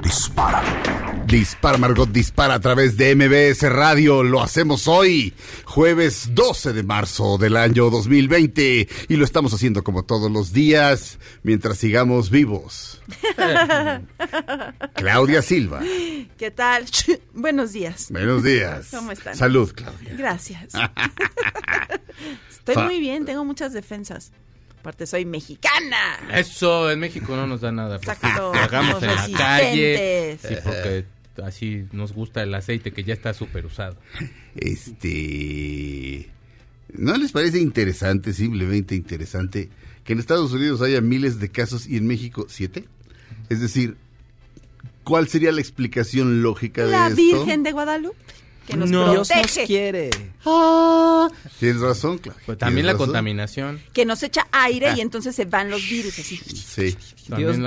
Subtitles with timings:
[0.00, 0.62] dispara.
[1.26, 4.22] Dispara, Margot, dispara a través de MBS Radio.
[4.22, 5.32] Lo hacemos hoy,
[5.64, 8.88] jueves 12 de marzo del año 2020.
[9.08, 13.00] Y lo estamos haciendo como todos los días, mientras sigamos vivos.
[14.94, 15.80] Claudia Silva.
[16.36, 16.84] ¿Qué tal?
[17.34, 18.08] Buenos días.
[18.10, 18.88] Buenos días.
[18.90, 19.36] ¿Cómo están?
[19.36, 20.14] Salud, Claudia.
[20.16, 20.72] Gracias.
[22.50, 24.32] Estoy muy bien, tengo muchas defensas.
[24.82, 26.18] Aparte, soy mexicana.
[26.34, 28.00] Eso en México no nos da nada.
[28.00, 28.52] porque Exacto.
[28.52, 30.36] Hagamos en la calle.
[30.42, 31.04] Sí, porque
[31.40, 33.96] así nos gusta el aceite que ya está súper usado.
[34.56, 36.28] Este.
[36.94, 39.68] ¿No les parece interesante, simplemente interesante,
[40.02, 42.88] que en Estados Unidos haya miles de casos y en México siete?
[43.50, 43.96] Es decir,
[45.04, 47.22] ¿cuál sería la explicación lógica de La esto?
[47.22, 48.16] Virgen de Guadalupe,
[48.66, 49.04] que nos No.
[49.10, 50.10] Dios nos protege, quiere.
[51.58, 52.38] Tienes razón, claro.
[52.46, 53.06] Pues también la razón.
[53.06, 53.80] contaminación.
[53.92, 56.36] que nos echa aire y entonces se van los virus así.
[56.36, 56.96] Sí.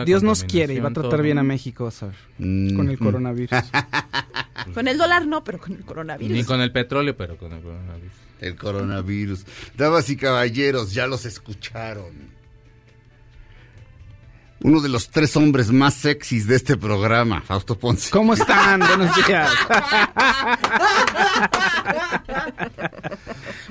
[0.05, 1.21] Dios, nos quiere y va a tratar todo.
[1.21, 3.03] bien a México, ver, con el Mm.
[3.03, 3.51] coronavirus.
[4.73, 6.35] Con el dólar no, pero con el coronavirus.
[6.35, 8.11] Ni con el petróleo, pero con el coronavirus.
[8.41, 9.45] El coronavirus.
[9.77, 12.34] Damas y caballeros, ya los escucharon.
[14.65, 18.09] Uno de los tres hombres más sexys de este programa, Fausto Ponce.
[18.09, 18.79] ¿Cómo están?
[18.87, 19.51] Buenos días.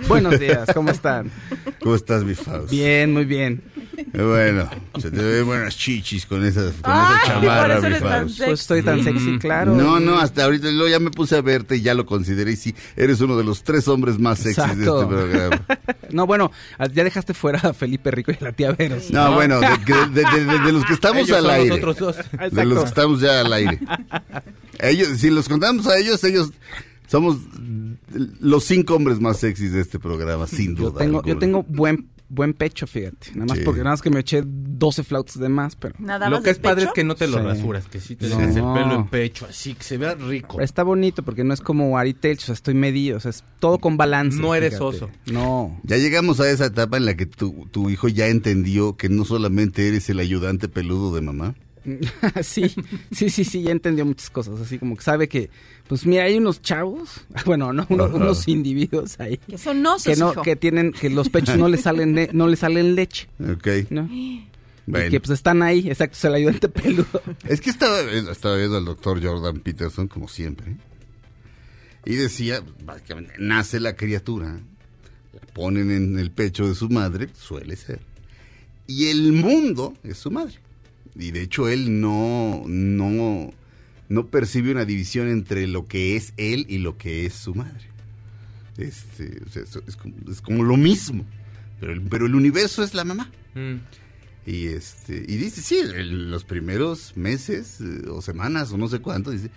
[0.07, 1.33] Buenos días, ¿cómo están?
[1.83, 2.71] ¿Cómo estás, mi Fausto?
[2.71, 3.61] Bien, muy bien.
[4.13, 4.69] Bueno,
[5.01, 8.29] se te ven buenas chichis con esa, con Ay, esa chamarra, mi Fausto.
[8.29, 8.45] sexy.
[8.45, 9.75] Pues estoy tan sexy, claro.
[9.75, 12.57] No, no, hasta ahorita luego ya me puse a verte y ya lo consideré y
[12.57, 14.95] sí, eres uno de los tres hombres más sexys Exacto.
[14.99, 15.61] de este programa.
[16.11, 16.53] No, bueno,
[16.93, 18.99] ya dejaste fuera a Felipe Rico y a la tía Vero.
[19.11, 21.81] No, bueno, de, de- de- de- de los que estamos Ellos al son aire.
[21.81, 22.17] dos.
[22.53, 23.81] De los que estamos ya al aire.
[24.81, 26.51] Ellos, si los contamos a ellos, ellos
[27.07, 27.37] somos
[28.41, 30.99] los cinco hombres más sexys de este programa, sin Yo duda.
[30.99, 33.33] tengo, yo tengo buen buen pecho, fíjate.
[33.35, 33.65] Nada más Sí.
[33.65, 36.51] porque nada más que me eché 12 flautas de más, pero Nada Lo más que
[36.51, 37.45] es padre es que no te lo Sí.
[37.45, 38.37] rasuras, que sí te No.
[38.39, 40.61] dejes el pelo en pecho, así que se vea rico.
[40.61, 43.45] está bonito porque no es como Ari Telch, o sea, estoy medido, o sea, es
[43.61, 44.39] todo con balance.
[44.39, 44.85] No eres fíjate.
[44.97, 45.11] oso.
[45.27, 45.81] No.
[45.85, 49.25] Ya llegamos a esa etapa en la que tu, tu hijo ya entendió que no
[49.25, 51.55] solamente eres el ayudante peludo de mamá.
[52.43, 52.75] sí,
[53.13, 55.51] sí, sí, sí, ya entendió muchas cosas, así como que sabe que,
[55.87, 60.33] pues mira, hay unos chavos, bueno, no, unos, individuos ahí Que son osos, que no,
[60.33, 60.43] hijo.
[60.43, 63.69] que tienen, que los pechos no les salen, le- no les salen leche, Ok.
[63.91, 64.05] ¿no?
[64.11, 64.47] Y
[64.87, 65.11] Bueno.
[65.11, 67.23] que pues están ahí, exacto, es el ayudante peludo.
[67.47, 70.77] Es que estaba, estaba viendo al doctor Jordan Peterson, como siempre,
[72.07, 74.61] y decía, básicamente, nace la criatura,
[75.33, 78.01] la ponen en el pecho de su madre, suele ser,
[78.87, 80.55] y el mundo es su madre.
[81.17, 83.53] Y de hecho él no, no,
[84.09, 87.89] no percibe una división entre lo que es él y lo que es su madre.
[88.77, 91.25] Este, o sea, es, como, es como lo mismo,
[91.79, 93.31] pero el, pero el universo es la mamá.
[93.55, 93.77] Mm.
[94.47, 98.99] Y este y dice, sí, en los primeros meses eh, o semanas o no sé
[98.99, 99.51] cuánto, dice,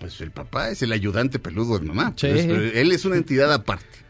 [0.00, 2.14] pues el papá es el ayudante peludo de mamá.
[2.16, 2.28] Sí.
[2.28, 4.05] Él es una entidad aparte.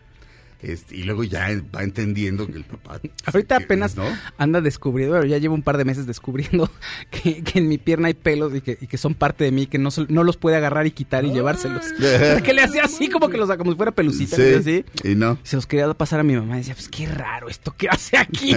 [0.66, 3.00] Este, y luego ya va entendiendo que el papá...
[3.26, 4.02] Ahorita que- apenas ¿no?
[4.36, 6.68] anda descubriendo, bueno, ya llevo un par de meses descubriendo
[7.10, 9.68] que, que en mi pierna hay pelos y que, y que son parte de mí,
[9.68, 11.84] que no, no los puede agarrar y quitar y llevárselos.
[12.42, 14.84] que le hacía así como que los como si fuera pelucita, Sí, así.
[15.04, 15.38] y no.
[15.44, 18.16] Se los quería pasar a mi mamá y decía, pues qué raro esto que hace
[18.18, 18.52] aquí.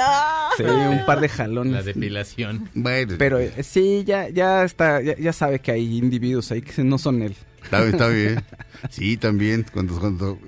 [0.00, 0.50] ¡ah!
[0.56, 1.84] Sí, un par de La jalones.
[1.84, 2.68] depilación.
[2.74, 6.82] Bueno, Pero eh, sí, ya, ya está, ya, ya sabe que hay individuos ahí que
[6.84, 7.34] no son él.
[7.64, 8.42] está, está bien.
[8.90, 10.38] Sí, también, cuando, cuando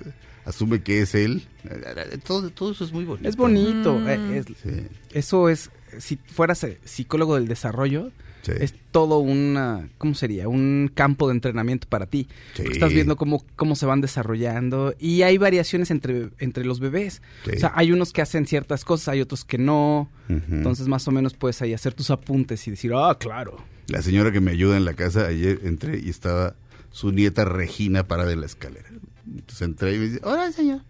[0.51, 1.47] asume que es él.
[1.65, 3.27] eh, Todo, todo eso es muy bonito.
[3.27, 3.97] Es bonito.
[3.99, 4.07] Mm.
[4.07, 8.11] eh, es- Sí, eso es, si fueras eh, psicólogo del desarrollo,
[8.43, 8.51] sí.
[8.59, 10.47] es todo una, ¿cómo sería?
[10.47, 12.27] Un campo de entrenamiento para ti.
[12.53, 12.63] Sí.
[12.63, 17.21] Porque Estás viendo cómo, cómo se van desarrollando y hay variaciones entre, entre los bebés.
[17.45, 17.51] Sí.
[17.55, 20.09] O sea, hay unos que hacen ciertas cosas, hay otros que no.
[20.29, 23.57] Entonces, más o menos puedes ahí hacer tus apuntes y decir, ah, claro.
[23.87, 26.55] La señora que me ayuda en la casa, ayer entré y estaba
[26.91, 28.87] su nieta Regina parada en la escalera.
[29.33, 30.81] Entonces entré y me dice, hola señor.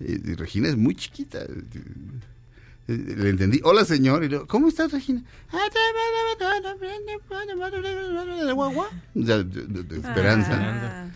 [0.00, 1.40] Y, y Regina es muy chiquita.
[2.86, 3.60] Le entendí.
[3.64, 4.24] Hola, señor.
[4.24, 5.22] Y luego, ¿cómo estás, Regina?
[9.14, 10.52] Ya, de- de- de Esperanza.
[10.58, 11.10] Ah,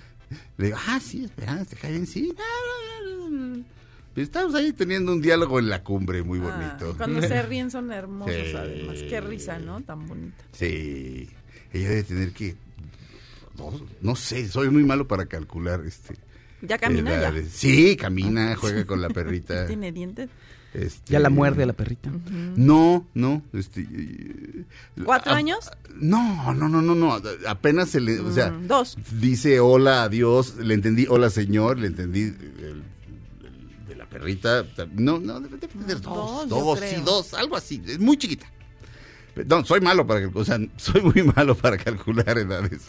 [0.59, 2.35] Le digo, ah, sí, Esperanza, te cae bien, sí.
[4.15, 6.97] Estamos ahí teniendo un diálogo en la cumbre muy ah, bonito.
[6.99, 8.55] cuando se ríen son hermosos, Sí.
[8.55, 8.97] además.
[9.09, 9.81] Qué risa, ¿no?
[9.81, 10.45] Tan bonita.
[10.53, 11.31] Sí.
[11.73, 12.55] Ella debe tener que.
[13.57, 13.73] No,
[14.03, 16.15] no sé, soy muy malo para calcular este.
[16.63, 17.33] ¿Ya camina ya?
[17.51, 19.67] Sí, camina, juega con la perrita.
[19.67, 20.31] ¿Tiene dientes?
[20.75, 22.11] este, Ya la muerde a la perrita.
[22.57, 23.87] No, no, este.
[25.05, 25.71] ¿Cuatro a- años?
[25.97, 27.21] No, no, no, no, no.
[27.47, 28.19] Apenas se le.
[28.21, 28.97] O sea, Mm, dos.
[29.21, 30.57] dice hola, adiós.
[30.57, 31.79] Le entendí hola, señor.
[31.79, 32.31] Le entendí el,
[32.65, 32.83] el-
[33.89, 34.65] de la perrita.
[34.95, 36.49] No, no, debe de tener dos.
[36.49, 37.83] dos, Dos, sí, dos, algo así.
[37.87, 38.47] Es muy chiquita.
[39.47, 42.83] No, soy malo para calcular, o sea, soy muy malo para calcular edades.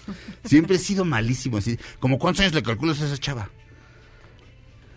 [0.43, 1.77] Siempre he sido malísimo así.
[1.99, 3.49] ¿Como cuántos años le calculas a esa chava?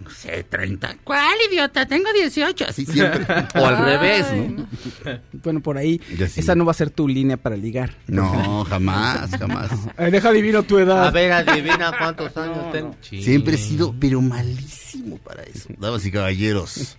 [0.00, 0.98] No sé, 30.
[1.04, 1.86] ¿Cuál idiota?
[1.86, 2.66] Tengo 18.
[2.68, 3.26] Así siempre.
[3.54, 4.66] O al revés, ¿no?
[5.32, 6.40] Bueno, por ahí, sí.
[6.40, 7.94] esa no va a ser tu línea para ligar.
[8.06, 9.70] No, jamás, jamás.
[9.98, 11.06] Eh, deja adivino tu edad.
[11.06, 12.94] A ver, adivina cuántos años tengo.
[13.00, 15.68] Siempre he sido, pero malísimo para eso.
[15.78, 16.96] Damas y caballeros,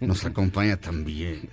[0.00, 1.48] nos acompaña también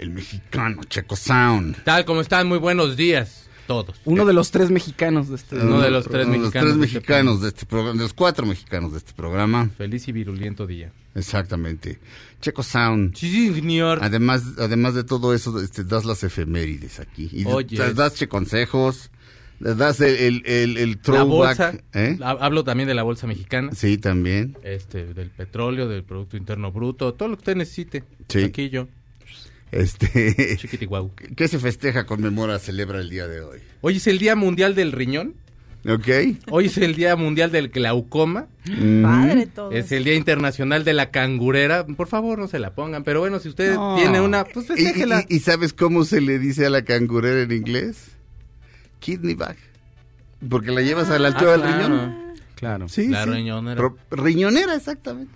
[0.00, 1.84] el mexicano Checo Sound.
[1.84, 3.49] Tal como están, muy buenos días.
[3.70, 4.00] Todos.
[4.04, 5.54] Uno de los tres mexicanos de este.
[5.54, 8.02] Uno de los tres Uno de mexicanos tres de este mexicanos de este programa, de
[8.02, 9.70] los cuatro mexicanos de este programa.
[9.78, 10.90] Feliz y virulento día.
[11.14, 12.00] Exactamente.
[12.40, 13.14] Checo Sound.
[13.14, 14.00] Sí, señor.
[14.02, 17.28] Además, además de todo eso, este, das las efemérides aquí.
[17.32, 17.76] Y Oye.
[17.76, 19.10] das, das che consejos,
[19.60, 21.74] das el, el, el, el La bolsa.
[21.92, 22.18] ¿eh?
[22.22, 23.70] Ha- Hablo también de la bolsa mexicana.
[23.72, 24.56] Sí, también.
[24.64, 28.02] Este, del petróleo, del Producto Interno Bruto, todo lo que usted necesite.
[28.28, 28.42] Sí.
[28.42, 28.88] Aquí yo,
[29.72, 31.10] Este, chiquitiguau.
[31.36, 33.58] ¿Qué se festeja, conmemora, celebra el día de hoy?
[33.80, 35.34] Hoy es el Día Mundial del Riñón.
[35.88, 36.08] ¿Ok?
[36.50, 38.48] Hoy es el Día Mundial del Glaucoma.
[38.66, 39.02] Mm.
[39.02, 39.72] Padre todo.
[39.72, 41.86] Es el Día Internacional de la Cangurera.
[41.86, 43.02] Por favor, no se la pongan.
[43.02, 43.96] Pero bueno, si usted No.
[43.96, 45.24] tiene una, pues ¿Y, festéjela.
[45.28, 48.08] y- y sabes cómo se le dice a la cangurera en inglés?
[48.98, 49.56] Kidney bag.
[50.50, 51.86] Porque la llevas a la altura Ah, del claro.
[51.86, 52.16] riñón.
[52.56, 52.88] Claro.
[52.90, 53.30] Sí, La sí.
[53.30, 53.92] riñonera.
[54.10, 55.32] Riñonera, exactamente.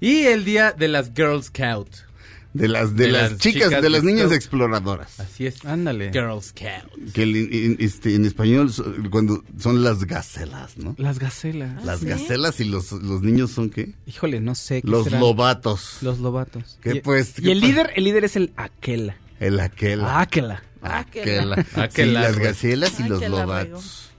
[0.00, 2.04] Y el Día de las Girl Scouts.
[2.52, 4.36] De las, de De las, las chicas, chicas de las niñas Scout.
[4.36, 5.20] exploradoras.
[5.20, 5.64] Así es.
[5.64, 6.10] Ándale.
[6.12, 7.12] Girl Scouts.
[7.12, 8.72] Que en, este, en español
[9.10, 10.94] cuando son las gacelas, ¿no?
[10.98, 11.84] Las gacelas.
[11.84, 12.06] Las ¿sí?
[12.06, 13.94] gacelas y los, los niños son qué?
[14.06, 14.82] Híjole, no sé.
[14.82, 15.20] ¿qué Los será?
[15.20, 15.98] lobatos.
[16.02, 16.78] Los lobatos.
[16.82, 19.16] ¿Qué y, pues, y el líder, el líder es el aquela.
[19.38, 20.20] El aquela.
[20.20, 20.62] Aquela.
[20.82, 21.54] Aquela.
[21.76, 21.90] Aquela.
[21.90, 22.04] Sí,
[22.34, 24.10] las gacelas y los Aquela, lobatos.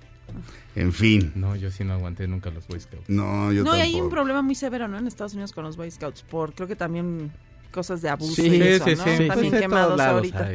[0.76, 1.34] En fin.
[1.36, 3.10] No, yo sí no aguanté nunca los Boy Scouts.
[3.10, 4.98] No, yo no, y hay un problema muy severo, ¿no?
[4.98, 7.32] En Estados Unidos con los Boy Scouts, por creo que también
[7.72, 9.04] cosas de abuso Sí, y sí, eso, sí, ¿no?
[9.04, 9.28] sí.
[9.28, 10.52] También Pues quemados lados ahorita.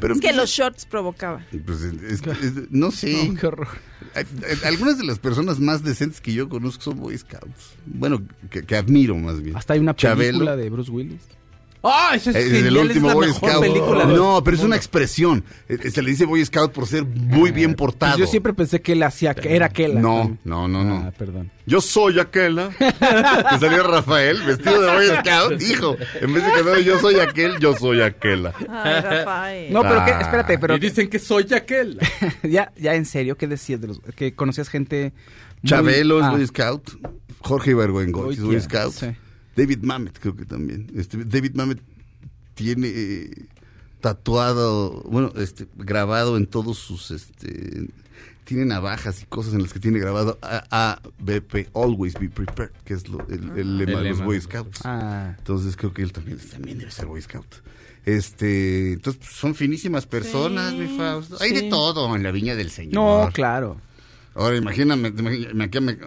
[0.00, 1.44] Pero- Es que los shorts provocaban.
[1.66, 3.26] Pues, es- es- no sé.
[3.28, 3.68] No, qué horror.
[4.64, 7.74] Algunas de las personas más decentes que yo conozco son Boy Scouts.
[7.86, 9.56] Bueno, que, que admiro más bien.
[9.56, 10.56] Hasta hay una película Chabelo.
[10.56, 11.22] de Bruce Willis.
[11.82, 12.12] ¡Ah!
[12.14, 13.62] ese es, Es genial, el último es la Boy mejor Scout.
[13.62, 15.44] película No, pero es una expresión.
[15.68, 18.12] Eh, Se le dice Boy Scout por ser muy bien portado.
[18.12, 19.98] Pues yo siempre pensé que él hacía, era aquela.
[20.00, 20.96] No, no, no, no.
[21.06, 21.50] Ah, perdón.
[21.66, 22.68] Yo soy aquela.
[22.70, 25.52] que salió Rafael vestido de Boy Scout.
[25.58, 28.52] Dijo, en vez de que no, yo soy aquel, yo soy aquela.
[28.68, 29.72] Ay, Rafael.
[29.72, 30.20] No, pero qué, Ah.
[30.20, 31.98] espérate, pero Y dicen que soy aquel.
[32.42, 35.12] ya, ya en serio, ¿qué decías de los que conocías gente
[35.62, 36.90] muy- Chabelo es Ah, Boy Scout.
[37.40, 38.92] Jorge Ibargüengoitia es Boy Scout.
[38.92, 39.06] sí.
[39.56, 40.90] David Mamet creo que también.
[40.94, 41.80] Este, David Mamet
[42.54, 43.30] tiene eh,
[44.00, 47.88] tatuado, bueno, este, grabado en todos sus, este,
[48.44, 53.08] tiene navajas y cosas en las que tiene grabado ABP, Always Be Prepared, que es
[53.08, 54.24] lo- el, el lema El de los lema.
[54.24, 54.80] Boy Scouts.
[54.84, 57.46] Ah, Entonces creo que él también, también debe ser Boy Scout.
[58.06, 61.36] Este, entonces pues, son finísimas personas, Sí, mi Fausto.
[61.40, 61.54] Hay sí.
[61.56, 62.94] de todo en la viña del Señor.
[63.26, 63.80] no, claro.
[64.34, 65.98] Ahora imagíname, te imagi- me, acá me-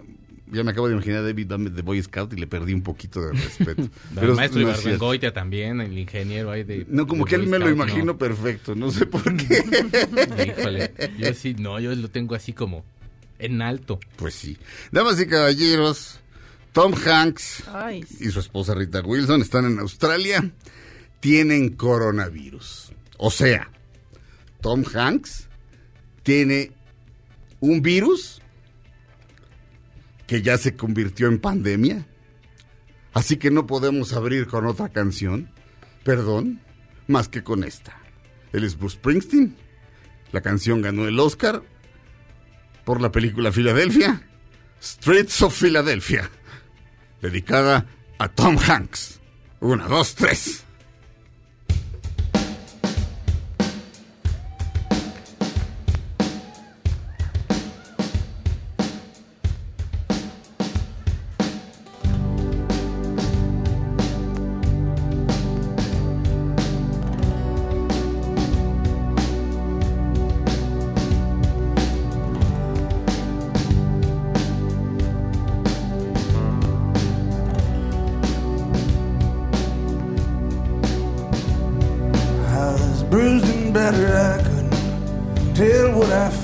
[0.54, 3.20] ya me acabo de imaginar a David de Boy Scout y le perdí un poquito
[3.20, 3.82] de respeto.
[4.20, 4.68] el maestro no.
[4.68, 6.86] Ibargüengoitia también, el ingeniero ahí de...
[6.88, 8.18] No, como de que él me lo imagino no.
[8.18, 9.64] perfecto, no sé por qué.
[10.58, 12.84] Híjole, yo sí, no, yo lo tengo así como
[13.38, 13.98] en alto.
[14.16, 14.56] pues sí.
[14.90, 16.20] Damas y caballeros,
[16.72, 20.50] Tom Hanks Ay, y su esposa Rita Wilson están en Australia,
[21.20, 22.92] tienen coronavirus.
[23.18, 23.70] O sea,
[24.60, 25.48] Tom Hanks
[26.22, 26.72] tiene
[27.60, 28.40] un virus
[30.26, 32.06] que ya se convirtió en pandemia.
[33.12, 35.50] Así que no podemos abrir con otra canción,
[36.02, 36.60] perdón,
[37.06, 37.96] más que con esta.
[38.52, 39.56] Él es Bruce Springsteen.
[40.32, 41.62] La canción ganó el Oscar
[42.84, 44.26] por la película Filadelfia,
[44.82, 46.28] Streets of Philadelphia,
[47.22, 47.86] dedicada
[48.18, 49.20] a Tom Hanks.
[49.60, 50.63] Una, dos, tres.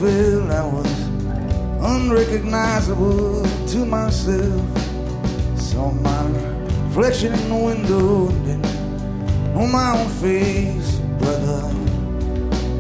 [0.03, 0.91] I was
[1.83, 4.79] unrecognizable to myself.
[5.59, 6.27] Saw my
[6.87, 8.65] reflection in the window and then
[9.55, 11.61] on my own face, brother.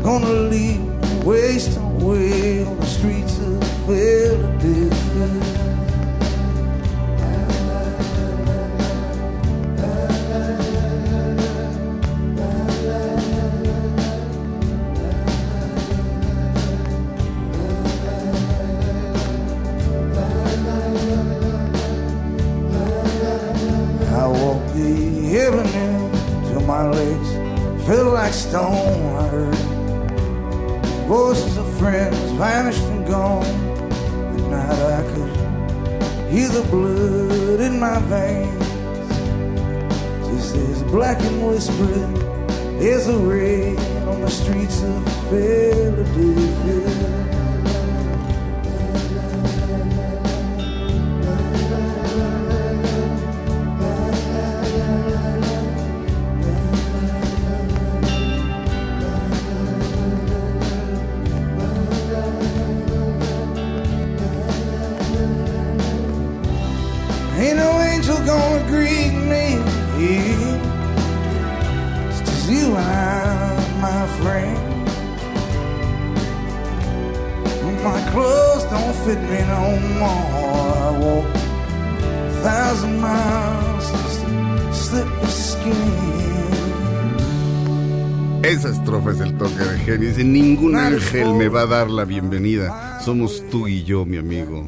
[0.02, 0.82] Gonna leave
[1.22, 5.59] wasting away on the streets of Philadelphia.
[41.80, 46.49] As a rain on the streets of Philadelphia.
[91.60, 93.00] A dar la bienvenida.
[93.00, 94.66] Somos tú y yo, mi amigo.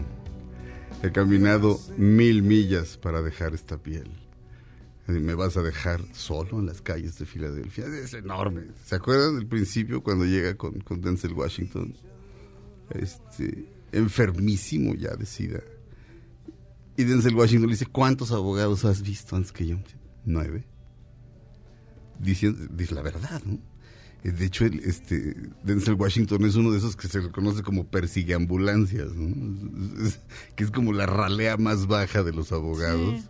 [1.02, 4.10] He caminado mil millas para dejar esta piel.
[5.06, 7.86] Me vas a dejar solo en las calles de Filadelfia.
[7.86, 8.66] Es enorme.
[8.84, 11.94] ¿Se acuerdan del principio cuando llega con, con Denzel Washington?
[12.90, 15.60] Este, enfermísimo ya de sida.
[16.98, 19.78] Y Denzel Washington le dice, ¿cuántos abogados has visto antes que yo?
[20.26, 20.66] Nueve.
[22.18, 23.71] Diciendo, dice la verdad, ¿no?
[24.24, 27.84] Eh, De hecho, el, este, Denzel Washington es uno de esos que se conoce como
[27.86, 30.10] persigue ambulancias, ¿no?
[30.56, 33.22] Que es como la ralea más baja de los abogados.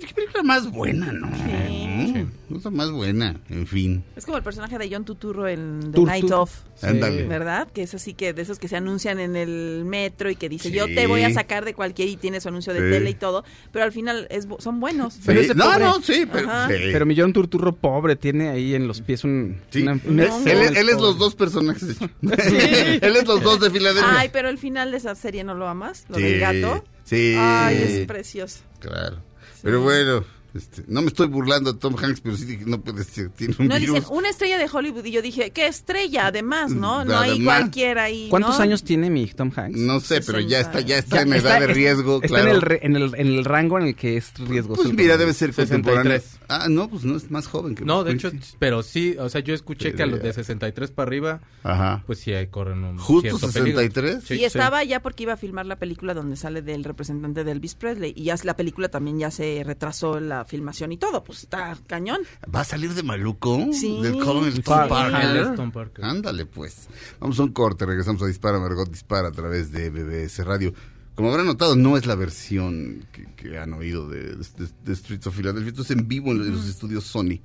[0.00, 1.28] ¿Qué película más buena, no?
[1.36, 2.12] Sí.
[2.48, 2.56] ¿no?
[2.56, 4.04] Cosa más buena, en fin.
[4.16, 6.50] Es como el personaje de John Tuturro en The Tur- Night Of.
[6.74, 6.86] Sí.
[6.86, 7.24] Ándale.
[7.26, 7.68] ¿Verdad?
[7.72, 10.68] Que es así que de esos que se anuncian en el metro y que dice
[10.68, 10.74] Sí.
[10.74, 12.90] yo te voy a sacar de cualquier y tiene su anuncio de Sí.
[12.90, 15.18] tele y todo, pero al final es, son buenos.
[15.24, 16.74] Pero Sí, ese no, pobre- no, sí, pero, sí.
[16.92, 19.60] Pero mi John Turturro pobre tiene ahí en los pies un...
[19.70, 19.82] Sí.
[19.82, 21.96] una- un él, es- él los dos personajes.
[22.22, 24.18] él es los dos de Filadelfia.
[24.20, 26.84] Ay, pero el final de esa serie no lo amas, lo Sí, del gato.
[27.04, 27.34] Sí.
[27.38, 28.60] Ay, es precioso.
[28.80, 29.18] Claro.
[29.62, 33.04] Pero bueno, este, no me estoy burlando de Tom Hanks, pero sí dije, no puede
[33.04, 33.96] ser, tiene un No virus.
[33.96, 36.26] dicen una estrella de Hollywood y yo dije, ¿qué estrella?
[36.26, 37.04] Además, ¿no?
[37.04, 37.60] No hay Además.
[37.60, 38.28] cualquiera ahí.
[38.28, 39.78] ¿Cuántos años tiene mi Tom Hanks?
[39.78, 42.50] No sé, pero ya está, ya está en edad de riesgo, Está claro.
[42.50, 44.82] en el, re- en, el, en el rango en el que es riesgoso.
[44.82, 45.82] Pues mira, debe ser 63.
[45.82, 46.22] contemporáneo.
[46.48, 48.38] Ah, no, pues no es más joven que No, de hecho, sí.
[48.58, 52.02] pero sí, o sea, yo escuché que a los de Pero- 63 para arriba, Ajá.
[52.06, 53.80] pues sí ahí corren un ¿Justo cierto peligro.
[53.80, 54.24] 63?
[54.24, 54.44] Sí, y sí.
[54.44, 58.12] estaba ya porque iba a filmar la película donde sale del representante de Elvis Presley.
[58.14, 61.22] Y ya la película también ya se retrasó la filmación y todo.
[61.24, 62.20] Pues está cañón.
[62.54, 63.58] ¿Va a salir de maluco?
[63.72, 64.00] Sí.
[64.02, 64.62] Del Colonel Sí.
[64.62, 65.72] Tom Él Parker.
[65.72, 66.04] Parker.
[66.04, 66.88] Ándale, pues.
[67.20, 70.72] Vamos a un corte, regresamos a Dispara, Margot Dispara a través de BBS Radio.
[71.14, 75.26] Como habrán notado, no es la versión que, que han oído de, de- de Streets
[75.26, 75.68] of Philadelphia.
[75.70, 77.38] Esto es en vivo en los, en los estudios Sony.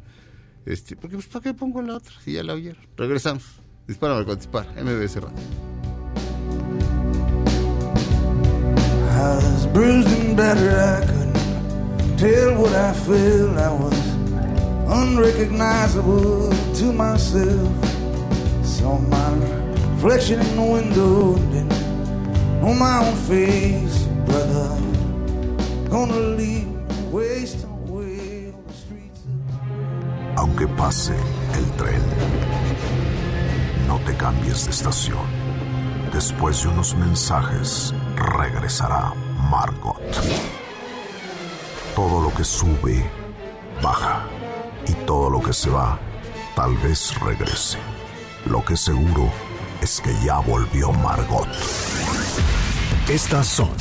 [0.66, 2.13] Este, porque, pues, ¿para qué pongo la otra?
[2.24, 2.82] Si ya la oyeron.
[2.96, 3.44] Regresamos.
[3.88, 4.70] Dispara, Margot Dispara.
[4.82, 5.38] MBS Radio.
[9.20, 11.27] I was bruised and battered, I couldn't
[12.18, 13.58] tell what I felt.
[13.58, 14.00] I was
[14.90, 17.70] unrecognizable to myself.
[18.66, 19.30] Saw my
[19.96, 24.70] reflection in the window and then on my own face, brother.
[25.90, 26.68] Gonna leave
[27.14, 29.22] wasting away on the streets
[30.36, 31.16] Aunque pase
[31.56, 32.02] el tren,
[33.88, 35.26] no te cambies de estación.
[36.12, 39.14] Después de unos mensajes, regresará
[39.50, 39.96] Margot.
[41.98, 43.04] Todo lo que sube,
[43.82, 44.24] baja.
[44.88, 45.98] Y todo lo que se va,
[46.56, 47.80] tal vez regrese.
[48.46, 49.34] Lo que seguro
[49.82, 51.48] es que ya volvió Margot.
[53.10, 53.72] Estas son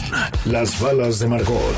[0.46, 1.76] las balas de Margot.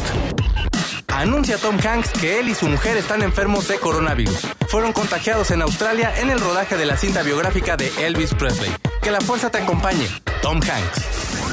[1.09, 4.47] Anuncia Tom Hanks que él y su mujer están enfermos de coronavirus.
[4.69, 8.71] Fueron contagiados en Australia en el rodaje de la cinta biográfica de Elvis Presley.
[9.03, 10.07] Que la fuerza te acompañe.
[10.41, 11.48] Tom Hanks.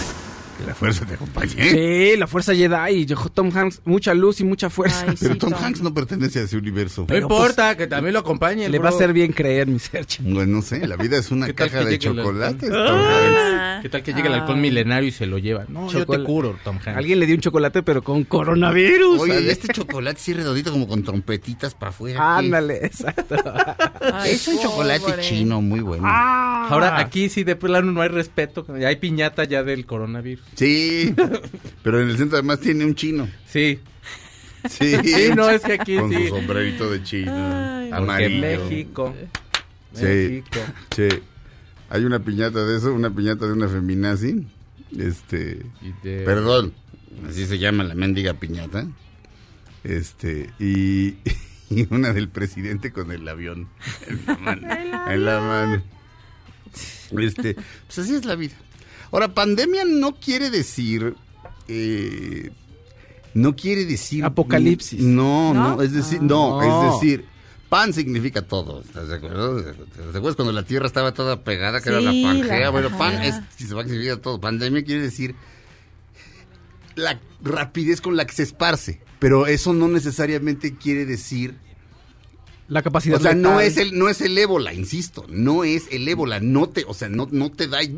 [0.58, 1.50] Que la fuerza te acompañe.
[1.70, 5.06] Sí, la fuerza Jedi Tom Hanks, mucha luz y mucha fuerza.
[5.08, 5.64] Ay, Pero sí, Tom Tom.
[5.64, 7.06] Hanks no pertenece a ese universo.
[7.10, 8.70] No importa, que también lo acompañe.
[8.70, 10.24] Le va a hacer bien creer, mi Sergio.
[10.28, 12.70] Bueno, no sé, la vida es una ¿Qué tal caja de chocolates.
[12.72, 12.88] alcohol?
[12.88, 13.55] Tom Hanks.
[13.78, 13.82] Ah.
[13.82, 14.62] ¿Qué tal que llega el halcón Ay.
[14.62, 15.66] milenario y se lo lleva?
[15.68, 16.98] No, yo te curo, Tom Hanks.
[16.98, 19.20] Alguien le dio un chocolate, pero con coronavirus.
[19.22, 19.50] Oye, ¿sabes?
[19.52, 22.38] este chocolate sí redondito como con trompetitas para afuera.
[22.38, 23.36] Ándale, exacto.
[24.14, 25.22] Ay, Es un chocolate pobre.
[25.22, 26.06] chino muy bueno.
[26.08, 28.66] Ahora, aquí sí de plano no hay respeto.
[28.78, 30.44] ya Hay piñata ya del coronavirus.
[30.56, 31.14] Sí,
[31.84, 33.28] pero en el centro además tiene un chino.
[33.48, 33.80] Sí.
[34.68, 36.28] Sí, Sí, no, es que aquí Con sí.
[36.28, 38.42] su sombrerito de chino, Ay, Porque amarillo.
[38.42, 39.16] México.
[39.94, 40.04] Sí.
[40.04, 40.60] México.
[40.96, 41.08] Sí.
[41.96, 44.46] Hay una piñata de eso, una piñata de una feminazi.
[44.98, 46.74] Este, Y de- perdón,
[47.30, 48.88] así se llama la mendiga piñata.
[49.84, 51.16] Este, y,
[51.70, 53.68] y una del presidente con el avión
[54.08, 54.68] en la mano.
[55.12, 55.84] en la mano.
[57.18, 57.54] Este,
[57.86, 58.56] pues así es la vida.
[59.12, 61.16] Ahora, pandemia no quiere decir.
[61.68, 62.52] eh,
[63.34, 64.24] no quiere decir.
[64.26, 65.02] Apocalipsis.
[65.02, 65.82] No, no, ¿No?
[65.82, 66.94] es decir, no, No.
[66.96, 67.26] es decir.
[67.70, 69.62] Pan significa todo, ¿estás de acuerdo?
[69.62, 69.70] ¿Te
[70.10, 72.60] acuerdas cuando la tierra estaba toda pegada, que era la Sí, pangea?
[72.60, 74.40] la- bueno, pan es, si se va a significar todo.
[74.40, 75.36] Pandemia quiere decir
[76.96, 81.56] la rapidez con la que se esparce, pero eso no necesariamente quiere decir
[82.68, 83.66] La capacidad o sea, no letal.
[83.66, 87.10] es el no es el ébola, insisto, no es el ébola, no te, o sea,
[87.10, 87.96] no, no te da y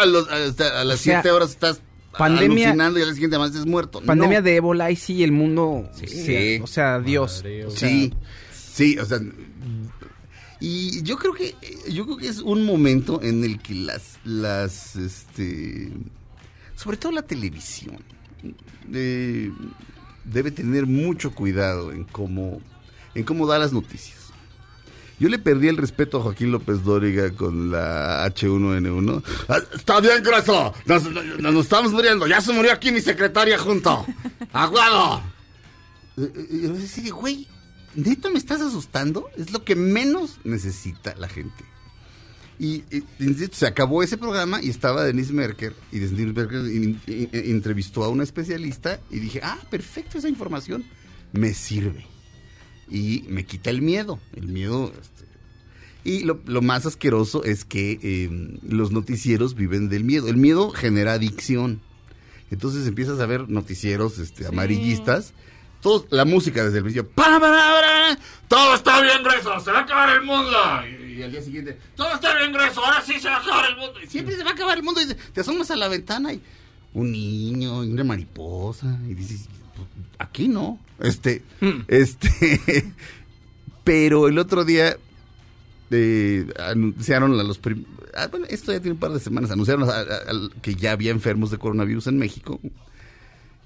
[0.00, 0.38] a, los- a
[0.84, 1.80] las O sea, 7 horas estás
[2.12, 4.00] pandemia- alucinando y al siguiente más estés muerto.
[4.04, 4.44] Pandemia No.
[4.44, 5.88] de ébola y sí, el mundo.
[5.94, 6.06] Sí.
[6.08, 7.42] sí, o sea, Dios.
[7.42, 7.88] Madre, o sea,
[8.76, 9.18] Sí, o sea,
[10.60, 11.54] y yo creo que
[11.88, 15.90] yo creo que es un momento en el que las las este
[16.74, 17.96] sobre todo la televisión
[18.92, 19.50] eh,
[20.26, 22.60] debe tener mucho cuidado en cómo
[23.14, 24.18] en cómo da las noticias.
[25.18, 29.22] Yo le perdí el respeto a Joaquín López Dóriga con la H1N1.
[29.48, 30.74] Ah, Está bien, grueso.
[30.84, 32.26] Nos, estamos muriendo.
[32.26, 34.04] Ya se murió aquí mi secretaria junto.
[34.52, 35.22] ¡Aguado!
[36.18, 37.48] Y decía, güey,
[37.96, 39.28] ¿neto me estás asustando?
[39.36, 41.64] Es lo que menos necesita la gente.
[42.58, 45.74] Y, y, insisto, se acabó ese programa y estaba Denise Merker.
[45.92, 50.28] Y Denise Merker in- in- in- entrevistó a una especialista y dije, ah, perfecto, esa
[50.28, 50.84] información
[51.32, 52.06] me sirve.
[52.90, 54.20] Y me quita el miedo.
[54.34, 54.92] El miedo.
[54.98, 55.26] este,
[56.04, 60.28] y lo, lo más asqueroso es que eh, los noticieros viven del miedo.
[60.28, 61.80] El miedo genera adicción.
[62.50, 65.34] Entonces empiezas a ver noticieros este, amarillistas.
[66.10, 67.08] La música desde el principio.
[67.10, 68.18] ¡Para, para, para!
[68.48, 70.56] Todo está bien grueso, se va a acabar el mundo.
[70.88, 73.70] Y, y al día siguiente, todo está bien grueso, ahora sí se va a acabar
[73.70, 74.00] el mundo.
[74.02, 75.00] Y siempre se va a acabar el mundo.
[75.02, 76.40] Y te, asomas a la ventana y
[76.94, 78.98] un niño y una mariposa.
[79.08, 80.78] Y dices, "Pues, aquí no.
[81.00, 81.42] Este,
[81.88, 82.92] este.
[83.84, 84.96] Pero el otro día
[85.90, 87.60] eh, anunciaron a los
[88.14, 90.92] ah, bueno, esto ya tiene un par de semanas, anunciaron a- a- a- que ya
[90.92, 92.60] había enfermos de coronavirus en México.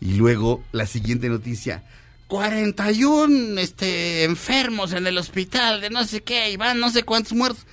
[0.00, 1.84] Y luego la siguiente noticia,
[2.30, 7.32] 41 este, enfermos en el hospital de no sé qué, y van no sé cuántos
[7.34, 7.66] muertos.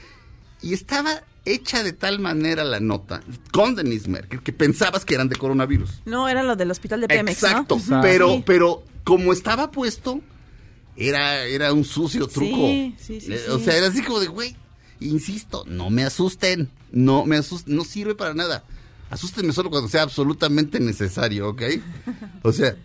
[0.61, 5.29] Y estaba hecha de tal manera la nota con Denise Merkel que pensabas que eran
[5.29, 6.01] de coronavirus.
[6.05, 7.47] No, era lo del hospital de Pemex, ¿no?
[7.49, 8.43] Exacto, pero, Sí.
[8.45, 10.19] pero como estaba puesto,
[10.97, 12.55] era, era un sucio truco.
[12.67, 13.51] Sí, sí, sí, Eh, sí.
[13.51, 14.55] O sea, era así como de, güey,
[14.99, 18.63] insisto, no me asusten, no me asusten, no sirve para nada.
[19.11, 21.61] Asústenme solo cuando sea absolutamente necesario, ¿ok?
[22.41, 22.75] O sea,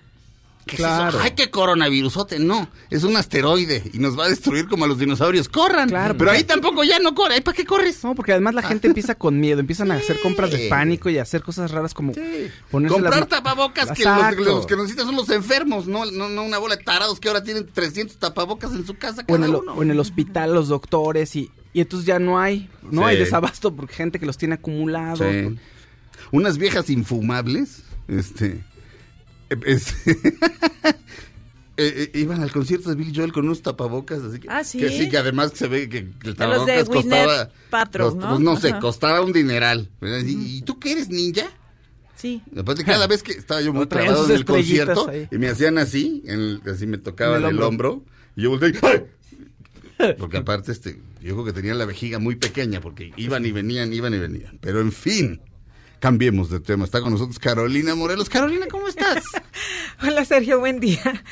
[0.67, 1.09] ¿qué Claro.
[1.11, 1.25] es eso?
[1.25, 2.39] ¡Ay, qué coronavirusote!
[2.39, 5.49] No, es un asteroide y nos va a destruir como a los dinosaurios.
[5.49, 5.89] ¡Corran!
[5.89, 7.35] Claro, pero ahí tampoco ya no corre.
[7.35, 8.03] ¿Ahí para qué corres?
[8.05, 11.19] No, porque además la gente empieza con miedo, empiezan a hacer compras de pánico y
[11.19, 12.21] a hacer cosas raras como Sí.
[12.71, 14.05] ponerse Comprar las- tapabocas que
[14.45, 17.43] los, que necesitan son los enfermos, no, no, no una bola de tarados que ahora
[17.43, 19.73] tienen 300 tapabocas en su casa o en, el, uno.
[19.75, 23.09] o en el hospital los doctores y, y entonces ya no hay, no Sí.
[23.09, 25.21] hay desabasto porque gente que los tiene acumulados.
[25.21, 25.57] Sí.
[26.31, 28.65] Unas viejas infumables, este,
[29.57, 29.95] eh, es-
[31.79, 34.79] eh, iban al concierto de Billy Joel con unos tapabocas, así que, Ah, ¿sí?
[34.79, 38.29] que sí, que además se ve que el De los de tapabocas costaba, cost- ¿no?
[38.29, 38.81] pues no sé, Ajá.
[38.81, 39.91] costaba un dineral.
[40.03, 41.47] Y, ¿Y tú qué eres ninja?
[42.15, 42.43] Sí.
[42.57, 45.29] Aparte, cada vez que estaba yo muy O traían clavado sus en el concierto ahí.
[45.33, 47.93] y me hacían así, en el- así me tocaban En el el hombro.
[47.95, 48.13] hombro.
[48.37, 49.03] y yo volteé y ¡ay!
[50.19, 53.93] Porque aparte, este, yo creo que tenían la vejiga muy pequeña porque iban y venían,
[53.93, 54.59] iban y venían.
[54.61, 55.41] Pero en fin,
[56.03, 56.85] cambiemos de tema.
[56.85, 58.29] Está con nosotros Carolina Morelos.
[58.29, 59.23] Carolina, ¿cómo estás?
[60.03, 61.23] Hola Sergio, buen día.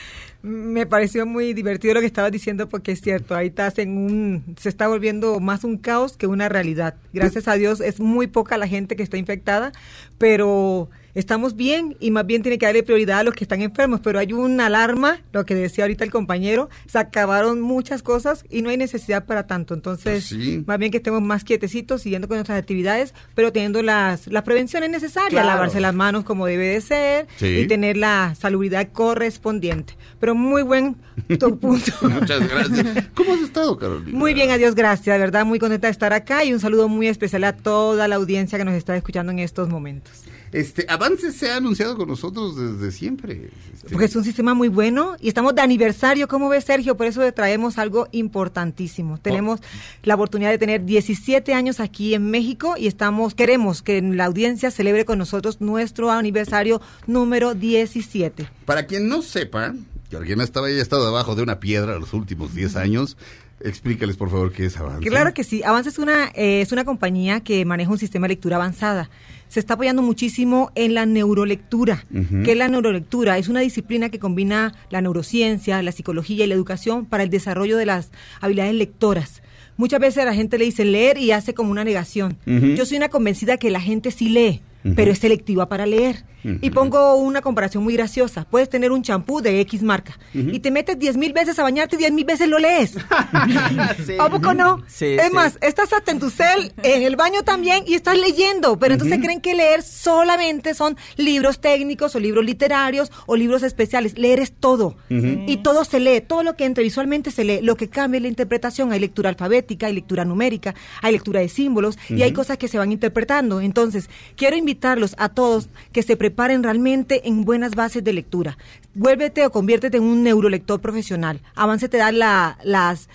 [0.42, 4.54] Me pareció muy divertido lo que estabas diciendo porque es cierto, ahí estás en un,
[4.58, 6.94] se está volviendo más un caos que una realidad.
[7.12, 9.72] Gracias a Dios es muy poca la gente que está infectada,
[10.18, 14.00] pero estamos bien y más bien tiene que darle prioridad a los que están enfermos,
[14.02, 18.62] pero hay una alarma, lo que decía ahorita el compañero, se acabaron muchas cosas y
[18.62, 19.74] no hay necesidad para tanto.
[19.74, 20.62] Entonces, Sí.
[20.66, 24.90] más bien que estemos más quietecitos, siguiendo con nuestras actividades, pero teniendo las, las prevenciones
[24.90, 25.48] necesarias, Claro.
[25.48, 27.46] lavarse las manos como debe de ser Sí.
[27.46, 29.96] y tener la salubridad correspondiente.
[30.18, 30.96] Pero muy buen
[31.38, 31.92] tu punto.
[32.02, 33.08] Muchas gracias.
[33.14, 34.16] ¿Cómo has estado, Carolina?
[34.18, 35.14] Muy bien, adiós, gracias.
[35.14, 38.16] De verdad, muy contenta de estar acá y un saludo muy especial a toda la
[38.16, 40.24] audiencia que nos está escuchando en estos momentos.
[40.52, 43.50] Este, Avance se ha anunciado con nosotros desde siempre.
[43.72, 46.96] Este, Porque es un sistema muy bueno y estamos de aniversario, ¿cómo ves, Sergio?
[46.96, 49.18] Por eso traemos algo importantísimo.
[49.18, 49.60] Tenemos
[50.02, 54.70] la oportunidad de tener 17 años aquí en México y estamos queremos que la audiencia
[54.70, 58.48] celebre con nosotros nuestro aniversario número 17.
[58.64, 59.74] Para quien no sepa,
[60.10, 63.16] que alguien estaba haya estado debajo de una piedra los últimos 10 años,
[63.60, 65.08] explícales por favor qué es Avance.
[65.08, 65.62] Claro que sí.
[65.62, 69.10] Avance es una, eh, es una compañía que maneja un sistema de lectura avanzada.
[69.50, 72.04] Se está apoyando muchísimo en la neurolectura.
[72.14, 72.44] Ujú.
[72.44, 73.36] ¿Qué es la neurolectura?
[73.36, 77.76] Es una disciplina que combina la neurociencia, la psicología y la educación para el desarrollo
[77.76, 79.42] de las habilidades lectoras.
[79.76, 82.38] Muchas veces la gente le dice leer y hace como una negación.
[82.46, 84.60] Yo soy una convencida que la gente sí lee,
[84.96, 86.24] Pero es selectiva para leer.
[86.62, 88.46] Y pongo una comparación muy graciosa.
[88.50, 90.48] Puedes tener un champú de X marca Ujú.
[90.50, 92.96] y te metes diez mil veces a bañarte y diez mil veces lo lees.
[94.18, 94.82] ¿A poco no?
[94.86, 95.32] Sí, es sí.
[95.34, 99.18] más, estás hasta en tu cel, en el baño también y estás leyendo, pero entonces
[99.22, 104.16] creen que leer solamente son libros técnicos o libros literarios o libros especiales.
[104.18, 104.96] Leer es todo.
[105.10, 107.60] Y todo se lee, todo lo que entra visualmente se lee.
[107.62, 108.92] Lo que cambia es la interpretación.
[108.92, 112.78] Hay lectura alfabética, hay lectura numérica, hay lectura de símbolos y hay cosas que se
[112.78, 113.60] van interpretando.
[113.60, 118.56] Entonces, quiero invitarlos a todos que se preparen realmente en buenas bases de lectura.
[118.94, 121.40] Vuélvete o conviértete en un neurolector profesional.
[121.56, 123.08] Avance te da la- las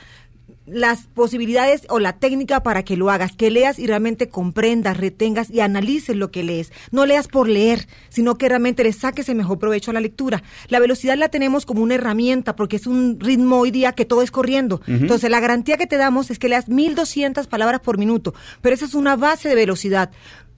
[0.68, 5.52] las posibilidades o la técnica para que lo hagas, que leas y realmente comprendas, retengas
[5.52, 6.72] y analices lo que lees.
[6.90, 10.42] No leas por leer, sino que realmente le saques el mejor provecho a la lectura.
[10.70, 14.24] La velocidad la tenemos como una herramienta porque es un ritmo hoy día que todo
[14.24, 14.82] es corriendo.
[14.88, 18.86] Entonces, la garantía que te damos es que leas 1200 palabras por minuto, pero esa
[18.86, 20.10] es una base de velocidad.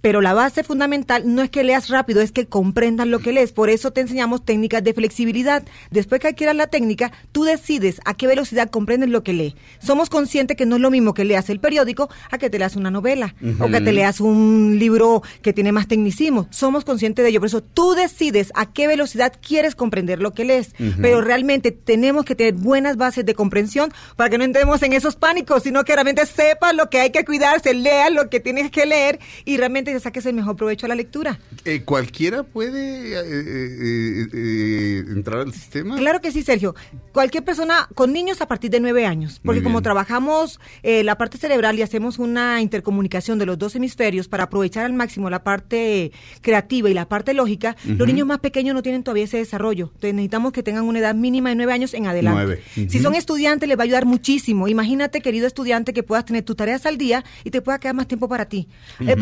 [0.07, 3.51] Pero la base fundamental no es que leas rápido, es que comprendas lo que lees.
[3.51, 5.63] Por eso te enseñamos técnicas de flexibilidad.
[5.91, 9.55] Después que adquieras la técnica, tú decides a qué velocidad comprendes lo que lee.
[9.79, 12.77] Somos conscientes que no es lo mismo que leas el periódico a que te leas
[12.77, 16.47] una novela o que te leas un libro que tiene más tecnicismo.
[16.51, 17.41] Somos conscientes de ello.
[17.41, 20.69] Por eso tú decides a qué velocidad quieres comprender lo que lees.
[21.01, 25.17] Pero realmente tenemos que tener buenas bases de comprensión para que no entremos en esos
[25.17, 28.85] pánicos, sino que realmente sepas lo que hay que cuidarse, leas lo que tienes que
[28.85, 31.39] leer y realmente te saques el mejor provecho a la lectura.
[31.65, 35.97] Eh, ¿Cualquiera puede eh, eh, entrar al sistema?
[35.97, 36.75] Claro que sí, Sergio.
[37.11, 41.79] Cualquier persona con niños a partir de nueve años, porque como trabajamos la parte cerebral
[41.79, 46.89] y hacemos una intercomunicación de los dos hemisferios para aprovechar al máximo la parte creativa
[46.89, 49.85] y la parte lógica, los niños más pequeños no tienen todavía ese desarrollo.
[49.95, 52.61] Entonces necesitamos que tengan una edad mínima de nueve años en adelante.
[52.73, 54.67] Si son estudiantes, les va a ayudar muchísimo.
[54.67, 58.07] Imagínate, querido estudiante, que puedas tener tus tareas al día y te pueda quedar más
[58.07, 58.67] tiempo para ti.
[58.99, 59.21] El Ujú.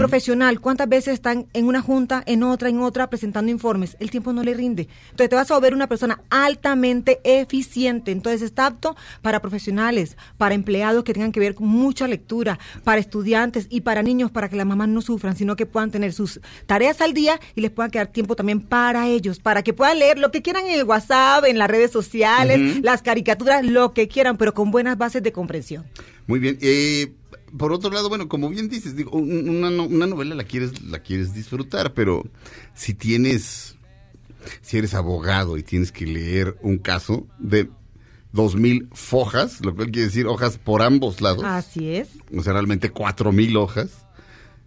[0.60, 3.98] ¿Cuántas veces están en una junta, en otra, en otra, presentando informes?
[4.00, 4.88] El tiempo no le rinde.
[5.12, 8.12] Entonces te vas a volver una persona altamente eficiente.
[8.12, 13.00] Entonces está apto para profesionales, para empleados que tengan que ver con mucha lectura, para
[13.00, 16.40] estudiantes y para niños, para que las mamás no sufran, sino que puedan tener sus
[16.66, 20.18] tareas al día y les pueda quedar tiempo también para ellos, para que puedan leer
[20.18, 24.38] lo que quieran en el WhatsApp, en las redes sociales, las caricaturas, lo que quieran,
[24.38, 25.86] pero con buenas bases de comprensión.
[26.28, 26.58] Muy bien.
[26.62, 27.14] Eh,
[27.58, 31.00] por otro lado, bueno, como bien dices, digo, un- una, una novela la quieres, la
[31.00, 32.24] quieres disfrutar, pero
[32.74, 33.76] si tienes,
[34.62, 37.70] si eres abogado y tienes que leer un caso de
[38.32, 42.10] dos mil fojas, lo cual quiere decir hojas por ambos lados, Así es.
[42.38, 43.92] o sea, realmente cuatro mil hojas,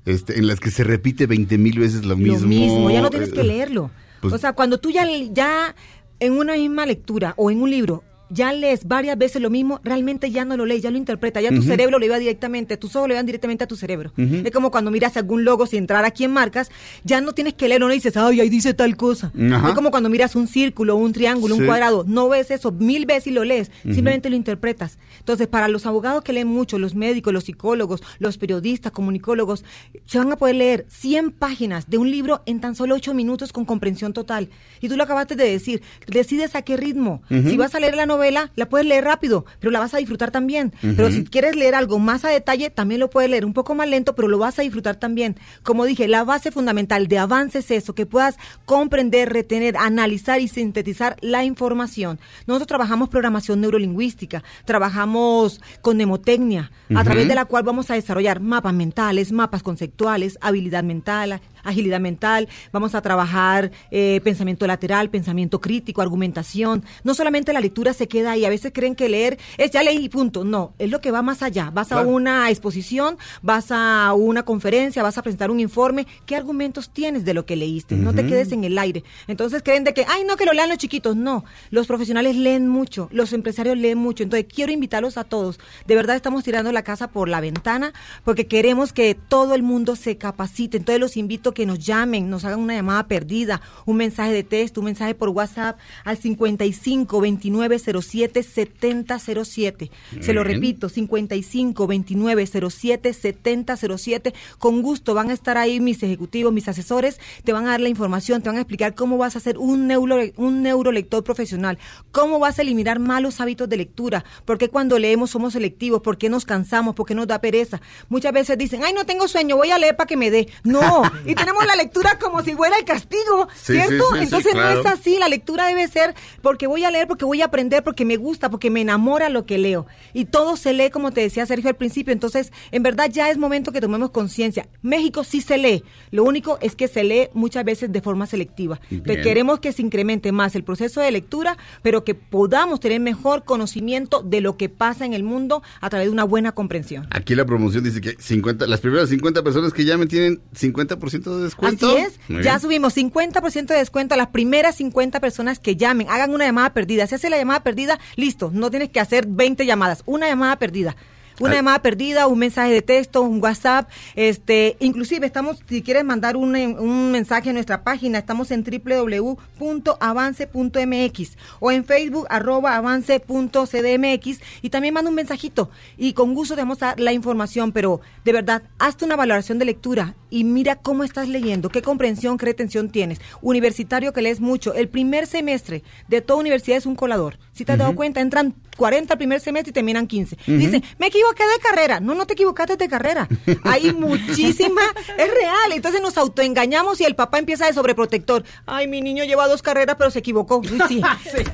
[0.06, 2.40] este, en las que se repite veinte mil veces lo mismo.
[2.40, 3.90] Lo mismo, ya no tienes que eh, leerlo.
[4.22, 5.74] pues- o sea, cuando tú ya, ya
[6.20, 10.30] en una misma lectura o en un libro ya lees varias veces lo mismo, realmente
[10.30, 13.08] ya no lo lees, ya lo interpreta, ya tu cerebro lo lleva directamente, tus ojos
[13.08, 14.12] lo llevan directamente a tu cerebro.
[14.16, 14.42] Ujú.
[14.44, 16.70] Es como cuando miras algún logo sin entrar aquí en marcas,
[17.04, 19.32] ya no tienes que leerlo, no dices, ay, ahí dice tal cosa.
[19.52, 19.68] Ajá.
[19.70, 21.60] Es como cuando miras un círculo, un triángulo, Sí.
[21.62, 24.98] un cuadrado, no ves eso mil veces y lo lees, simplemente lo interpretas.
[25.20, 29.64] Entonces, para los abogados que leen mucho, los médicos, los psicólogos, los periodistas, comunicólogos,
[30.04, 33.52] se van a poder leer 100 páginas de un libro en tan solo 8 minutos
[33.52, 34.50] con comprensión total.
[34.80, 37.22] Y tú lo acabaste de decir, decides a qué ritmo.
[37.28, 39.98] Si vas a leer la novela, novela, la puedes leer rápido, pero la vas a
[39.98, 40.72] disfrutar también.
[40.80, 43.88] Pero si quieres leer algo más a detalle, también lo puedes leer un poco más
[43.88, 45.36] lento, pero lo vas a disfrutar también.
[45.62, 50.48] Como dije, la base fundamental de avance es eso, que puedas comprender, retener, analizar y
[50.48, 52.18] sintetizar la información.
[52.46, 58.40] Nosotros trabajamos programación neurolingüística, trabajamos con mnemotecnia, a través de la cual vamos a desarrollar
[58.40, 65.60] mapas mentales, mapas conceptuales, habilidad mental, agilidad mental, vamos a trabajar eh, pensamiento lateral, pensamiento
[65.60, 66.84] crítico, argumentación.
[67.04, 70.04] No solamente la lectura se queda ahí, a veces creen que leer es ya leí
[70.04, 70.44] y punto.
[70.44, 71.70] No, es lo que va más allá.
[71.72, 76.06] Vas a una exposición, vas a una conferencia, vas a presentar un informe.
[76.26, 77.96] ¿Qué argumentos tienes de lo que leíste?
[77.96, 79.04] No te quedes en el aire.
[79.26, 81.16] Entonces creen de que, ay, no, que lo lean los chiquitos.
[81.16, 84.22] No, los profesionales leen mucho, los empresarios leen mucho.
[84.22, 85.58] Entonces quiero invitarlos a todos.
[85.86, 87.92] De verdad estamos tirando la casa por la ventana
[88.24, 90.78] porque queremos que todo el mundo se capacite.
[90.78, 94.80] Entonces los invito que nos llamen, nos hagan una llamada perdida, un mensaje de texto,
[94.80, 99.90] un mensaje por WhatsApp al 55 29 07 70 07.
[100.20, 100.54] Se lo Bien.
[100.54, 104.34] repito, 55 29 07 70 07.
[104.58, 107.88] Con gusto van a estar ahí mis ejecutivos, mis asesores, te van a dar la
[107.88, 111.76] información, te van a explicar cómo vas a hacer un, neuro, un neurolector profesional,
[112.12, 116.28] cómo vas a eliminar malos hábitos de lectura, porque cuando leemos somos selectivos, por qué
[116.28, 117.80] nos cansamos, por qué nos da pereza.
[118.08, 120.46] Muchas veces dicen, ay, no tengo sueño, voy a leer para que me dé.
[120.62, 123.90] No, y tenemos la lectura como si fuera el castigo, Sí, ¿cierto?
[123.92, 124.74] sí, sí, sí, Entonces claro.
[124.74, 127.82] no es así, la lectura debe ser porque voy a leer, porque voy a aprender,
[127.82, 129.86] porque me gusta, porque me enamora lo que leo.
[130.12, 132.12] Y todo se lee, como te decía Sergio al principio.
[132.12, 134.68] Entonces, en verdad ya es momento que tomemos conciencia.
[134.82, 138.80] México sí se lee, lo único es que se lee muchas veces de forma selectiva.
[138.90, 139.22] Bien.
[139.22, 144.22] Queremos que se incremente más el proceso de lectura, pero que podamos tener mejor conocimiento
[144.22, 147.06] de lo que pasa en el mundo a través de una buena comprensión.
[147.10, 151.44] Aquí la promoción dice que 50, las primeras 50 personas que llamen tienen 50% de
[151.44, 151.90] descuento.
[151.90, 152.60] Así es, Muy ya bien.
[152.60, 157.06] subimos 50% de descuento a las primeras 50 personas que llamen, hagan una llamada perdida.
[157.06, 160.96] Si hace la llamada perdida, listo, no tienes que hacer 20 llamadas, una llamada perdida.
[161.40, 166.04] Una Al- llamada perdida, un mensaje de texto, un WhatsApp, este, inclusive estamos, si quieres
[166.04, 174.40] mandar un, un mensaje a nuestra página, estamos en www.avance.mx o en Facebook arroba avance.cdmx
[174.62, 178.00] y también manda un mensajito y con gusto te vamos a dar la información, pero
[178.24, 182.46] de verdad, hazte una valoración de lectura y mira cómo estás leyendo, qué comprensión, qué
[182.46, 183.20] retención tienes.
[183.40, 187.38] Universitario que lees mucho, el primer semestre de toda universidad es un colador.
[187.52, 190.36] Si te has dado cuenta, entran 40 al primer semestre y terminan 15.
[190.46, 192.00] Dice, me equivoqué de carrera.
[192.00, 193.28] No, no te equivocaste de carrera.
[193.64, 194.82] Hay muchísima,
[195.16, 195.72] es real.
[195.72, 198.44] Entonces nos autoengañamos y el papá empieza de sobreprotector.
[198.66, 200.58] Ay, mi niño lleva dos carreras, pero se equivocó.
[200.58, 201.02] Uy, sí.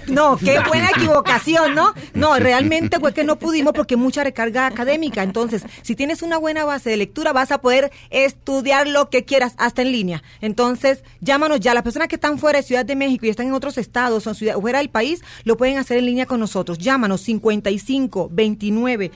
[0.07, 1.95] No, qué buena equivocación, ¿no?
[2.15, 5.23] No, realmente fue que no pudimos porque mucha recarga académica.
[5.23, 9.55] Entonces, si tienes una buena base de lectura, vas a poder estudiar lo que quieras,
[9.59, 10.23] hasta en línea.
[10.41, 11.75] Entonces, llámanos ya.
[11.75, 14.35] Las personas que están fuera de Ciudad de México y están en otros estados o
[14.35, 16.79] ciudad- fuera del país, lo pueden hacer en línea con nosotros.
[16.79, 19.11] Llámanos 55 29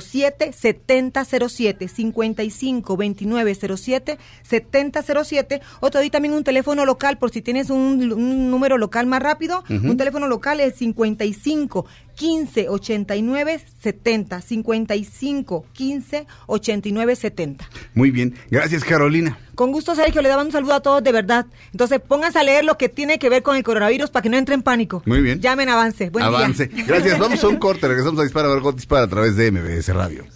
[0.00, 7.18] 07 70 07 55 29 07 70 07 o te doy también un teléfono local
[7.18, 9.64] por si tienes un, un número local más rápido.
[9.68, 11.86] Un teléfono local es 55
[12.20, 17.70] 15 89 70 55 15 89 70.
[17.94, 18.34] Muy bien.
[18.50, 19.38] Gracias, Carolina.
[19.54, 21.46] Con gusto, Sergio, le daban un saludo a todos de verdad.
[21.72, 24.36] Entonces, pónganse a leer lo que tiene que ver con el coronavirus para que no
[24.36, 25.02] entre en pánico.
[25.06, 25.40] Muy bien.
[25.40, 26.10] Llamen avance.
[26.10, 26.66] Buen Avance.
[26.66, 26.84] día.
[26.86, 27.18] Gracias.
[27.18, 27.88] Vamos a un corte.
[27.88, 30.26] Regresamos a Dispara, Margot Dispara a través de MBS Radio.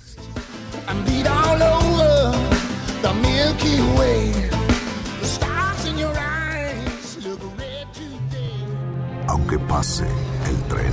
[9.28, 10.04] Aunque pase
[10.48, 10.92] el tren,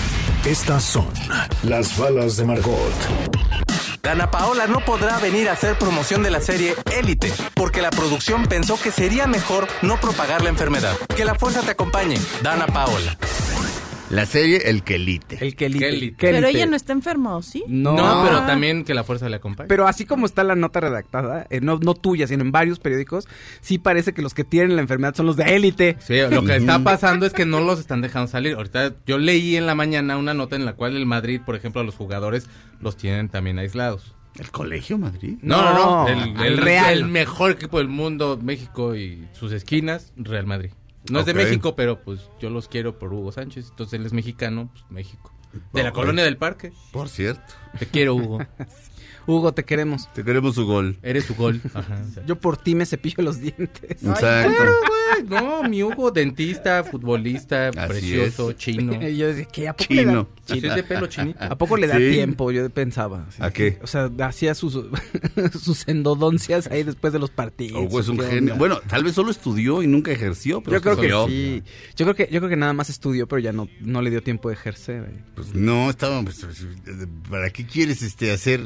[0.45, 1.07] Estas son
[1.63, 2.93] las balas de Margot.
[4.01, 8.47] Dana Paola no podrá venir a hacer promoción de la serie Élite, porque la producción
[8.47, 10.97] pensó que sería mejor no propagar la enfermedad.
[11.15, 13.15] Que la fuerza te acompañe, Dana Paola.
[14.11, 15.37] La serie El Quelite.
[15.39, 15.79] El Kelly.
[15.79, 16.15] Kelly.
[16.17, 17.63] Pero ella no está enferma, ¿o sí?
[17.67, 19.67] No, No, pero también que la fuerza le acompañe.
[19.67, 23.27] Pero así como está la nota redactada, eh, no, no tuya, sino en varios periódicos,
[23.61, 25.97] sí parece que los que tienen la enfermedad son los de élite.
[25.99, 28.55] Sí, lo que está pasando es que no los están dejando salir.
[28.55, 31.81] Ahorita yo leí en la mañana una nota en la cual el Madrid, por ejemplo,
[31.81, 32.47] a los jugadores
[32.79, 34.13] los tienen también aislados.
[34.39, 35.37] ¿El Colegio Madrid?
[35.41, 35.85] No, no, no.
[36.03, 36.93] No, El, el- Real.
[36.93, 40.71] el mejor equipo del mundo, México y sus esquinas, Real Madrid.
[41.09, 41.33] No es de.
[41.33, 43.69] México, pero pues yo los quiero por Hugo Sánchez.
[43.69, 45.33] Entonces él es mexicano, pues México.
[45.73, 46.71] De la colonia del parque.
[46.91, 47.53] Por cierto.
[47.77, 48.39] Te quiero, Hugo.
[49.27, 50.09] Hugo, te queremos.
[50.13, 50.97] Te queremos su gol.
[51.03, 51.61] Eres su gol.
[51.73, 52.01] Ajá.
[52.25, 54.03] Yo por ti me cepillo los dientes.
[54.03, 54.63] Exacto.
[55.15, 58.57] Ay, no, mi Hugo, dentista, futbolista, Así precioso, es.
[58.57, 58.93] chino.
[59.09, 59.67] Yo decía, ¿qué?
[59.69, 60.67] ¿A poco le da, Chino.
[60.69, 61.39] Es de pelo chinito.
[61.43, 62.09] ¿a poco le da Sí.
[62.11, 62.51] tiempo?
[62.51, 63.27] Yo pensaba.
[63.39, 63.77] ¿A qué?
[63.83, 64.73] O sea, hacía sus,
[65.61, 67.81] sus endodoncias ahí después de los partidos.
[67.83, 68.55] Hugo es un ¿Qué genio.
[68.55, 71.63] Bueno, tal vez solo estudió y nunca ejerció, pero yo creo que sí.
[71.95, 74.21] Yo creo que, yo creo que nada más estudió, pero ya no, no le dio
[74.23, 75.23] tiempo de ejercer.
[75.35, 76.21] Pues no, estaba.
[76.23, 76.45] pues,
[77.29, 78.61] ¿Para qué quieres este hacer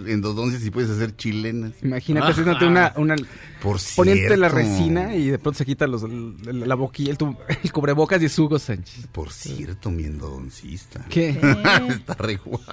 [0.52, 1.74] endodoncias si puedes hacer chilenas?
[1.82, 3.16] Imagínate haciéndote una, una
[3.62, 7.36] Por poniéndote la resina y de pronto se quita los, el- la boquilla, el, tu-
[7.64, 9.08] el cubrebocas y es Hugo Sánchez.
[9.12, 11.06] Por cierto, mi endodoncista.
[11.10, 11.30] ¿Qué?
[11.90, 12.70] Está re guapo.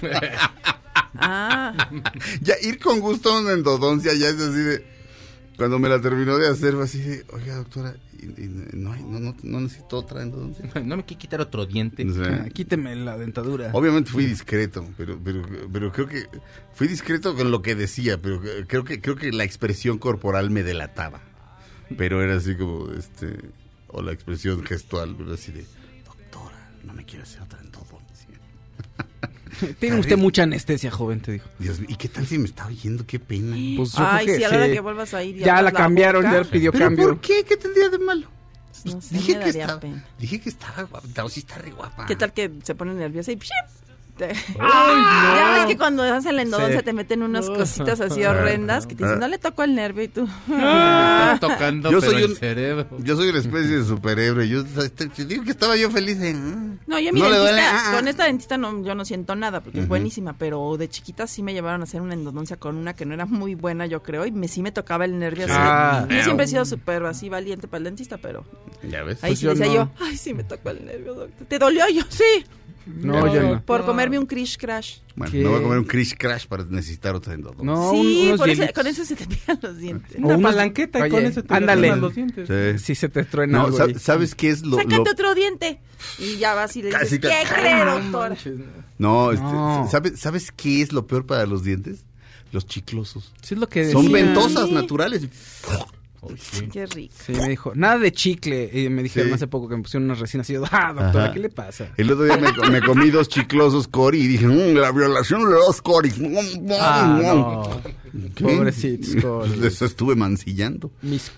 [1.22, 1.74] Ah,
[2.40, 4.86] Ya ir con gusto a una endodoncia ya es así de.
[5.60, 9.02] Cuando me la terminó de hacer, fue así de, oiga, doctora, y- y no, hay-
[9.02, 10.64] no, no, no necesito otra endodoncia.
[10.82, 12.08] No me quiere quitar otro diente.
[12.08, 13.68] O sea, Ah, Quíteme la dentadura.
[13.74, 16.26] Obviamente fui discreto, pero, pero, pero creo que
[16.72, 20.62] fui discreto con lo que decía, pero creo que, creo que la expresión corporal me
[20.62, 21.20] delataba.
[21.98, 23.36] Pero era así como, este,
[23.88, 25.66] o la expresión gestual, pero así de,
[26.06, 27.89] doctora, no me quiero hacer otra endodoncia.
[29.78, 31.48] Tiene usted mucha anestesia, joven, te dijo.
[31.58, 33.06] Dios mío, ¿y qué tal si me está oyendo?
[33.06, 33.56] Qué pena.
[33.76, 34.72] Pues yo ay, creo que a la hora sí.
[34.72, 35.36] que vuelvas a ir.
[35.36, 37.08] Ya la cambiaron, boca, ya pidió ¿Pero cambio.
[37.08, 37.44] por qué?
[37.44, 38.28] ¿Qué tendría de malo?
[38.84, 40.04] No sé, dije, que estaba, pena.
[40.18, 42.06] dije que estaba guapa, sí está re guapa.
[42.06, 43.36] ¿Qué tal que se pone nerviosa y
[44.28, 44.54] ¡pship!
[44.54, 46.84] te- Ya ves que cuando hacen la endodoncia Sí.
[46.84, 50.08] te meten unas cositas así horrendas que te dicen, no le tocó el nervio y
[50.08, 50.28] tú.
[50.48, 52.86] Está tocando Yo pero soy el un- cerebro.
[52.98, 54.48] Yo soy una especie de superhéroe.
[54.48, 56.78] Yo te- digo que estaba yo feliz mm.
[56.86, 57.92] No, yo mi No le dentista, duele, ah, ah.
[57.96, 61.42] con esta dentista no, yo no siento nada porque es buenísima, pero de chiquita sí
[61.42, 64.26] me llevaron a hacer una endodoncia con una que no era muy buena, yo creo,
[64.26, 65.54] y me, sí me tocaba el nervio así.
[65.56, 66.06] Ah.
[66.08, 68.44] yo siempre he sido súper así valiente para el dentista, pero
[68.82, 69.22] Ya ves.
[69.22, 69.74] ahí Pues sí yo decía no.
[69.74, 71.46] yo, ay, sí me tocó el nervio, doctor.
[71.46, 71.84] ¿Te dolió?
[71.88, 72.44] Yo, sí.
[72.86, 73.62] No.
[73.64, 74.98] Por comerme un Krish Crash.
[75.14, 75.42] Bueno, ¿Qué?
[75.42, 77.64] no voy a comer un Crash Crash para necesitar otra endodoncia.
[77.64, 80.16] No, un- sí, por eso- con eso se te pican los dientes.
[80.18, 82.48] Una unos- palanqueta y Oye, con eso te levantan los dientes.
[82.48, 82.84] Sí.
[82.84, 83.94] Si se te truena No, algo sa- ahí.
[83.94, 84.76] ¿sabes qué es lo...?
[84.78, 85.80] Sácate lo- otro diente.
[86.18, 88.36] Y ya vas y le dices, Casi ¿qué cree, doctor?
[88.98, 89.90] No, este.
[89.90, 92.04] ¿sabes, ¿sabes qué es lo peor para los dientes?
[92.52, 93.32] Los chiclosos.
[93.42, 94.24] Sí, es lo que Son decía.
[94.24, 94.74] ventosas Sí.
[94.74, 95.22] naturales.
[96.72, 97.14] Qué rico.
[97.26, 98.70] Sí, me dijo, nada de chicle.
[98.72, 99.34] Y me dijeron Sí.
[99.34, 100.48] hace poco que me pusieron unas resinas.
[100.50, 101.32] Y yo, ah, doctora, Ajá.
[101.32, 101.88] ¿qué le pasa?
[101.96, 105.50] El otro día me, me comí dos chiclosos Cori y dije, "Mm, la violación de
[105.50, 106.10] los Cori.
[106.80, 107.80] Ah, no.
[108.40, 109.56] Pobrecitos, Cori.
[109.56, 110.90] Les estuve mancillando.
[111.02, 111.30] Mis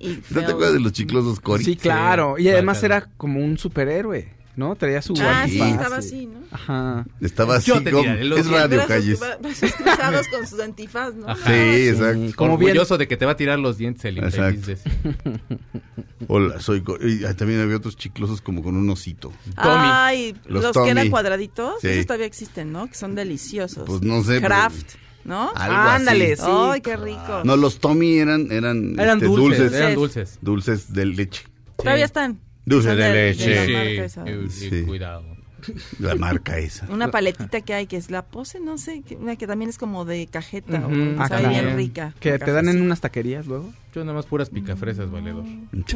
[0.00, 1.64] y ¿No te acuerdas de los chiclosos Cori?
[1.64, 2.38] Sí, claro.
[2.38, 4.28] Y además era como un superhéroe,
[4.58, 4.74] ¿no?
[4.76, 6.40] Traía su Ah, sí, estaba así, ¿no?
[6.50, 7.06] Ajá.
[7.20, 8.02] Estaba así Yo te como...
[8.02, 9.20] tiraré los Es radio, calles.
[9.20, 11.28] brazos cruzados con sus antifaz, ¿no?
[11.28, 11.46] Ajá.
[11.46, 12.32] Sí, exacto.
[12.36, 14.66] Como bien- Orgulloso de que te va a tirar los dientes el infeliz Exacto.
[14.66, 15.58] de ese.
[16.28, 16.82] Hola, soy.
[17.02, 19.32] Y ah, también había otros chiclosos como con un osito.
[19.56, 21.10] Ay, Los los, que eran Tommy.
[21.10, 21.88] cuadraditos, Sí.
[21.88, 22.86] esos todavía existen, ¿no?
[22.88, 23.84] Que son deliciosos.
[23.86, 24.94] Pues no sé, pero- Craft,
[25.24, 25.52] ¿no?
[25.54, 26.42] Algo Ándale, así.
[26.42, 26.48] sí.
[26.50, 27.42] Ay, qué rico.
[27.44, 29.72] No, los Tommy eran, eran, Eran este, dulces, dulces.
[29.80, 30.38] eran dulces.
[30.42, 31.44] Dulces de leche.
[31.76, 32.40] Todavía están.
[32.68, 34.08] Dulce de de leche.
[34.08, 34.08] la
[34.48, 34.82] Sí, Sí.
[34.82, 35.24] cuidado.
[35.98, 36.86] La marca esa.
[36.88, 39.76] Una paletita que hay que es la pose, no sé, que, una que también es
[39.76, 41.48] como de cajeta, o, Ah, caray.
[41.48, 42.14] bien rica.
[42.20, 43.72] Que te dan en unas taquerías luego.
[43.92, 45.44] Yo nada más puras picafresas, valedor.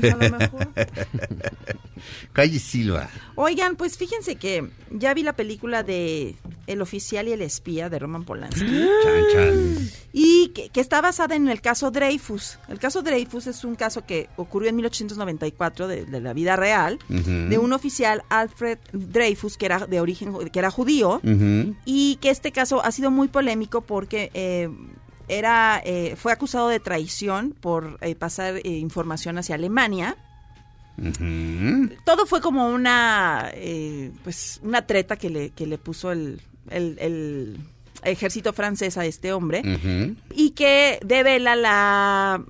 [0.01, 0.69] Pues a lo mejor.
[2.33, 3.09] Calle Silva.
[3.37, 6.35] Oigan, pues fíjense que ya vi la película de
[6.67, 8.67] El oficial y el espía de Roman Polanski.
[9.03, 9.91] Chan, chan.
[10.13, 12.59] y que, que está basada en el caso Dreyfus.
[12.69, 16.99] El caso Dreyfus es un caso que ocurrió en 1894 de, de la vida real,
[17.09, 21.21] de un oficial Alfred Dreyfus que era de origen que era judío
[21.85, 24.69] y que este caso ha sido muy polémico porque eh,
[25.29, 30.17] era eh, fue acusado de traición por eh, pasar información hacia Alemania.
[32.05, 36.99] Todo fue como una eh, pues una treta que le que le puso el, el-
[37.01, 37.57] el
[38.05, 39.63] ejército francés a este hombre
[40.35, 42.43] y que devela la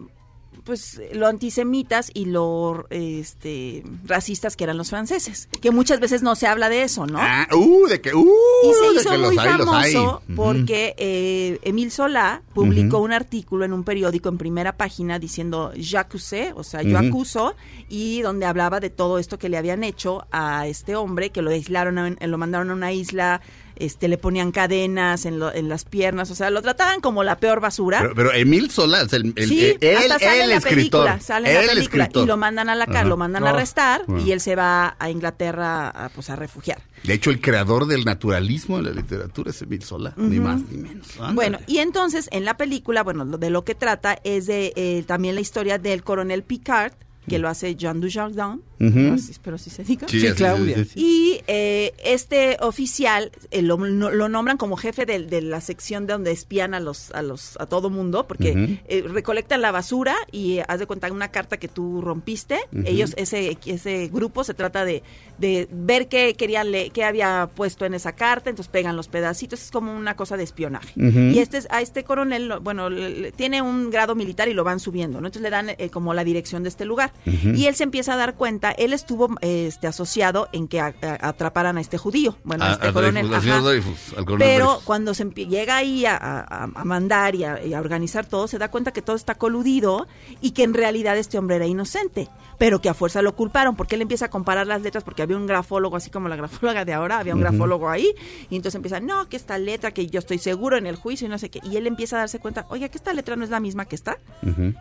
[0.64, 6.36] pues lo antisemitas y lo este racistas que eran los franceses que muchas veces no
[6.36, 9.58] se habla de eso no Ah, uh, de que, uh, y se hizo muy hay,
[9.58, 15.72] famoso porque eh, Emile Solá publicó un artículo en un periódico en primera página diciendo
[15.74, 17.56] j'accuse, o sea, yo acuso,
[17.88, 21.50] y donde hablaba de todo esto que le habían hecho a este hombre, que lo
[21.50, 23.40] aislaron, en- lo mandaron a una isla,
[23.76, 27.36] este, le ponían cadenas en, lo- en las piernas, o sea, lo trataban como la
[27.38, 28.00] peor basura.
[28.00, 30.56] Pero, pero Emil Solá, o sea, el, el- Sí, él, hasta sale el en la
[30.56, 30.74] escritor.
[31.04, 32.24] película, sale en la el película escritor.
[32.24, 34.24] y lo mandan a la cárcel, lo mandan a arrestar Bueno.
[34.26, 36.82] y él se va a Inglaterra a, pues a refugiar.
[37.04, 40.76] De hecho, el creador del naturalismo de la literatura es Emil Solá, ni más ni
[40.78, 41.08] menos.
[41.16, 41.34] Ándale.
[41.34, 45.02] Bueno, y entonces en la película, bueno, lo- de lo que trata es de eh,
[45.06, 46.92] también la historia del coronel Picard,
[47.28, 49.14] que lo hace Jean Dujardin, Ujú.
[49.14, 50.06] así- pero sí se diga.
[50.08, 50.76] Sí, Claudia.
[50.96, 56.06] Y eh, este oficial eh, lo, no- lo nombran como jefe de, de la sección
[56.06, 60.14] de donde espían a los a los a todo mundo porque eh, recolectan la basura
[60.30, 62.58] y eh, haz de cuenta una carta que tú rompiste.
[62.84, 65.02] Ellos ese ese grupo se trata de,
[65.38, 69.62] de ver qué querían le- qué había puesto en esa carta, entonces pegan los pedacitos,
[69.62, 70.92] es como una cosa de espionaje.
[70.96, 74.64] Y este es- a este coronel, lo- bueno, le- tiene un grado militar y lo
[74.64, 75.26] van subiendo, ¿no?
[75.28, 77.12] Entonces le dan eh, como la dirección de este lugar.
[77.26, 81.28] Y él se empieza a dar cuenta, él estuvo este asociado en que a- a-
[81.28, 83.28] atraparan a este judío, bueno, a, A- este coronel.
[83.28, 83.68] Dreyfus, al señor ajá.
[83.68, 84.84] Dreyfus, al coronel Pero Dreyfus.
[84.84, 88.92] cuando se llega ahí a, mandar y a, y a organizar todo, se da cuenta
[88.92, 90.06] que todo está coludido
[90.40, 93.94] y que en realidad este hombre era inocente, pero que a fuerza lo culparon porque
[93.96, 96.92] él empieza a comparar las letras porque había un grafólogo, así como la grafóloga de
[96.92, 98.12] ahora, había un grafólogo ahí,
[98.50, 101.30] y entonces empieza, no, que esta letra, que yo estoy seguro en el juicio y
[101.30, 103.50] no sé qué, y él empieza a darse cuenta, oye, que esta letra no es
[103.50, 104.18] la misma que está.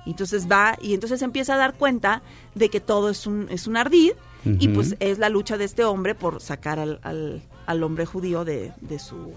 [0.06, 2.22] Entonces va y entonces empieza a dar cuenta
[2.56, 4.12] de que todo es un, es un ardid
[4.44, 8.44] y pues es la lucha de este hombre por sacar al, al, al hombre judío
[8.44, 9.34] de, de su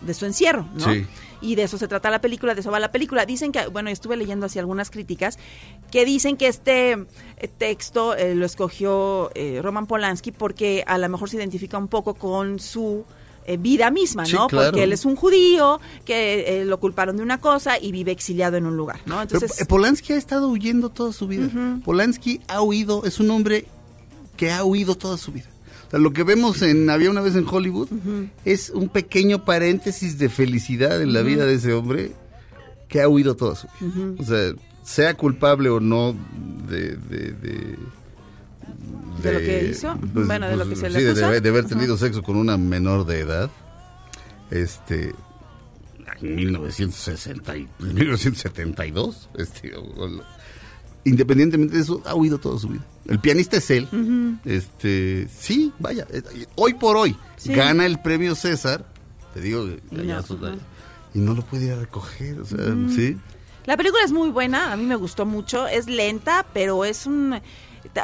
[0.00, 0.92] de su encierro, ¿no?
[0.92, 1.06] Sí.
[1.40, 3.26] Y de eso se trata la película, de eso va la película.
[3.26, 5.38] Dicen que, bueno, estuve leyendo así algunas críticas
[5.90, 11.08] que dicen que este eh, texto eh, lo escogió eh, Roman Polanski porque a lo
[11.08, 13.04] mejor se identifica un poco con su
[13.44, 14.46] eh, vida misma, Sí, ¿no?
[14.46, 14.70] claro.
[14.70, 18.66] Porque él es un judío que lo culparon de una cosa y vive exiliado en
[18.66, 19.16] un lugar, ¿no?
[19.16, 21.48] Pero, Entonces, eh, Polanski ha estado huyendo toda su vida.
[21.84, 23.64] Polanski ha huido, es un hombre
[24.38, 25.44] que ha huido toda su vida.
[25.88, 27.88] O sea, lo que vemos en Había una vez en Hollywood
[28.46, 31.28] es un pequeño paréntesis de felicidad en la Ujú.
[31.28, 32.12] vida de ese hombre
[32.88, 33.92] que ha huido toda su vida.
[33.92, 34.16] Ujú.
[34.18, 36.14] O sea, sea culpable o no
[36.68, 36.96] de...
[36.96, 37.76] de, de
[39.22, 39.96] ¿De lo que hizo?
[40.14, 41.30] Bueno, de lo que se le sí, de- acusa.
[41.32, 43.50] de, de haber tenido sexo con una menor de edad.
[44.50, 45.12] Este,
[46.22, 50.22] en 1960 y- en 1972, este, o- o-
[51.08, 52.84] independientemente de eso, ha huido toda su vida.
[53.06, 53.88] El pianista es él.
[54.44, 56.22] Este, sí, vaya, eh,
[56.56, 57.52] hoy por hoy Sí.
[57.54, 58.84] gana el premio César,
[59.34, 60.56] te digo, Y no, gallazos, ajá.
[61.14, 62.58] y no lo puede ir a recoger, o sea,
[62.94, 63.16] sí.
[63.66, 67.38] La película es muy buena, a mí me gustó mucho, es lenta, pero es un...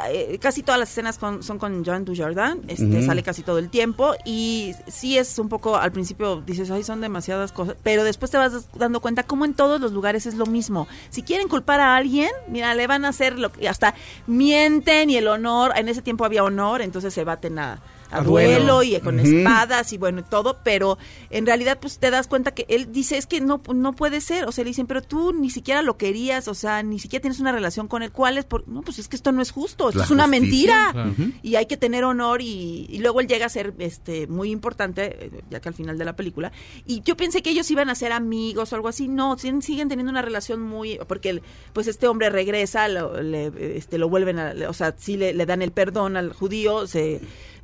[0.09, 3.69] eh, Casi todas las escenas con- son con John Dujardin, este, sale casi todo el
[3.69, 8.31] tiempo y sí es un poco, al principio dices, ay, son demasiadas cosas, pero después
[8.31, 10.87] te vas dando cuenta como en todos los lugares es lo mismo.
[11.09, 13.93] Si quieren culpar a alguien, mira, le van a hacer lo que hasta
[14.27, 17.79] mienten y el honor, en ese tiempo había honor, entonces se baten a,
[18.11, 18.83] a duelo.
[18.83, 20.97] y con espadas y bueno, y todo, pero
[21.29, 24.45] en realidad pues te das cuenta que él dice, es que no, no puede ser,
[24.45, 27.39] o sea, le dicen, pero tú ni siquiera lo querías, o sea, ni siquiera tienes
[27.39, 28.45] una relación con él, ¿cuál es?
[28.45, 28.67] Por...
[28.67, 30.41] No, pues es que esto no es justo, esto La es una justicia.
[30.49, 31.13] mentira Claro.
[31.43, 35.25] Y hay que tener honor y, y luego él llega a ser este muy importante,
[35.25, 36.51] eh, ya que al final de la película,
[36.85, 39.89] y yo pensé que ellos iban a ser amigos o algo así, no, siguen, siguen
[39.89, 41.41] teniendo una relación muy, porque el-
[41.73, 45.45] pues este hombre regresa, lo, le, este, lo vuelven a, o sea, sí le, le
[45.45, 47.21] dan el perdón al judío, se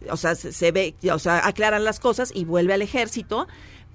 [0.10, 3.48] o sea, se, se ve, o sea, aclaran las cosas y vuelve al ejército,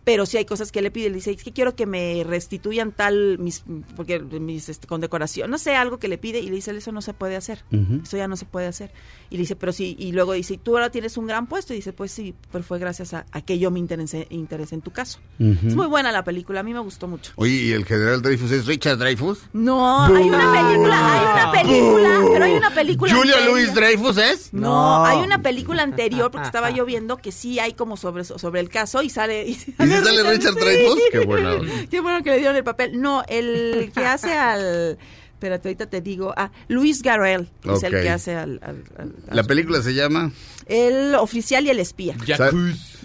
[0.07, 2.93] pero sí hay cosas que le pide, le dice, es que quiero que me restituyan
[2.93, 3.65] tal, mis,
[3.97, 7.03] porque mis, este, condecoración, no sé, algo que le pide, y le dice, eso no
[7.03, 7.65] se puede hacer,
[8.05, 8.93] eso ya no se puede hacer.
[9.31, 11.77] Y le dice, pero sí, y luego dice, tú ahora tienes un gran puesto, y
[11.77, 14.91] dice, pues sí, pero fue gracias a, a que yo me interesé, interesé en tu
[14.91, 15.19] caso.
[15.39, 17.33] Es muy buena la película, a mí me gustó mucho.
[17.37, 19.41] Oye, ¿y el general Dreyfus es Richard Dreyfus?
[19.53, 23.15] No, hay una película, hay una película, pero hay una película.
[23.15, 23.47] ¿Julia.
[23.47, 24.53] Louis Dreyfus es?
[24.53, 28.61] No, hay una película anterior porque estaba yo viendo que sí hay como sobre sobre
[28.61, 31.01] el caso y sale y sale, sale Richard Dreyfuss?
[31.11, 31.73] Qué buena onda.
[31.91, 33.01] Qué bueno que le dieron el papel.
[33.01, 34.99] No, el que hace al
[35.37, 36.33] Espérate, ahorita te digo.
[36.35, 40.33] Ah, Luis Garrel es el que hace al, al- al- La película se llama
[40.65, 42.17] el oficial y el espía.
[42.27, 42.97] Jacuz.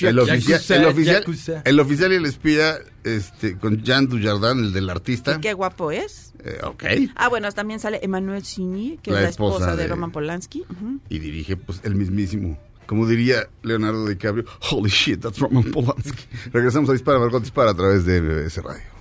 [0.00, 4.88] El oficial, el, oficial, el oficial y el espía este, con Jean Dujardin, el del
[4.88, 5.40] artista.
[5.40, 6.32] Qué guapo es.
[6.44, 6.84] Eh, ok.
[7.16, 10.12] Ah, bueno, también sale Emmanuel Signy, que La es la esposa, esposa de, de- Roman
[10.12, 10.60] Polanski.
[10.70, 11.00] Ujú.
[11.08, 12.56] Y dirige pues el mismísimo.
[12.86, 16.26] Como diría Leonardo DiCaprio, holy shit, that's Roman Polanski.
[16.52, 18.95] Regresamos a Dispara, Margot Dispara a través de MBS Radio.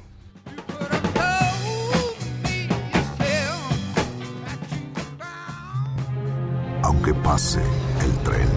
[7.05, 7.61] Aunque pase
[8.01, 8.49] el tren,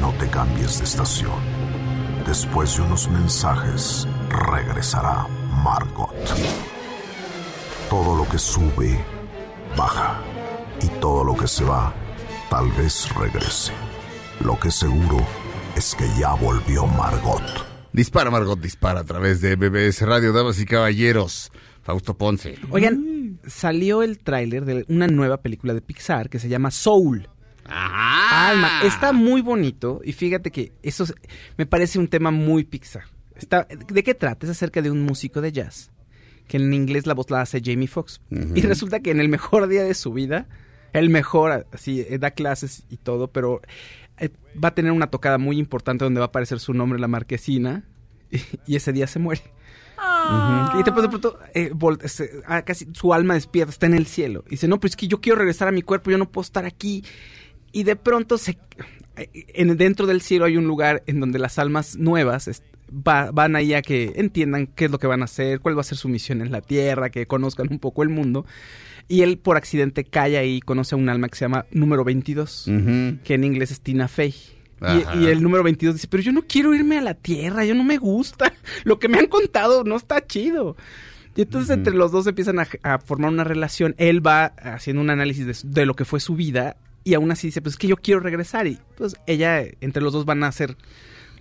[0.00, 1.38] no te cambies de estación.
[2.26, 5.26] Después de unos mensajes, regresará
[5.62, 6.14] Margot.
[7.90, 8.98] Todo lo que sube,
[9.76, 10.18] baja.
[10.80, 11.92] Y todo lo que se va,
[12.48, 13.74] tal vez regrese.
[14.40, 15.18] Lo que seguro
[15.76, 17.42] es que ya volvió Margot.
[17.92, 21.52] Dispara, Margot Dispara a través de MBS Radio, damas y caballeros.
[21.82, 22.58] Fausto Ponce.
[22.70, 23.11] Oigan,
[23.46, 27.28] salió el tráiler de una nueva película de Pixar que se llama Soul.
[27.64, 31.14] Alma, está muy bonito y fíjate que eso es-
[31.56, 33.04] me parece un tema muy Pixar.
[33.36, 34.46] Está, ¿De qué trata?
[34.46, 35.90] Es acerca de un músico de jazz,
[36.48, 38.20] que en inglés la voz la hace Jamie Foxx.
[38.54, 40.46] Y resulta que en el mejor día de su vida
[40.92, 43.62] el mejor, así, eh, da clases y todo, pero
[44.18, 44.28] eh,
[44.62, 47.08] va a tener una tocada muy importante donde va a aparecer su nombre en la
[47.08, 47.84] marquesina
[48.30, 49.42] y, y ese día se muere.
[50.74, 51.70] Y después de pronto, eh,
[52.06, 54.44] se- ah, casi su alma despierta, está en el cielo.
[54.46, 56.44] Y dice, no, pues es que yo quiero regresar a mi cuerpo, yo no puedo
[56.44, 57.04] estar aquí.
[57.72, 58.58] Y de pronto, se,
[59.16, 62.50] eh, en, dentro del cielo hay un lugar en donde las almas nuevas
[62.90, 65.80] va- van ahí a que entiendan qué es lo que van a hacer, cuál va
[65.80, 68.44] a ser su misión en la Tierra, que conozcan un poco el mundo.
[69.08, 72.04] Y él por accidente cae ahí y conoce a un alma que se llama número
[72.04, 73.18] 22, Ujú.
[73.24, 74.34] que en inglés es Tina Fey.
[74.82, 77.74] Y, y el número 22 dice, pero yo no quiero irme a la Tierra, yo
[77.74, 78.52] no me gusta.
[78.84, 80.76] Lo que me han contado no está chido.
[81.34, 83.94] Y entonces entre los dos empiezan a, a formar una relación.
[83.96, 87.48] Él va haciendo un análisis de, de lo que fue su vida y aún así
[87.48, 88.66] dice, pues es que yo quiero regresar.
[88.66, 90.76] Y pues ella, entre los dos van a hacer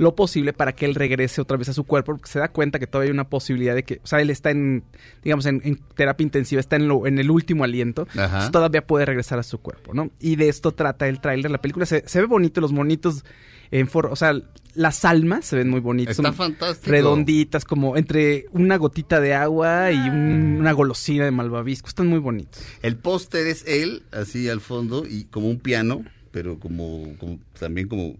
[0.01, 2.79] lo posible para que él regrese otra vez a su cuerpo porque se da cuenta
[2.79, 4.83] que todavía hay una posibilidad de que, o sea, él está en,
[5.23, 9.05] digamos, en, en terapia intensiva, está en, lo, en el último aliento, entonces todavía puede
[9.05, 10.09] regresar a su cuerpo, ¿no?
[10.19, 13.23] Y de esto trata el tráiler, la película se, se ve bonito, los monitos
[13.69, 14.33] en for, o sea,
[14.73, 16.91] las almas se ven muy bonitas, Está son fantástico.
[16.91, 22.19] redonditas, como entre una gotita de agua y un- una golosina de malvavisco, están muy
[22.19, 22.61] bonitos.
[22.81, 27.87] El póster es él, así al fondo, y como un piano, pero como, como- también
[27.87, 28.15] como,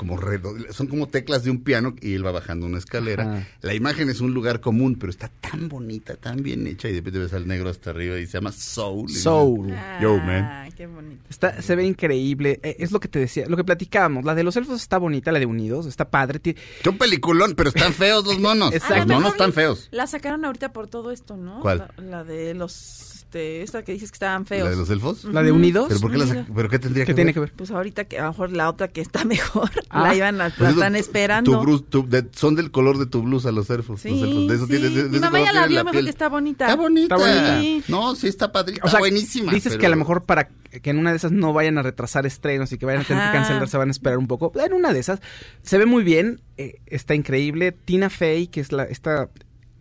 [0.00, 3.34] como redo- son como teclas de un piano y él va bajando una escalera.
[3.36, 3.46] Ajá.
[3.60, 7.00] La imagen es un lugar común, pero está tan bonita, tan bien hecha, y de
[7.00, 9.10] repente ves al negro hasta arriba y se llama Soul.
[9.10, 9.74] Soul.
[10.00, 10.42] Yo, man.
[10.42, 11.22] Ah, qué bonito.
[11.28, 12.60] Está, se ve increíble.
[12.62, 14.24] Eh, es lo que te decía, lo que platicábamos.
[14.24, 16.40] La de los elfos está bonita, la de Unidos, está padre.
[16.42, 18.72] Es un peliculón, pero están feos los monos.
[18.74, 18.96] Exacto.
[18.96, 19.88] Los monos mejor están feos.
[19.90, 21.60] La sacaron ahorita por todo esto, ¿no?
[21.60, 21.90] ¿Cuál?
[21.98, 24.64] La, la de los, este, esta que dices que estaban feos.
[24.64, 25.24] ¿La de los elfos?
[25.24, 25.86] La de Unidos.
[25.88, 27.34] ¿Pero, por qué la sac- ¿Pero qué tendría ¿Qué que tiene ver?
[27.34, 27.52] que ver?
[27.54, 30.02] Pues ahorita que a lo mejor la otra que está mejor, Ah.
[30.08, 31.52] la iban a, Pues la eso, están tu- esperando.
[31.52, 34.00] tu brus- tu- de- son del color de tu blusa los elfos.
[34.00, 34.48] Sí, los elfos.
[34.48, 34.70] De eso sí.
[34.72, 36.04] tiene- de- de Mi mamá ya la vio, me dijo piel.
[36.06, 36.64] que está bonita.
[36.66, 37.14] Está bonita.
[37.14, 37.60] Está bonita.
[37.60, 37.84] Sí.
[37.88, 38.74] No, sí está padre.
[38.74, 39.52] Está O sea, buenísima.
[39.52, 40.48] dices pero- que a lo mejor para
[40.82, 43.26] que en una de esas no vayan a retrasar estrenos y que vayan a tener
[43.30, 44.52] que cancelar, se van a esperar un poco.
[44.60, 45.20] En una de esas
[45.62, 47.70] se ve muy bien, eh, está increíble.
[47.72, 49.28] Tina Fey, que es la esta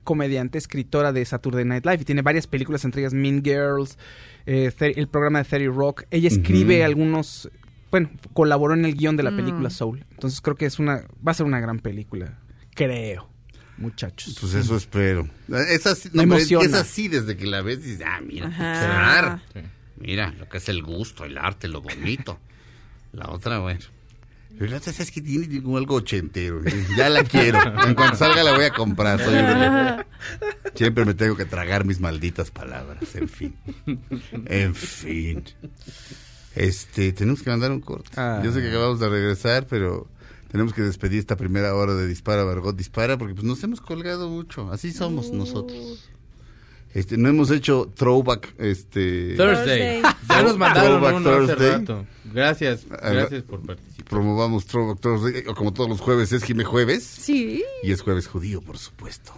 [0.03, 3.97] comediante, escritora de Saturday Night Live y tiene varias películas, entre ellas Mean Girls,
[4.45, 6.03] eh, el programa de 30 Rock.
[6.11, 7.49] Ella escribe algunos,
[7.91, 9.35] bueno, colaboró en el guion de la Mm.
[9.37, 10.05] película Soul.
[10.11, 12.39] Entonces creo que es una, va a ser una gran película,
[12.75, 13.29] creo,
[13.77, 14.37] muchachos.
[14.41, 15.27] Pues eso espero.
[15.69, 16.65] Es así, Me no, es, emociona.
[16.65, 19.41] es así desde que la ves y dices, ah, mira, Ajá.
[19.97, 22.39] Mira, lo que es el gusto, el arte, lo bonito.
[23.11, 23.81] La otra, bueno.
[24.59, 26.61] Pero la es que tiene como algo ochentero.
[26.65, 26.85] ¿eh?
[26.97, 27.59] Ya la quiero.
[27.87, 29.17] En cuanto salga la voy a comprar.
[29.23, 30.03] soy un-
[30.75, 33.15] Siempre me tengo que tragar mis malditas palabras.
[33.15, 33.55] En fin.
[34.45, 35.43] En fin.
[36.55, 38.09] Este, tenemos que mandar un corte.
[38.17, 38.41] Ah.
[38.43, 40.09] Yo sé que acabamos de regresar, pero
[40.51, 44.27] tenemos que despedir esta primera hora de Dispara, Margot Dispara, porque pues nos hemos colgado
[44.29, 44.69] mucho.
[44.73, 46.09] Así somos nosotros.
[46.93, 49.35] Este, no hemos hecho throwback, este...
[49.35, 50.01] Thursday.
[50.29, 51.71] Ya nos mandaron Throwback uno hace Thursday.
[51.71, 52.05] rato.
[52.33, 54.05] Gracias, gracias por participar.
[54.05, 57.63] promovamos Throwback Thursday, o como todos los jueves es Jime Jueves, Sí.
[57.83, 59.33] y es jueves judío, por supuesto.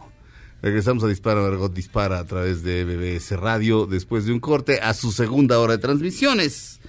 [0.61, 4.93] Regresamos a Dispara, Margot Dispara a través de BBS Radio, después de un corte a
[4.93, 6.79] su segunda hora de transmisiones.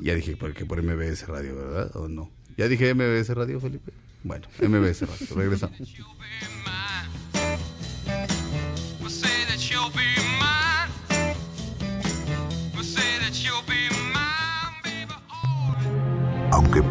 [0.00, 1.90] Ya dije por- que por MBS Radio, ¿verdad?
[1.96, 2.30] ¿O no?
[2.56, 3.92] ¿Ya dije MBS Radio, Felipe?
[4.24, 5.76] Bueno, MBS Radio, regresamos.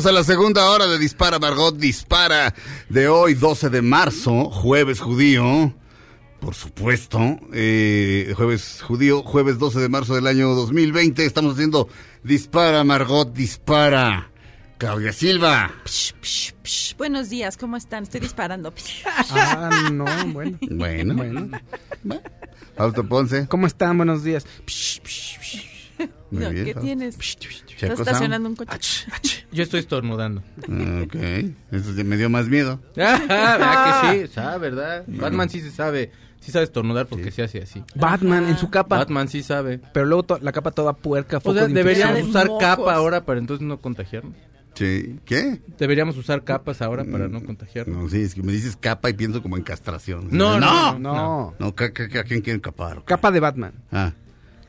[0.00, 2.54] Bienvenidos a la segunda hora de Dispara Margot Dispara
[2.88, 5.74] de hoy, 12 de marzo, jueves judío.
[6.40, 7.20] Por supuesto,
[7.52, 11.26] eh, jueves judío, jueves 12 de marzo del año 2020.
[11.26, 11.86] Estamos haciendo
[12.24, 14.30] Dispara Margot Dispara.
[14.78, 15.70] Claudia Silva.
[15.84, 18.04] Psh, buenos días, ¿cómo están?
[18.04, 18.72] Estoy disparando.
[19.32, 20.58] Ah, no, bueno.
[20.70, 21.14] Bueno.
[21.14, 21.58] Bueno.
[22.74, 23.46] Fausto Ponce.
[23.48, 23.98] ¿Cómo están?
[23.98, 24.46] Buenos días.
[26.30, 26.86] Muy No, bien, ¿Qué Fausto.
[26.86, 27.16] tienes?
[27.80, 29.06] Checo Está estacionando un coche.
[29.52, 30.42] Yo estoy estornudando.
[30.68, 31.14] Ah, Ok,
[31.72, 32.80] eso me dio más miedo.
[32.96, 34.32] Ah, ¿verdad que sí?
[34.34, 35.04] Sabe, ¿verdad?
[35.06, 36.12] Batman sí se sabe.
[36.40, 37.82] Sí sabe estornudar porque se hace así.
[37.94, 38.96] Batman en su capa.
[38.98, 39.80] Batman sí sabe.
[39.92, 41.38] Pero luego to- la capa toda puerca.
[41.42, 42.60] O sea, de deberíamos usar mocos.
[42.62, 44.34] capa ahora para entonces no contagiarnos.
[44.74, 45.18] Sí.
[45.26, 45.60] ¿Qué?
[45.78, 47.94] Deberíamos usar capas ahora para no contagiarnos.
[48.04, 50.28] No, sí, es que me dices capa y pienso como en castración.
[50.30, 51.14] No, no, no.
[51.14, 51.54] No.
[51.58, 53.02] No, ¿ca- ca- ca- ¿a quién quieren capar?
[53.04, 53.72] Capa de Batman.
[53.92, 54.12] Ah,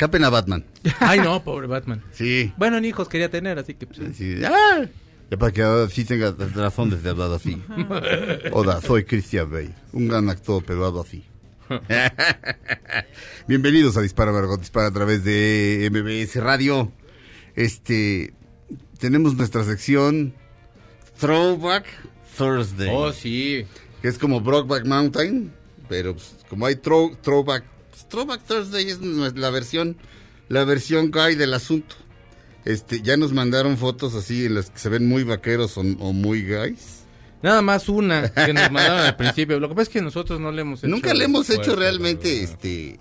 [0.02, 0.66] capen a Batman.
[1.00, 2.04] Ay, no, pobre Batman.
[2.12, 2.52] Sí.
[2.58, 3.86] Bueno, ni hijos quería tener, así que...
[3.86, 4.42] pues, sí.
[4.44, 4.86] ¡Ah!
[5.30, 7.62] Ya para que ahora sí tengas razón de hablar así.
[8.52, 11.24] Hola, soy Christian Bale, un gran actor, pero hablo así.
[13.48, 16.92] Bienvenidos a Dispara Margot Dispara a través de MBS Radio.
[17.56, 18.34] Este,
[18.98, 20.34] tenemos nuestra sección
[21.20, 21.86] Throwback
[22.36, 22.90] Thursday.
[22.92, 23.68] Oh, sí.
[24.02, 25.54] que es como Brokeback Mountain,
[25.88, 27.64] pero pues, como hay throw- throwback,
[28.12, 29.98] throwback Thursday es la versión,
[30.50, 31.96] la versión gay del asunto.
[32.66, 36.14] Este, ya nos mandaron fotos así en las que se ven muy vaqueros o, o
[36.14, 37.00] muy gays.
[37.42, 39.60] Nada más una que nos mandaron al principio.
[39.60, 40.88] Lo que pasa es que nosotros no le hemos hecho...
[40.88, 43.00] Nunca le hemos hecho realmente, este,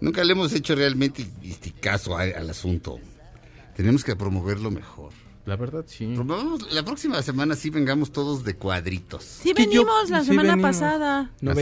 [0.00, 2.98] nunca le hemos hecho realmente este caso al asunto.
[3.76, 5.12] Tenemos que promoverlo mejor.
[5.44, 6.06] La verdad, sí.
[6.06, 9.22] Promovamos- la próxima semana sí vengamos todos de cuadritos.
[9.24, 10.70] Sí que yo- venimos la sí semana venimos.
[10.70, 11.30] pasada.
[11.42, 11.60] ¿No ¿Ah, sí?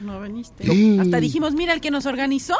[0.00, 0.64] No veniste.
[0.64, 0.98] Sí.
[1.00, 2.54] Hasta dijimos, mira el que nos organizó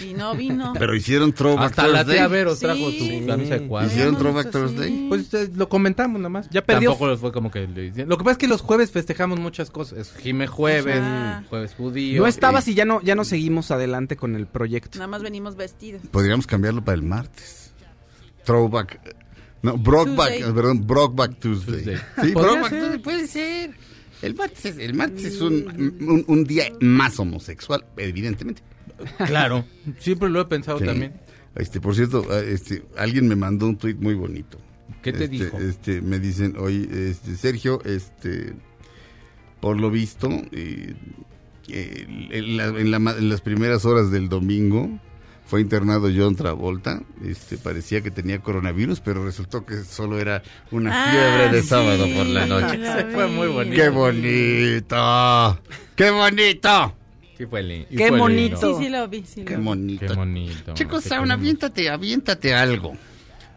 [0.00, 0.72] y no vino.
[0.78, 2.16] Pero hicieron throwback Hasta la Thursday.
[2.16, 2.60] tía Vero Sí.
[2.62, 3.90] trajo su camisa de cuadro.
[3.90, 4.88] ¿Hicieron throwback Thursday?
[4.90, 5.06] sí.
[5.08, 6.50] Pues eh, lo comentamos nada más.
[6.50, 6.90] Ya perdió.
[6.90, 9.70] Tampoco fue como que le hicieron- Lo que pasa es que los jueves festejamos muchas
[9.70, 10.12] cosas.
[10.20, 11.00] Jime jueves,
[11.48, 12.20] jueves judío.
[12.20, 14.98] No estabas y ya no, ya no seguimos adelante con el proyecto.
[14.98, 16.02] Nada más venimos vestidos.
[16.10, 17.72] Podríamos cambiarlo para el martes.
[18.44, 19.00] Throwback.
[19.62, 21.82] No, Brockback, perdón, Brockback Tuesday.
[21.84, 21.96] Tuesday.
[22.22, 22.68] Sí, Brockback.
[22.68, 23.70] Tuesday puede ser.
[24.24, 28.62] El martes, es- el martes es un, un, un día más homosexual, evidentemente.
[29.26, 29.64] Claro.
[29.98, 30.84] Siempre lo he pensado Sí.
[30.84, 31.12] también.
[31.56, 34.58] Este, por cierto, eh, este, alguien me mandó un tuit muy bonito.
[35.02, 35.58] ¿Qué te Este, dijo?
[35.58, 38.54] Este, me dicen, oye, este, Sergio, este,
[39.60, 40.94] por lo visto, eh,
[41.68, 44.88] eh, en, la- en la ma- en las primeras horas del domingo
[45.46, 47.00] fue internado John Travolta.
[47.24, 51.68] Este, parecía que tenía coronavirus, pero resultó que solo era una Ah, fiebre de sí,
[51.68, 52.78] sábado por la noche.
[52.78, 53.76] la fue muy bonito.
[53.76, 55.60] ¡Qué bonito!
[55.96, 56.94] ¡Qué bonito!
[57.36, 58.54] Sí fue li- y Qué fue bonito.
[58.68, 58.78] lindo.
[58.78, 59.24] Sí, sí lo vi.
[59.26, 60.06] Sí lo ¡Qué bonito!
[60.06, 60.74] Qué bonito.
[60.74, 61.30] Chicos, queremos.
[61.30, 62.96] aviéntate, aviéntate algo.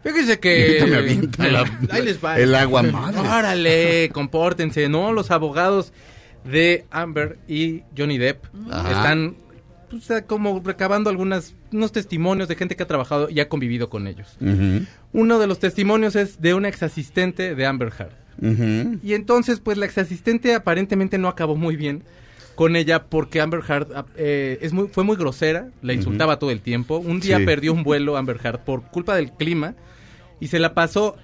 [0.02, 0.84] Fíjese que...
[0.88, 2.38] Me avienta la- Ahí les va.
[2.38, 3.20] el agua madre.
[3.20, 4.88] Órale, compórtense.
[4.88, 5.92] No, los abogados
[6.44, 8.90] de Amber y Johnny Depp Ajá.
[8.92, 9.36] están
[9.90, 13.88] pues, eh, como recabando algunos unos testimonios de gente que ha trabajado y ha convivido
[13.90, 14.36] con ellos.
[15.12, 18.98] Uno de los testimonios es de una exasistente de Amber Heard.
[19.02, 22.02] Y entonces, pues la exasistente aparentemente no acabó muy bien
[22.54, 26.50] con ella porque Amber Heard ah, eh, es muy, fue muy grosera, la insultaba todo
[26.50, 26.98] el tiempo.
[26.98, 27.44] Un día Sí.
[27.44, 29.74] perdió un vuelo Amber Heard por culpa del clima
[30.40, 31.16] y se la pasó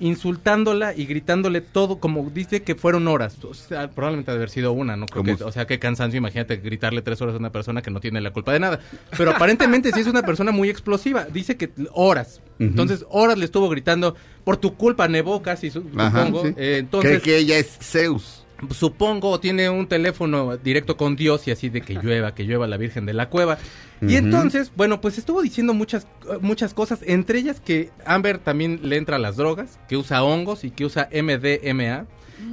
[0.00, 3.42] insultándola y gritándole todo como dice que fueron horas.
[3.44, 5.06] O sea, probablemente haber sido una, ¿no?
[5.06, 8.00] Creo que- o sea, qué cansancio, imagínate gritarle tres horas a una persona que no
[8.00, 8.80] tiene la culpa de nada.
[9.16, 11.24] Pero aparentemente sí es una persona muy explosiva.
[11.24, 12.40] Dice que horas.
[12.58, 16.46] Entonces, horas le estuvo gritando, por tu culpa nevó casi, su- Ajá, supongo.
[16.46, 16.54] sí.
[16.58, 18.39] Eh, entonces, Cree que ella es Zeus.
[18.74, 22.76] Supongo tiene un teléfono directo con Dios y así de que llueva, que llueva la
[22.76, 23.58] Virgen de la Cueva.
[24.02, 26.06] Y entonces, bueno, pues estuvo diciendo muchas
[26.40, 30.64] muchas cosas, entre ellas que Amber también le entra a las drogas, que usa hongos
[30.64, 32.06] y que usa MDMA,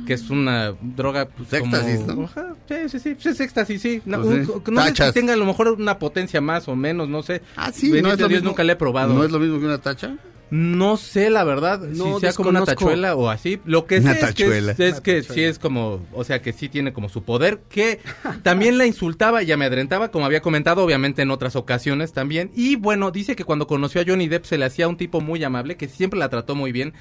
[0.06, 2.24] que es una droga pues, Éxtasis, como- ¿no?
[2.26, 4.02] Ajá, sí, sí, sí, pues es éxtasis, sí.
[4.06, 4.72] No, Pues un- sí.
[4.72, 7.42] no sé si tenga a lo mejor una potencia más o menos, no sé.
[7.56, 8.50] Ah, sí, no es lo Dios, mismo.
[8.50, 9.14] nunca le he probado.
[9.14, 10.18] ¿No es lo mismo que una tacha?
[10.50, 13.60] No sé, la verdad, No, si sea como una tachuela o así.
[13.66, 14.72] Lo que Una sé es que, tachuela.
[14.72, 18.00] es, es que sí es como, o sea, que sí tiene como su poder, que
[18.44, 22.52] también la insultaba y amedrentaba, como había comentado, obviamente en otras ocasiones también.
[22.56, 25.44] Y bueno, dice que cuando conoció a Johnny Depp se le hacía un tipo muy
[25.44, 26.94] amable, que siempre la trató muy bien.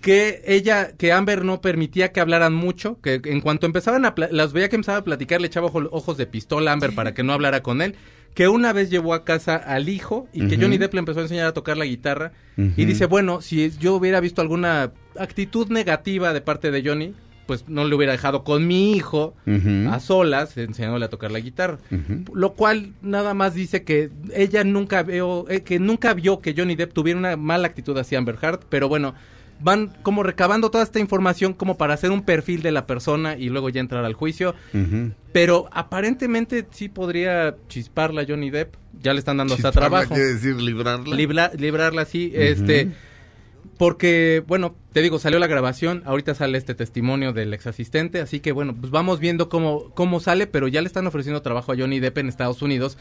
[0.00, 4.52] Que ella, que Amber no permitía que hablaran mucho, que en cuanto empezaban a, las
[4.52, 7.24] veía que empezaba a platicar, le echaba ojo- ojos de pistola a Amber para que
[7.24, 7.96] no hablara con él
[8.36, 10.58] que una vez llevó a casa al hijo y que.
[10.58, 13.94] Johnny Depp le empezó a enseñar a tocar la guitarra y dice, bueno, si yo
[13.94, 17.14] hubiera visto alguna actitud negativa de parte de Johnny,
[17.46, 19.34] pues no le hubiera dejado con mi hijo
[19.90, 21.78] a solas enseñándole a tocar la guitarra.
[22.34, 26.76] Lo cual nada más dice que ella nunca vio, eh, que nunca vio que Johnny
[26.76, 29.14] Depp tuviera una mala actitud hacia Amber Heard, pero bueno,
[29.60, 33.48] van como recabando toda esta información como para hacer un perfil de la persona y
[33.48, 34.54] luego ya entrar al juicio.
[35.32, 38.74] Pero aparentemente sí podría chisparla Johnny Depp.
[39.02, 40.14] Ya le están dando hasta trabajo.
[40.14, 41.14] quiere decir librarla.
[41.14, 42.90] Libra- librarla sí, este
[43.78, 48.40] porque bueno, te digo, salió la grabación, ahorita sale este testimonio del ex asistente, así
[48.40, 51.76] que bueno, pues vamos viendo cómo cómo sale, pero ya le están ofreciendo trabajo a
[51.76, 52.96] Johnny Depp en Estados Unidos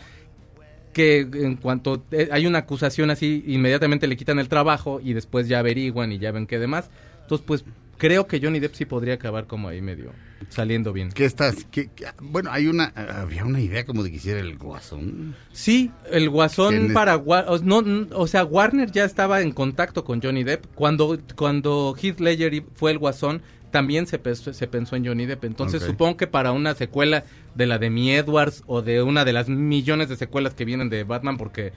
[0.96, 5.50] que en cuanto eh, hay una acusación así, inmediatamente le quitan el trabajo y después
[5.50, 6.89] ya averiguan y ya ven qué demás.
[7.24, 7.66] Entonces, pues
[7.98, 10.12] creo que Johnny Depp sí podría acabar como ahí medio
[10.48, 11.10] saliendo bien.
[11.12, 11.66] ¿Qué estás?
[11.70, 15.36] ¿Qué- qué- bueno, hay una, había una idea como de que hiciera el guasón.
[15.52, 17.22] Sí, el Guasón para
[17.64, 17.84] no,
[18.14, 22.91] o sea, Warner ya estaba en contacto con Johnny Depp cuando cuando Heath Ledger fue
[22.91, 23.41] el Guasón
[23.76, 25.44] también se pensó, se pensó en Johnny Depp.
[25.44, 29.34] Entonces supongo que para una secuela de la de Mi Edwards o de una de
[29.34, 31.74] las millones de secuelas que vienen de Batman porque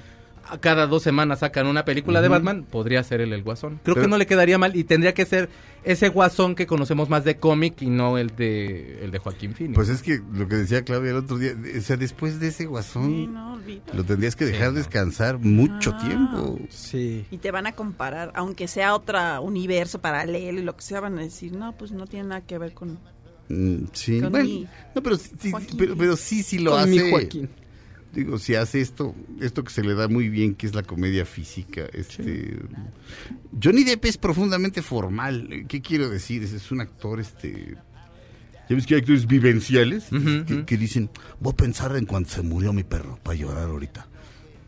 [0.61, 2.29] cada dos semanas sacan una película de.
[2.29, 3.81] Batman, podría ser él el Guasón.
[3.83, 5.49] Creo Pero- que no le quedaría mal y tendría que ser
[5.85, 9.75] ese Guasón que conocemos más de cómic y no el de el de Joaquín Phoenix.
[9.75, 12.67] Pues es que lo que decía Claudia el otro día, o sea, después de ese
[12.67, 13.59] guasón, No,
[13.95, 15.99] lo tendrías que dejar descansar mucho Ah.
[16.07, 16.59] tiempo.
[16.71, 17.25] Sí.
[17.31, 21.19] Y te van a comparar, aunque sea otro universo paralelo y lo que sea, van
[21.19, 22.99] a decir, no, pues no tiene nada que ver con...
[23.51, 26.91] Mm, sí, Con bueno, mi no, pero, sí- pero, pero sí, sí lo Con hace.
[26.91, 27.49] mi Joaquín.
[28.15, 31.25] Digo, si hace esto, esto que se le da muy bien, que es la comedia
[31.27, 32.57] física, este...
[33.63, 35.67] Johnny Depp es profundamente formal.
[35.69, 36.43] ¿Qué quiero decir?
[36.43, 37.77] Es, es un actor, este...
[38.69, 40.11] ¿Ya ves que hay actores vivenciales?
[40.13, 44.07] Ujú, que, dicen, voy a pensar en cuando se murió mi perro, para llorar ahorita.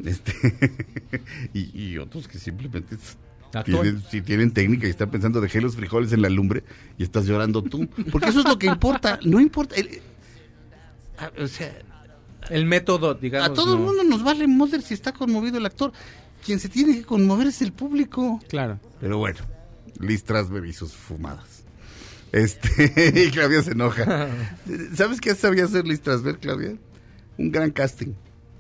[0.05, 0.32] Este...
[1.55, 2.97] y, y otros que simplemente...
[3.64, 6.62] Tienen, si tienen técnica y están pensando, dejé los frijoles en la lumbre
[6.99, 7.88] y estás llorando tú.
[8.12, 9.18] Porque eso es lo que importa.
[9.24, 9.74] No importa.
[9.74, 10.01] el-
[11.36, 11.76] o sea,
[12.49, 13.51] el método, digamos.
[13.51, 15.93] a todo el mundo nos vale moder si está conmovido el actor.
[16.45, 18.41] Quien se tiene que conmover es el público.
[18.49, 18.80] Claro.
[19.01, 19.38] Pero bueno,
[19.99, 21.64] Liz Strasberg y sus fumadas.
[22.32, 24.28] Este, y Claudia se enoja.
[24.95, 26.76] ¿Sabes qué sabía hacer Liz Strasberg, Claudia?
[27.36, 28.14] Un gran casting.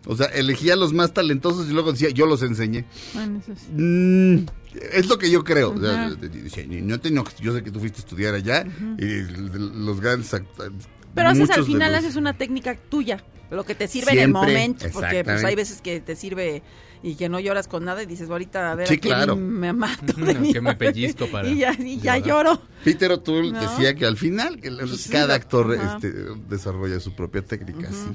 [0.06, 2.86] O sea, elegía a los más talentosos y luego decía, yo los enseñé.
[3.14, 3.70] Bueno, eso sí.
[3.72, 4.46] Mm,
[4.92, 5.72] es lo que yo creo.
[5.72, 8.64] O sea, no te enojes, yo sé que tú fuiste a estudiar allá
[8.98, 10.72] y los grandes actores.
[11.14, 14.28] Pero haces al final los- haces una técnica tuya, lo que te sirve en el
[14.28, 16.62] momento, porque pues hay veces que te sirve
[17.02, 19.34] y que no lloras con nada y dices, ahorita a ver Sí, claro.
[19.34, 20.12] me mato.
[20.16, 20.76] De que me madre".
[20.92, 22.46] pellizco para Y ya, y ya llorar.
[22.56, 22.62] lloro.
[22.84, 23.60] Peter O'Toole ¿No?
[23.60, 24.70] decía que al final que
[25.10, 26.12] cada actor este,
[26.48, 28.10] desarrolla su propia técnica, sí.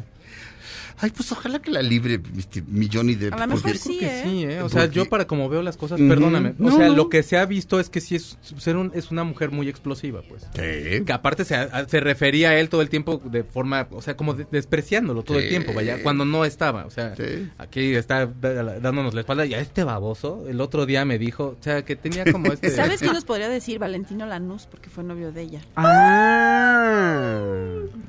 [0.98, 3.34] Ay, pues ojalá que la libre este, mi Johnny Depp.
[3.34, 4.22] A lo mejor sí, que ¿eh?
[4.24, 4.62] sí, ¿eh?
[4.62, 6.52] O sea, Porque- yo para como veo las cosas, perdóname.
[6.60, 6.96] O No, sea, no.
[6.96, 9.68] lo que se ha visto es que sí es, ser un- es una mujer muy
[9.68, 10.44] explosiva, pues.
[10.56, 11.04] Sí.
[11.06, 14.16] Que aparte se, a- se refería a él todo el tiempo de forma, o sea,
[14.16, 16.86] como de- despreciándolo todo el tiempo, vaya, cuando no estaba.
[16.86, 17.50] O sea, Sí.
[17.58, 19.46] aquí está dándonos la espalda.
[19.46, 22.70] Y a este baboso, el otro día me dijo, o sea, que tenía como este...
[22.72, 23.80] ¿Sabes quién nos podría decir?
[23.80, 25.62] Valentino Lanús, porque fue novio de ella.
[25.76, 27.52] Ah.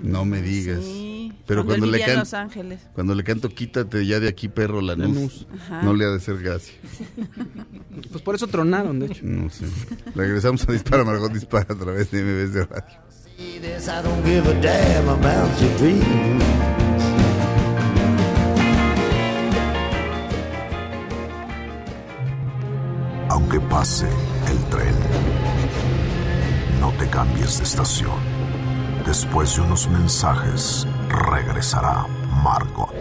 [0.03, 0.81] No me digas.
[0.85, 2.76] Sí, Pero cuando cuando le, vivía en can- Los Ángeles.
[2.95, 5.83] Cuando le canto quítate ya de aquí, perro, la luz, Ajá.
[5.83, 6.75] no le ha de ser gracia.
[8.11, 9.25] Pues por eso tronaron, de hecho.
[9.25, 9.65] No sé.
[10.15, 12.99] Regresamos a Dispara, Margot Dispara a través de MBS Radio.
[23.29, 24.07] Aunque pase
[24.51, 24.95] el tren,
[26.81, 28.19] no te cambies de estación.
[29.05, 32.07] Después de unos mensajes, regresará
[32.47, 32.95] Margot.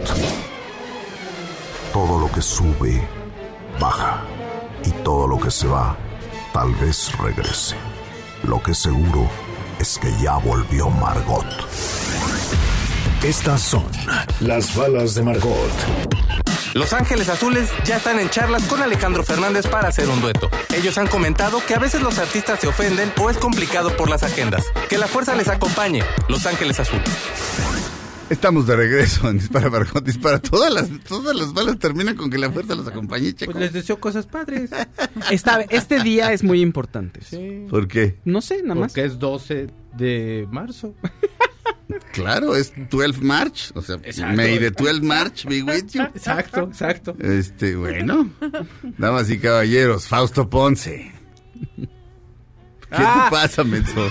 [1.92, 3.00] Todo lo que sube,
[3.78, 4.24] baja.
[4.84, 5.96] Y todo lo que se va,
[6.52, 7.76] tal vez regrese.
[8.42, 9.30] Lo que seguro
[9.78, 11.46] es que ya volvió Margot.
[13.22, 13.86] Estas son
[14.40, 15.70] las balas de Margot.
[16.74, 20.50] Los Ángeles Azules ya están en charlas con Alejandro Fernández para hacer un dueto.
[20.74, 24.24] Ellos han comentado que a veces los artistas se ofenden o es complicado por las
[24.24, 24.64] agendas.
[24.88, 26.02] Que la fuerza les acompañe.
[26.28, 27.08] Los Ángeles Azules.
[28.28, 30.40] Estamos de regreso en Dispara, Margot Dispara.
[30.40, 33.52] Todas las, todas las balas terminan con que la fuerza los acompañe, Checo.
[33.52, 34.70] Pues les deseo cosas padres.
[35.30, 37.20] Esta- este día es muy importante.
[37.22, 37.66] Sí.
[37.70, 38.18] ¿Por qué?
[38.24, 38.92] No sé, nada más.
[38.92, 40.94] Porque es 12 de marzo.
[42.12, 43.70] Claro, es 12 March.
[43.74, 44.36] O sea, Exacto.
[44.36, 46.02] May the 12 March be with you.
[46.14, 47.16] Exacto, exacto.
[47.20, 48.28] Este, bueno.
[48.98, 51.12] Damas y caballeros, Fausto Ponce.
[52.90, 53.26] ¿Qué Ah.
[53.28, 53.94] te pasa, Menso?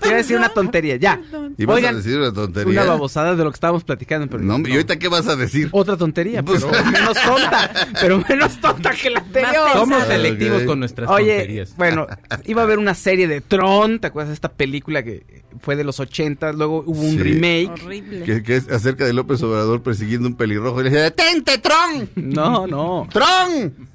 [0.00, 1.18] Te iba a decir una tontería, ya.
[1.56, 2.82] Y vas Oigan, a decir una tontería.
[2.82, 4.26] Una babosada de lo que estábamos platicando.
[4.28, 5.68] Pero No, hombre, ¿y ahorita qué vas a decir?
[5.72, 7.70] Otra tontería, Pues- pero menos tonta.
[8.00, 9.54] Pero menos tonta que la anterior.
[9.72, 11.74] Somos selectivos con nuestras Oye, tonterías.
[11.76, 12.06] bueno,
[12.44, 15.84] iba a haber una serie de Tron, ¿te acuerdas de esta película que fue de
[15.84, 16.52] los 80?
[16.52, 17.18] Luego hubo un Sí.
[17.22, 17.82] remake.
[17.84, 18.24] Horrible.
[18.24, 20.80] Que, que es acerca de López Obrador persiguiendo un pelirrojo.
[20.80, 22.10] Y le dice, ¡detente, Tron!
[22.16, 23.08] No, no.
[23.10, 23.88] ¡Tron!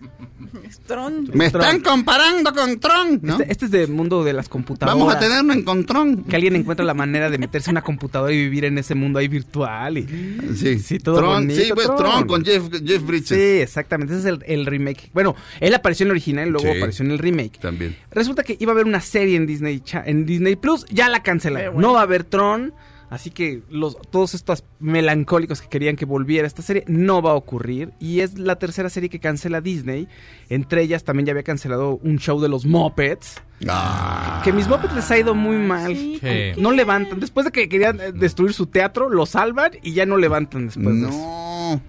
[0.87, 1.29] Tron.
[1.33, 3.33] Me están comparando con Tron, ¿no?
[3.39, 4.97] Este, este es del mundo de las computadoras.
[4.99, 6.23] Vamos a tener un encontrón.
[6.23, 9.19] Que alguien encuentra la manera de meterse en una computadora y vivir en ese mundo
[9.19, 9.97] ahí virtual.
[9.97, 10.07] Y...
[10.55, 11.97] Sí, Sí, todo Tron, bonito, sí, pues, Tron.
[11.97, 13.27] Tron con Jeff, Jeff Bridges.
[13.29, 14.13] Sí, exactamente.
[14.13, 15.09] Ese es el, el remake.
[15.13, 16.77] Bueno, él apareció en el original y luego Sí.
[16.77, 17.59] apareció en el remake.
[17.59, 17.95] También.
[18.11, 21.79] Resulta que iba a haber una serie en Disney en Disney Plus, ya la cancelaron.
[21.79, 22.73] No va a haber Tron,
[23.10, 27.36] así que los todos estos melancólicos que querían que volviera esta serie no va a
[27.36, 30.08] ocurrir y es la tercera serie que cancela Disney.
[30.49, 33.41] Entre ellas también ya había cancelado un show de los Muppets.
[33.68, 34.41] Ah.
[34.43, 35.95] Que mis Muppets les ha ido muy mal.
[35.95, 36.20] Sí.
[36.58, 37.20] No levantan.
[37.20, 41.01] Después de que querían eh, destruir su teatro, lo salvan y ya no levantan después
[41.01, 41.18] de eso.
[41.18, 41.82] No.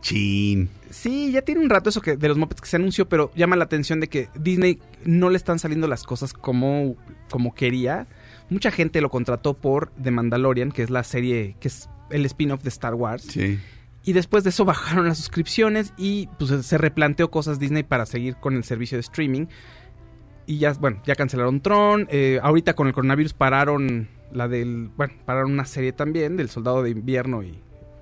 [0.00, 0.68] Chin.
[0.90, 3.56] Sí, ya tiene un rato eso que de los Muppets que se anunció, pero llama
[3.56, 6.96] la atención de que Disney no le están saliendo las cosas como,
[7.30, 8.06] como quería.
[8.50, 12.62] Mucha gente lo contrató por The Mandalorian, que es la serie, que es el spin-off
[12.62, 13.24] de Star Wars.
[13.24, 13.58] Sí.
[14.04, 18.36] Y después de eso bajaron las suscripciones y pues se replanteó cosas Disney para seguir
[18.36, 19.46] con el servicio de streaming.
[20.46, 22.08] Y ya, bueno, ya cancelaron Tron.
[22.10, 26.82] eh, ahorita con el coronavirus pararon la del, bueno, pararon una serie también del Soldado
[26.82, 27.58] de Invierno y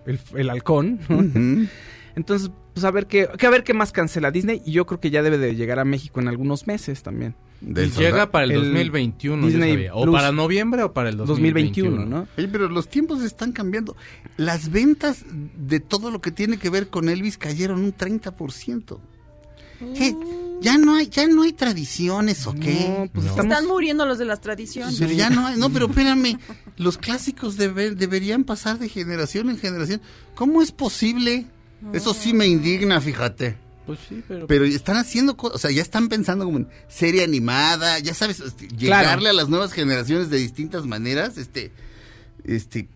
[0.06, 1.00] el, el Halcón.
[2.16, 4.98] Entonces, pues a ver qué, que a ver qué más cancela Disney y yo creo
[5.00, 7.34] que ya debe de llegar a México en algunos meses también.
[7.60, 8.30] Del llega soldado.
[8.30, 9.94] para el, el 2021, yo Disney sabía.
[9.94, 10.14] O Plus.
[10.14, 11.90] para noviembre o para el 2021.
[11.90, 12.28] 2021, ¿no?
[12.38, 13.96] Oye, pero los tiempos están cambiando.
[14.38, 15.24] Las ventas
[15.56, 18.98] de todo lo que tiene que ver con Elvis cayeron un 30%.
[19.94, 20.16] ¿Qué?
[20.62, 22.86] ¿Ya no hay, ya no hay tradiciones o qué?
[22.98, 23.30] No, pues No.
[23.32, 24.96] estamos Están muriendo los de las tradiciones.
[24.98, 26.38] Pero ya no hay, no, pero espérame,
[26.78, 30.00] los clásicos debe- deberían pasar de generación en generación.
[30.34, 31.44] ¿Cómo es posible?
[31.92, 33.56] Eso sí me indigna, fíjate.
[33.86, 34.46] Pues sí, pero...
[34.46, 38.40] Pero están haciendo cosas, o sea, ya están pensando como en serie animada, ya sabes,
[38.40, 41.70] este, llegarle a las nuevas generaciones de distintas maneras, este,
[42.44, 42.88] este,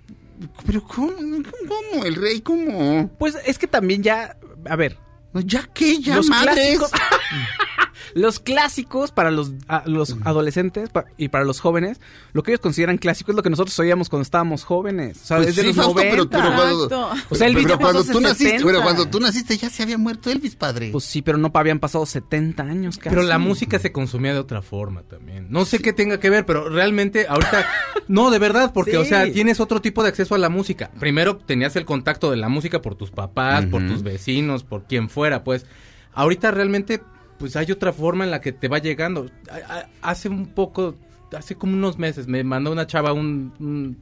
[0.67, 1.13] pero ¿cómo?
[1.13, 2.05] ¿Cómo?
[2.05, 3.09] ¿El rey cómo?
[3.19, 4.99] Pues es que también ya, a ver,
[5.33, 6.01] ¿Ya qué?
[6.01, 6.55] ¿Ya los madres?
[6.55, 6.91] clásicos,
[8.15, 12.01] los clásicos para los, a- los adolescentes pa- y para los jóvenes,
[12.33, 15.21] lo que ellos consideran clásico es lo que nosotros oíamos cuando estábamos jóvenes.
[15.23, 16.39] O sea, Pues es de sí, los Fausto, pero, 90.
[16.39, 17.27] pero cuando, Exacto.
[17.31, 18.67] O sea, Elvis pero ya pasó cuando tú naciste, 70.
[18.67, 20.91] pero cuando tú naciste ya se había muerto Elvis, padre.
[20.93, 23.11] Pues sí, pero no habían pasado 70 años casi.
[23.11, 25.47] Pero la música se consumía de otra forma también.
[25.51, 27.67] No sé qué tenga que ver, pero realmente ahorita...
[28.09, 28.97] No, de verdad, porque, Sí.
[28.97, 30.91] o sea, tienes otro tipo de acceso a la música.
[30.99, 35.09] Primero tenías el contacto de la música por tus papás, por tus vecinos, por quien
[35.09, 35.65] fuera, pues.
[36.13, 37.03] Ahorita realmente,
[37.41, 39.27] pues hay otra forma en la que te va llegando.
[39.51, 40.95] A- a- Hace un poco,
[41.37, 43.97] hace como unos meses, me mandó una chava un, un,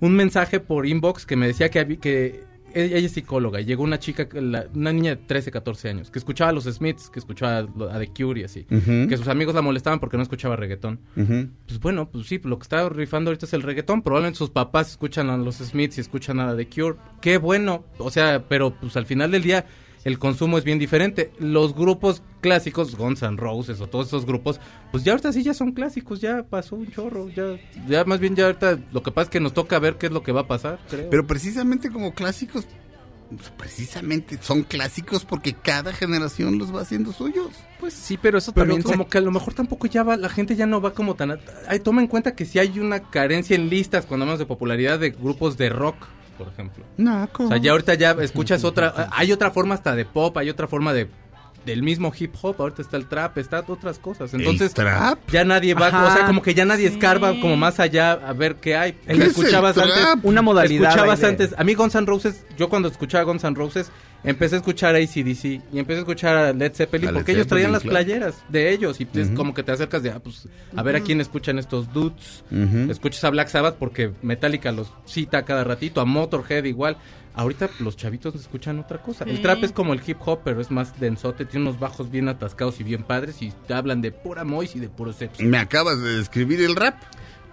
[0.00, 3.64] un mensaje por inbox que me decía que, había- que ella ella es psicóloga y
[3.64, 7.10] llegó una chica, la- una niña de 13, 14 años, que escuchaba a los Smiths,
[7.10, 8.64] que escuchaba a The Cure y así.
[9.08, 11.00] Que sus amigos la molestaban porque no escuchaba reggaetón.
[11.66, 14.02] Pues bueno, pues sí, lo que está rifando ahorita es el reggaetón.
[14.02, 16.96] Probablemente sus papás escuchan a los Smiths y escuchan a The Cure.
[17.20, 17.84] Qué bueno.
[17.98, 19.66] O sea, pero pues al final del día
[20.04, 21.30] el consumo es bien diferente.
[21.38, 24.60] Los grupos clásicos, Guns N' Roses o todos esos grupos,
[24.92, 26.20] pues ya ahorita sí ya son clásicos.
[26.20, 27.28] Ya pasó un chorro.
[27.28, 30.06] Ya, ya más bien ya ahorita lo que pasa es que nos toca ver qué
[30.06, 31.10] es lo que va a pasar, creo.
[31.10, 32.66] Pero precisamente como clásicos,
[33.56, 37.50] precisamente son clásicos porque cada generación los va haciendo suyos.
[37.78, 38.82] Pues sí, pero eso Pero también...
[38.82, 41.14] como se- que a lo mejor tampoco ya va, la gente ya no va como
[41.14, 41.38] tan...
[41.68, 44.98] Ay, toma en cuenta que si hay una carencia en listas cuando hablamos de popularidad
[44.98, 45.96] de grupos de rock,
[46.44, 46.84] por ejemplo.
[46.96, 47.44] Naco.
[47.44, 49.08] O sea, ya ahorita ya escuchas otra...
[49.12, 51.08] Hay otra forma hasta de pop, hay otra forma de
[51.66, 54.32] del mismo hip hop, ahorita está el trap, está otras cosas.
[54.32, 55.18] Entonces, ¿El trap?
[55.30, 56.06] ya nadie va, Ajá.
[56.06, 56.94] o sea, como que ya nadie Sí.
[56.94, 58.92] escarba como más allá a ver qué hay.
[58.94, 59.88] ¿Qué es el escuchabas trap?
[59.90, 63.44] antes Una modalidad Escuchabas de- antes, a mí Guns N' Roses, yo cuando escuchaba Guns
[63.44, 63.90] N' Roses,
[64.24, 67.46] empecé a escuchar ACDC y empecé a escuchar a Led Zeppelin A Led porque ellos
[67.46, 67.94] traían las claro.
[67.96, 69.36] playeras de ellos y es Ujú.
[69.36, 72.44] como que te acercas de, ah, pues, a ver a quién escuchan estos dudes.
[72.50, 72.90] Ujú.
[72.90, 76.96] Escuchas a Black Sabbath porque Metallica los cita cada ratito, a Motorhead igual.
[77.32, 79.24] Ahorita los chavitos escuchan otra cosa.
[79.24, 82.28] El trap es como el hip hop, pero es más densote, tiene unos bajos bien
[82.28, 85.42] atascados y bien padres y te hablan de pura mois y de puro sexo.
[85.44, 86.96] Me acabas de describir el rap.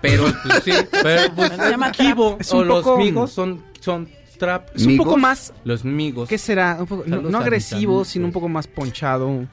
[0.01, 0.71] Pero pues, sí,
[1.03, 4.07] pero pues Se llama Kibo o los poco- migos son son
[4.37, 4.69] trap.
[4.75, 5.53] Es un poco más...
[5.63, 6.29] Los migos.
[6.29, 6.77] ¿Qué será?
[6.79, 8.07] Un poco- no, agresivo, amigos.
[8.09, 9.27] sino un poco más ponchado.
[9.29, 9.47] O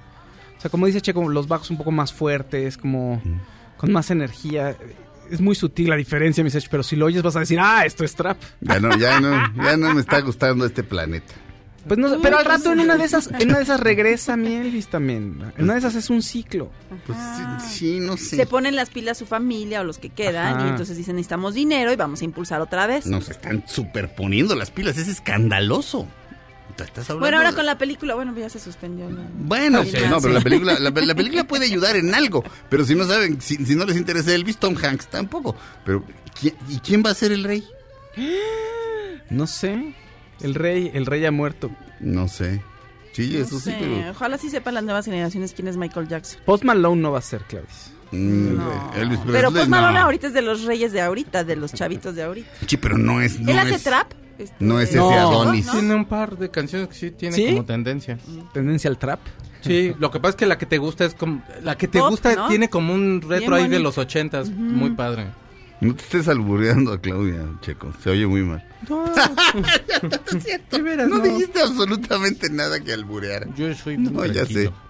[0.60, 3.20] sea, como dice Checo, los bajos un poco más fuertes, como
[3.76, 4.76] con más energía.
[5.30, 8.04] Es muy sutil la diferencia, mis pero si lo oyes vas a decir, ah, esto
[8.04, 8.38] es trap.
[8.60, 11.34] Ya no, ya no, ya no me está gustando este planeta.
[11.86, 14.54] Pues no pero al rato en una de esas, en una de esas regresa mi
[14.54, 15.52] Elvis también.
[15.58, 16.70] En una de esas es un ciclo.
[17.06, 18.36] Pues sí, sí, no sé.
[18.36, 20.66] Se ponen las pilas su familia o los que quedan Ajá.
[20.66, 23.06] y entonces dicen necesitamos dinero y vamos a impulsar otra vez.
[23.06, 26.06] Nos están superponiendo las pilas, es escandaloso.
[26.76, 29.08] Estás Bueno, ahora de- con la película, bueno, ya se suspendió.
[29.08, 29.20] ¿no?
[29.38, 29.98] Bueno, Sí, sí.
[30.10, 32.42] no, pero la película, la, la película puede ayudar en algo.
[32.68, 35.54] Pero si no saben, si, si no les interesa Elvis, Tom Hanks tampoco.
[35.84, 36.02] Pero,
[36.40, 37.62] ¿quién- ¿y quién va a ser el rey?
[39.30, 39.94] No sé.
[40.40, 41.70] El rey, el rey ha muerto.
[42.00, 42.62] No sé.
[43.12, 44.10] Sí, No eso sí, sé, pero.
[44.10, 46.40] Ojalá sí sepan las nuevas generaciones quién es Michael Jackson.
[46.44, 47.92] Post Malone no va a ser, Claudius.
[48.10, 48.92] mm, No.
[48.96, 50.04] Elvis Pero Presley, pues Malone no.
[50.04, 52.48] ahorita es de los reyes de ahorita, de los chavitos de ahorita.
[52.66, 53.38] Sí, pero no es.
[53.40, 54.12] No ¿Él hace es- trap?
[54.36, 55.10] Este, No es ese No.
[55.10, 55.70] Adonis.
[55.70, 57.46] Tiene un par de canciones que sí tienen ¿Sí?
[57.50, 58.18] como tendencia.
[58.52, 59.20] Tendencia al trap.
[59.60, 61.40] Sí, lo que pasa es que la que te gusta es como...
[61.62, 62.48] La que te Pop, gusta ¿no?
[62.48, 63.82] tiene como un Bien retro ahí de bonito.
[63.84, 64.50] los ochentas.
[64.50, 65.28] Muy padre.
[65.84, 67.92] No te estés albureando a Claudia, Checo.
[68.02, 68.66] Se oye muy mal.
[70.70, 71.22] De veras, No, no.
[71.22, 73.46] dijiste absolutamente nada que albureara.
[73.56, 74.70] Yo soy muy No, ya sé.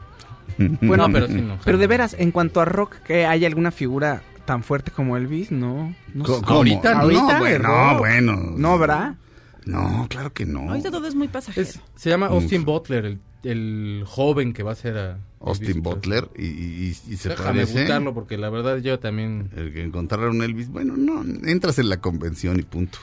[0.58, 1.58] Bueno, No, pero sí, no.
[1.64, 5.50] Pero de veras, en cuanto a rock, que hay alguna figura tan fuerte como Elvis,
[5.50, 5.94] no.
[6.12, 6.38] no ¿Cómo?
[6.38, 6.44] sé.
[6.52, 8.36] Ahorita, ahorita, no, bueno, no, bueno.
[8.56, 9.16] No habrá.
[9.64, 10.68] No, claro que no.
[10.70, 11.66] Ahorita todo es muy pasajero.
[11.66, 15.18] Es- se llama Austin Butler, el, el joven que va a ser a...
[15.40, 17.80] Austin Elvis Butler y, y- y se Déjame parece.
[17.80, 19.50] buscarlo porque la verdad yo también...
[19.56, 22.98] El que encontraron Elvis, bueno, no, entras en la convención y punto.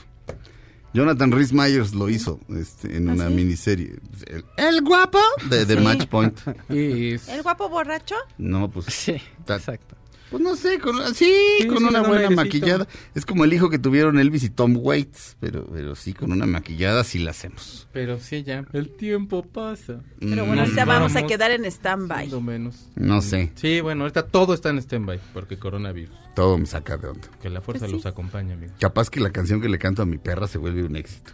[0.94, 3.34] Jonathan Rhys Myers lo hizo este, en ¿Ah, una sí?
[3.34, 3.94] miniserie.
[4.26, 5.18] El, el guapo
[5.48, 5.80] de, de Sí.
[5.82, 6.38] Match Point.
[6.68, 8.14] Y es- ¿El guapo borracho?
[8.38, 8.86] No, pues.
[8.86, 9.16] Sí,
[9.48, 9.96] exacto.
[10.32, 11.30] Pues no sé, con, sí,
[11.60, 12.42] Sí, con sí, una un buena airecito.
[12.42, 12.88] maquillada.
[13.14, 16.46] Es como el hijo que tuvieron Elvis y Tom Waits, pero, pero sí, con una
[16.46, 17.86] maquillada sí la hacemos.
[17.92, 18.64] Pero sí, ya.
[18.72, 20.00] El tiempo pasa.
[20.18, 22.30] Pero Mm, bueno, ahorita vamos a quedar en stand-by.
[22.40, 22.88] Menos.
[22.96, 26.16] No sé, Sí, bueno, ahorita todo está en stand-by porque coronavirus.
[26.34, 27.28] todo me saca de onda.
[27.42, 27.96] Que la fuerza Pues sí.
[27.98, 28.72] los acompañe, amigo.
[28.80, 31.32] Capaz que la canción que le canto a mi perra se vuelve un éxito.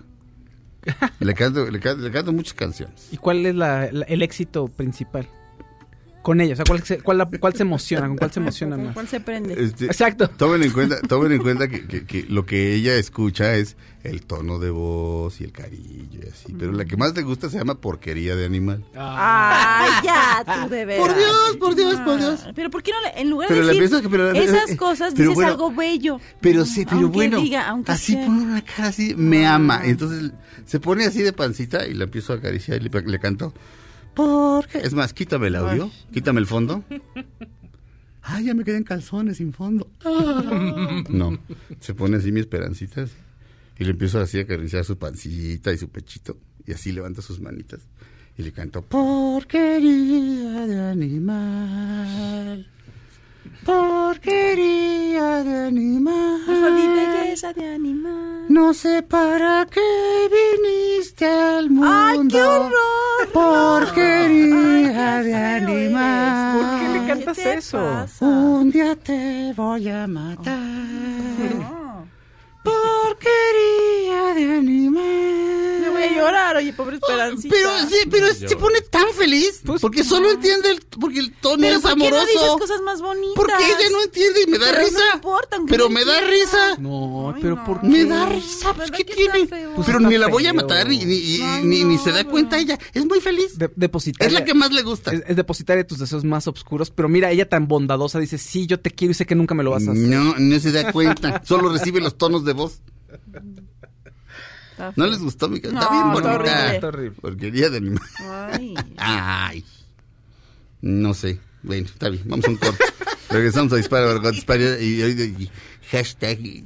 [1.21, 3.09] le, canto, le, canto, le canto muchas canciones.
[3.13, 5.29] ¿Y cuál es la- la- el éxito principal?
[6.23, 8.07] Con ella, o sea, ¿cuál se, cuál, la- cuál se emociona?
[8.09, 8.95] ¿Con cuál se emociona ¿Con más?
[8.95, 9.55] cuál se prende?
[9.65, 10.29] Este, Exacto.
[10.29, 14.23] Tomen en cuenta, tomen en cuenta que, que- que lo que ella escucha es el
[14.27, 16.53] tono de voz y el cariño y así.
[16.59, 18.85] Pero la que más le gusta se llama porquería de animal.
[18.95, 21.07] Ay, ya, tú de veras.
[21.07, 22.41] Por Dios, por Dios, por Dios.
[22.47, 25.13] Ah, Pero ¿por qué no le, en lugar Pero de decir pero la- esas cosas,
[25.17, 26.21] pero dices bueno, algo bello?
[26.41, 28.27] Pero sí, pero Aunque bueno, diga, aunque así sea.
[28.27, 29.83] pone una cara así, me ama.
[29.85, 30.33] Entonces
[30.67, 33.55] se pone así de pancita y la empiezo a acariciar y le, le canto.
[34.19, 34.79] ¿Por qué?
[34.79, 36.83] Es más, quítame el audio, quítame el fondo.
[38.23, 39.89] Ay, ya me quedé en calzones sin fondo.
[40.05, 41.05] Ah.
[41.09, 41.39] No,
[41.79, 43.15] se pone así mi esperancita así,
[43.79, 47.39] y le empiezo así a acariciar su pancita y su pechito y así levanta sus
[47.39, 47.79] manitas
[48.37, 52.67] y le canto porquería de animal.
[53.65, 56.47] Porquería de animal.
[56.47, 58.47] De belleza de animal.
[58.49, 59.81] No sé para qué
[60.37, 61.89] viniste al mundo.
[61.91, 63.29] ¡Ay, qué horror!
[63.33, 66.57] Porquería de Ay, qué feo animal.
[66.57, 67.79] ¿Por qué le ¿Qué cantas eso?
[67.79, 68.27] pasa?
[68.27, 70.59] Un día te voy a matar.
[72.63, 75.03] Porquería de animal.
[75.83, 77.55] Me voy a llorar, oye, pobre Esperancita.
[77.55, 81.77] Pero, sí, pero se pone tan feliz porque solo entiende el, porque el tono Pero
[81.77, 82.27] es ¿por qué no amoroso.
[82.27, 83.33] dices cosas más bonitas?
[83.37, 84.99] porque ella no entiende y me da Pero risa.
[85.11, 86.77] no importa, pero no me da risa.
[86.79, 87.65] No, Ay, pero no.
[87.65, 87.87] ¿por qué?
[87.87, 89.47] Me da risa, pues ¿Verdad ¿qué tiene?
[89.47, 89.73] feo?
[89.87, 92.13] Pero Pues ni la voy a matar y, ni, y- Ay, ni, ni no, se
[92.13, 92.31] da no.
[92.31, 92.79] cuenta ella.
[92.93, 93.57] Es muy feliz.
[93.59, 94.27] De- depositar.
[94.29, 95.13] es la que más le gusta.
[95.13, 98.79] Es, es depositar tus deseos más oscuros, pero mira, ella tan bondadosa dice, sí, yo
[98.81, 100.03] te quiero y sé que nunca me lo vas a hacer.
[100.09, 101.43] No, no se da cuenta.
[101.47, 102.83] Solo recibe los tonos de voz.
[104.97, 105.81] ¿No les gustó mi canción?
[105.83, 106.75] No, Está bien bonita.
[106.75, 107.17] Está horrible.
[107.21, 108.03] Porquería de animal.
[108.21, 108.75] Ay.
[108.97, 109.65] Ay.
[110.83, 111.41] No sé.
[111.63, 112.23] Bueno, está bien.
[112.27, 112.85] Vamos a un corte.
[113.31, 114.79] Regresamos a Dispara, Dispara.
[114.81, 115.51] Y, y- y-
[115.91, 116.41] hashtag.
[116.41, 116.65] y-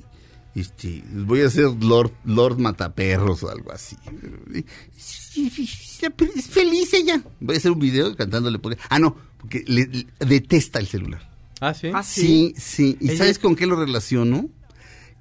[0.55, 3.97] Este, voy a hacer Lord, Lord Mataperros o algo así.
[4.53, 7.23] Es feliz ella.
[7.41, 8.77] Voy a hacer un video cantándole por...
[8.91, 11.27] Ah, no, porque le- le- detesta el celular.
[11.61, 11.91] Ah, sí.
[11.95, 12.99] Ah, Sí, sí.
[13.01, 14.51] ¿Y Ella- sabes con qué lo relaciono?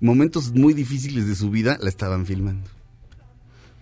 [0.02, 2.68] Momentos muy difíciles de su vida la estaban filmando.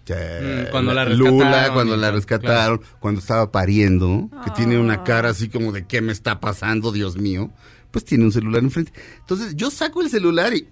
[0.04, 4.52] O sea, Mm, cuando la Lula, rescataron cuando y la rescataron, cuando estaba pariendo, que
[4.52, 7.52] tiene una cara así como de ¿qué me está pasando, Dios mío?
[7.92, 8.92] Pues tiene un celular enfrente.
[9.20, 10.68] Entonces yo saco el celular y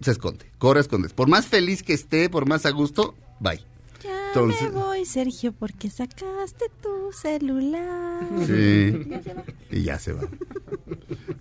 [0.00, 1.12] se esconde, corre a escondes.
[1.12, 3.60] Por más feliz que esté, por más a gusto, bye.
[4.40, 8.20] Entonces- me voy, Sergio, porque sacaste tu celular.
[8.46, 9.08] Sí.
[9.70, 10.22] Y ya se va.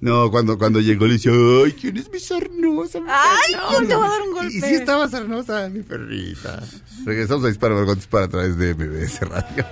[0.02, 1.32] No, cuando, cuando llegó le decía,
[1.66, 3.00] ay, ¿quién es mi sarnosa?
[3.00, 4.54] mi Ay, sarnosa?" yo te voy a dar un golpe.
[4.54, 6.62] Y, y sí estaba sarnosa, mi perrita.
[7.06, 9.66] Regresamos a Dispara, Margot Dispara a través de MBS Radio.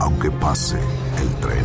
[0.00, 0.78] Aunque pase
[1.20, 1.64] el tren,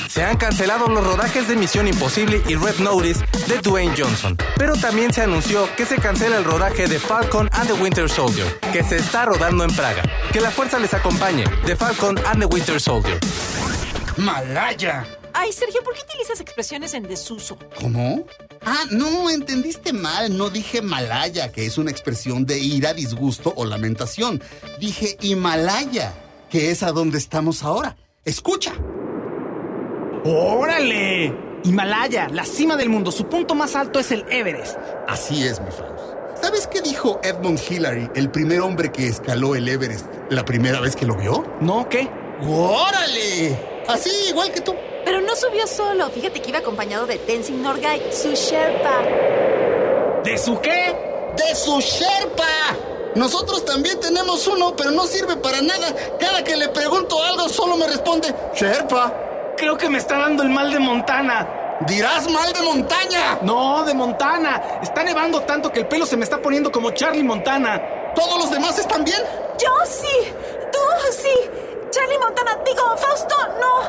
[0.11, 4.35] Se han cancelado los rodajes de Misión Imposible y Red Notice de Dwayne Johnson.
[4.57, 8.59] Pero también se anunció que se cancela el rodaje de Falcon and the Winter Soldier,
[8.73, 10.03] que se está rodando en Praga.
[10.33, 13.17] Que la fuerza les acompañe, de Falcon and the Winter Soldier.
[14.17, 15.07] Malaya.
[15.31, 17.57] Ay, Sergio, ¿por qué utilizas expresiones en desuso?
[17.79, 18.25] ¿Cómo?
[18.65, 20.37] Ah, no, entendiste mal.
[20.37, 24.43] No dije Malaya, que es una expresión de ira, disgusto o lamentación.
[24.77, 26.13] Dije Himalaya,
[26.49, 27.95] que es a donde estamos ahora.
[28.25, 28.73] Escucha.
[30.23, 31.33] ¡Órale!
[31.63, 33.11] Himalaya, la cima del mundo.
[33.11, 34.77] Su punto más alto es el Everest.
[35.07, 36.21] Así es, mi Faust.
[36.41, 40.95] ¿Sabes qué dijo Edmund Hillary, el primer hombre que escaló el Everest, la primera vez
[40.95, 41.43] que lo vio?
[41.59, 41.87] ¿No?
[41.87, 42.09] ¿Qué?
[42.41, 43.59] ¡Órale!
[43.87, 44.75] Así, igual que tú.
[45.05, 46.09] Pero no subió solo.
[46.09, 49.03] Fíjate que iba acompañado de Tenzin Norgay, su Sherpa.
[50.23, 50.95] ¿De su qué?
[51.37, 52.43] ¡De su Sherpa!
[53.15, 55.95] Nosotros también tenemos uno, pero no sirve para nada.
[56.19, 59.30] Cada que le pregunto algo, solo me responde Sherpa.
[59.57, 61.47] Creo que me está dando el mal de Montana.
[61.87, 63.39] Dirás mal de montaña.
[63.41, 64.79] No, de Montana.
[64.81, 67.81] Está nevando tanto que el pelo se me está poniendo como Charlie Montana.
[68.15, 69.21] ¿Todos los demás están bien?
[69.59, 70.31] Yo sí.
[70.71, 70.79] Tú
[71.11, 71.49] sí.
[71.89, 73.81] Charlie Montana, digo, Fausto, no.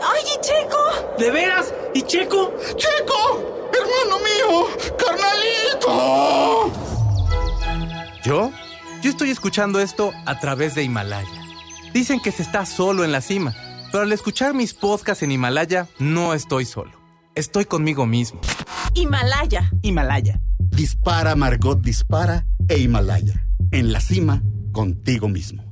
[0.00, 1.14] Ay, y Checo.
[1.18, 1.72] ¿De veras?
[1.94, 2.52] ¿Y Checo?
[2.76, 3.70] ¡Checo!
[3.72, 4.66] ¡Hermano mío!
[4.98, 6.70] ¡Carnalito!
[8.22, 8.50] ¿Yo?
[9.02, 11.28] Yo estoy escuchando esto a través de Himalaya.
[11.92, 13.54] Dicen que se está solo en la cima,
[13.94, 16.90] pero al escuchar mis podcasts en Himalaya, no estoy solo.
[17.36, 18.40] Estoy conmigo mismo.
[18.92, 19.70] Himalaya.
[19.82, 20.40] Himalaya.
[20.58, 23.46] Dispara, Margot, dispara e Himalaya.
[23.70, 24.42] En la cima,
[24.72, 25.64] contigo mismo.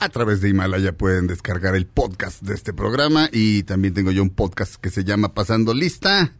[0.00, 4.20] A través de Himalaya pueden descargar el podcast de este programa y también tengo yo
[4.20, 6.32] un podcast que se llama Pasando Lista.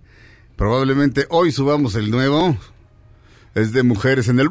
[0.56, 2.56] Probablemente hoy subamos el nuevo.
[3.54, 4.50] Es de mujeres en el.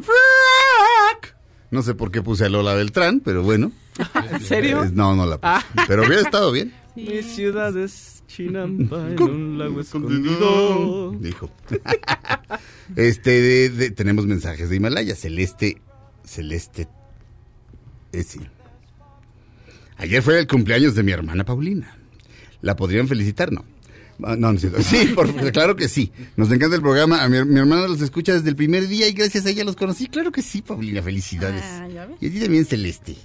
[1.72, 3.72] No sé por qué puse a Lola Beltrán, pero bueno.
[4.32, 4.84] ¿En serio?
[4.84, 5.66] Es- no, no la puse.
[5.88, 6.74] Pero hubiera estado bien.
[6.96, 11.12] Mi ciudad es Chinampa en un lago escondido.
[11.14, 11.50] Dijo.
[12.98, 15.16] Este, de- de- tenemos mensajes de Himalaya.
[15.16, 15.82] Celeste,
[16.26, 16.90] Celeste,
[18.12, 18.42] eh, sí.
[19.98, 21.96] Ayer fue el cumpleaños de mi hermana Paulina.
[22.62, 23.52] ¿La podrían felicitar?
[23.54, 23.64] No.
[24.24, 24.82] Ah, No, no es cierto.
[24.84, 26.12] Sí, por- claro que sí.
[26.38, 27.24] Nos encanta el programa.
[27.24, 29.76] A mi, mi hermana los escucha desde el primer día y gracias a ella los
[29.76, 30.08] conocí.
[30.08, 31.02] Claro que sí, Paulina.
[31.02, 31.64] Felicidades.
[31.64, 32.18] Ah, ¿ya ves?
[32.22, 33.16] Y a ti también, Celeste.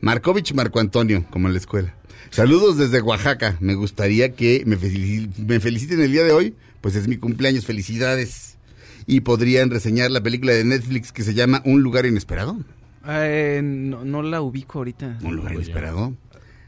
[0.00, 1.94] Markovich Marco Antonio, como en la escuela.
[2.30, 3.56] Saludos desde Oaxaca.
[3.60, 7.64] Me gustaría que me, felici- me feliciten el día de hoy, pues es mi cumpleaños.
[7.64, 8.58] Felicidades.
[9.06, 12.58] Y podrían reseñar la película de Netflix que se llama Un lugar inesperado.
[13.08, 15.18] Eh, no, no la ubico ahorita.
[15.22, 16.14] Un lugar inesperado.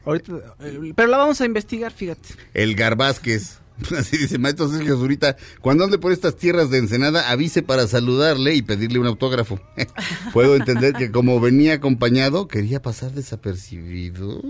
[0.08, 2.30] Ahorita, eh, pero la vamos a investigar, fíjate.
[2.54, 3.58] El Garbásquez.
[3.96, 5.36] Así dice Maestro Sergio Zurita.
[5.60, 9.60] Cuando ande por estas tierras de Ensenada, avise para saludarle y pedirle un autógrafo.
[10.32, 14.42] Puedo entender que como venía acompañado, quería pasar desapercibido.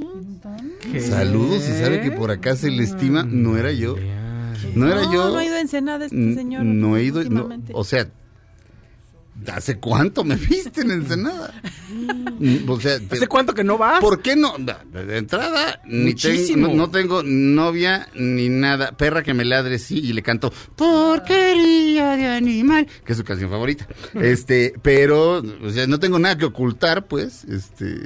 [0.92, 1.00] ¿Qué?
[1.00, 3.24] Saludos y sabe que por acá se le estima.
[3.24, 3.96] No era yo.
[4.76, 5.30] No era yo.
[5.30, 6.64] No ha ido a Ensenada este señor.
[6.64, 7.24] No he ido.
[7.24, 8.08] no, o sea,
[9.52, 11.52] ¿hace cuánto me viste en Ensenada?
[12.38, 14.00] Mm, o sea, te- ¿Hace cuánto que no vas?
[14.00, 14.54] ¿Por qué no?
[14.58, 16.68] De entrada, ni tengo, Muchísimo.
[16.68, 18.92] no, no tengo novia ni nada.
[18.92, 23.50] Perra que me ladre, sí, y le canto Porquería de animal, que es su canción
[23.50, 23.86] favorita.
[24.14, 27.96] Este, pero, o sea, no tengo nada que ocultar, pues, este,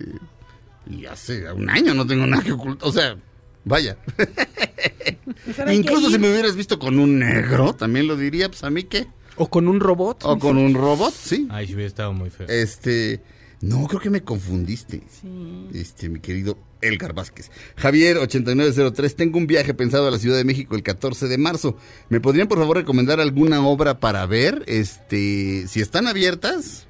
[0.91, 3.17] y hace un año no tengo nada que ocultar, o sea,
[3.65, 3.97] vaya.
[5.73, 9.07] Incluso si me hubieras visto con un negro, también lo diría, pues a mí qué.
[9.37, 10.25] O con un robot.
[10.25, 11.49] O con un robot, sí.
[11.51, 12.47] Ay, si hubiera estado muy feo.
[12.49, 13.21] Este,
[13.61, 15.03] no, creo que me confundiste.
[15.09, 15.69] Sí.
[15.75, 17.51] Este, mi querido Elgar Vázquez.
[17.77, 21.77] Javier 8903, tengo un viaje pensado a la Ciudad de México el 14 de marzo.
[22.09, 24.65] ¿Me podrían por favor recomendar alguna obra para ver?
[24.67, 26.87] Este, si están abiertas,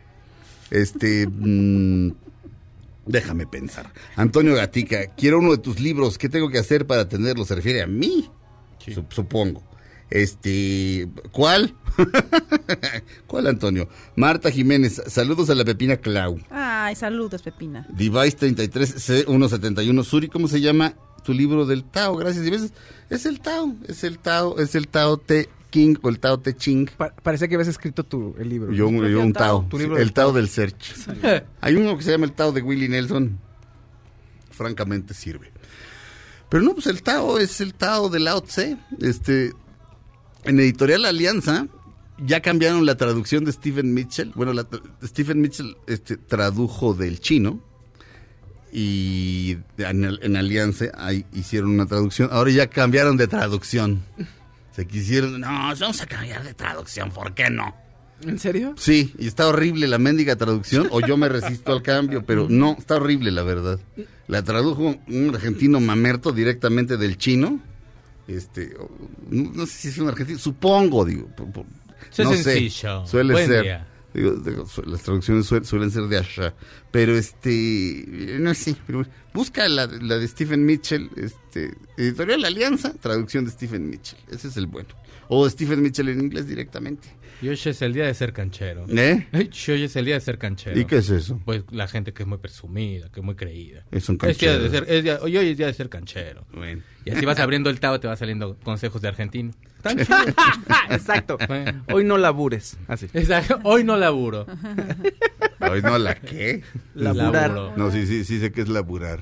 [0.71, 2.13] este, mm,
[3.07, 3.93] déjame pensar.
[4.17, 6.19] Antonio Gatica, quiero uno de tus libros.
[6.19, 7.45] ¿Qué tengo que hacer para tenerlo?
[7.45, 8.31] Se refiere a mí,
[8.85, 9.63] Sup- supongo.
[10.15, 11.75] Este, ¿cuál?
[13.27, 13.89] ¿Cuál, Antonio?
[14.15, 16.39] Marta Jiménez, saludos a la Pepina Clau.
[16.51, 17.87] Ay, saludos, Pepina.
[17.91, 20.05] Device 33C171.
[20.05, 22.17] Suri, ¿cómo se llama tu libro del Tao?
[22.17, 22.47] Gracias.
[22.47, 22.73] Y ves,
[23.09, 26.55] es el Tao, es el Tao, es el Tao Te King o el Tao Te
[26.55, 26.91] Ching.
[26.99, 28.71] Pa- parece que habías escrito tu, el libro.
[28.73, 30.93] Yo, un- yo un Tao, Tu sí, libro el Tao del Search.
[31.63, 33.39] Hay uno que se llama el Tao de Willie Nelson.
[34.51, 35.51] Francamente sirve.
[36.51, 38.77] Pero no, pues el Tao es el Tao de Lao Tse.
[39.01, 39.53] Este,
[40.45, 41.67] en Editorial Alianza
[42.25, 44.33] ya cambiaron la traducción de Stephen Mitchell.
[44.35, 44.67] Bueno, la
[45.05, 47.61] Stephen Mitchell este, tradujo del chino
[48.73, 52.31] y en, Alianza ahí hicieron una traducción.
[52.33, 54.03] Ahora ya cambiaron de traducción.
[54.75, 57.77] Se quisieron, no, vamos a cambiar de traducción, ¿por qué no?
[58.23, 58.75] ¿En serio?
[58.79, 62.77] Sí, y está horrible la mendiga traducción, o yo me resisto al cambio, pero no,
[62.79, 63.81] está horrible la verdad.
[64.29, 67.61] La tradujo un argentino mamerto directamente del chino.
[68.29, 68.77] Este,
[69.31, 71.27] no, sé si es un argentino, supongo, digo.
[71.37, 71.67] por- por-
[72.11, 72.71] Eso es no sé,
[73.07, 73.63] suele Buen ser.
[73.63, 73.89] día.
[74.15, 76.55] Digo, digo, su- las traducciones suel- suelen ser de allá.
[76.91, 78.05] Pero este,
[78.41, 83.89] no sé, pero busca la, la de Stephen Mitchell, este, Editorial Alianza, traducción de Stephen
[83.89, 84.19] Mitchell.
[84.31, 84.91] Ese es el bueno.
[85.29, 87.09] O Stephen Mitchell en inglés directamente.
[87.43, 88.87] Y hoy es el día de ser canchero.
[88.89, 89.27] ¿Eh?
[89.33, 90.79] Hoy es el día de ser canchero.
[90.79, 91.41] ¿Y qué es eso?
[91.45, 93.85] Pues la gente que es muy presumida, que es muy creída.
[93.91, 94.85] Es un Es día de canchero.
[94.87, 96.47] ser- es día- hoy, hoy es día de ser canchero.
[96.55, 96.83] Bueno.
[97.05, 99.51] Y así vas abriendo el tao, te va saliendo consejos de argentino.
[99.83, 100.17] Tan chido.
[100.91, 101.37] Exacto.
[101.49, 101.85] Bueno.
[101.93, 102.79] Hoy no labures.
[102.87, 103.07] Así.
[103.13, 103.59] Exacto.
[103.65, 104.47] Hoy no laburo.
[105.69, 106.63] Hoy no, ¿la qué?
[106.95, 107.51] Laburar.
[107.51, 107.77] Laburo.
[107.77, 109.21] No, sí, sí, sí sé que es laburar.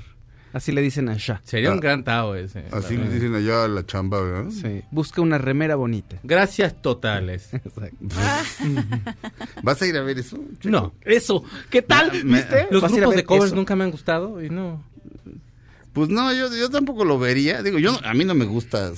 [0.52, 1.40] Así le dicen allá.
[1.44, 1.80] Sería un Ah.
[1.80, 2.64] gran tao ese.
[2.72, 4.50] Así le dicen allá a la chamba, ¿verdad?
[4.50, 4.82] Sí.
[4.90, 6.16] Busca una remera bonita.
[6.24, 7.50] Gracias totales.
[9.62, 10.38] ¿Vas a ir a ver eso?
[10.64, 10.92] No.
[11.02, 11.44] Eso.
[11.70, 12.24] ¿Qué tal?
[12.24, 12.66] Me- ¿Viste?
[12.70, 13.56] Los grupos de covers eso.
[13.56, 14.82] nunca me han gustado y no.
[15.92, 17.62] Pues no, yo, yo tampoco lo vería.
[17.62, 18.92] Digo, yo no- a mí no me gusta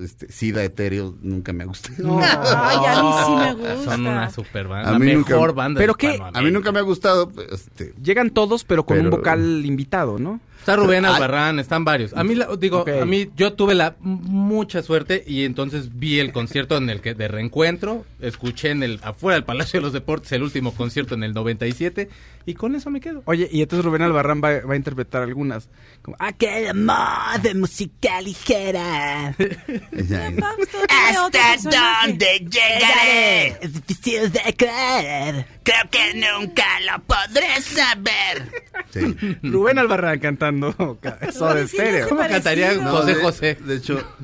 [0.00, 1.90] este, Sida Etéreo, nunca me gusta.
[1.98, 3.84] Ay, a mí sí me gusta.
[3.92, 4.88] Son una super banda.
[4.88, 6.20] A La mí mejor nunca- banda ¿Pero de qué?
[6.32, 7.28] A mí nunca me ha gustado.
[7.30, 10.40] pues, Este, Llegan todos, pero con un vocal invitado, ¿no?
[10.60, 11.14] Está Rubén Ay.
[11.14, 12.12] Albarrán, están varios.
[12.14, 16.32] A mí, la- digo, a mí yo tuve la mucha suerte y entonces vi el
[16.32, 20.32] concierto en el que de reencuentro, escuché en el afuera del Palacio de los Deportes
[20.32, 22.08] el último concierto en el 97
[22.46, 23.22] y con eso me quedo.
[23.26, 25.68] Oye, y entonces Rubén Albarrán va, va a interpretar algunas.
[26.02, 29.36] Como, aquel amor de música ligera.
[29.92, 32.12] otro personaje.
[32.40, 33.46] llegaré?
[33.60, 35.46] Es difícil de creer.
[35.62, 38.64] Creo que nunca lo podré saber.
[38.90, 39.16] sí.
[39.42, 42.08] Rubén Albarrán cantando eso de sí, estéreo.
[42.08, 43.54] ¿Cómo cantaría No, José de- José?
[43.60, 44.14] De hecho,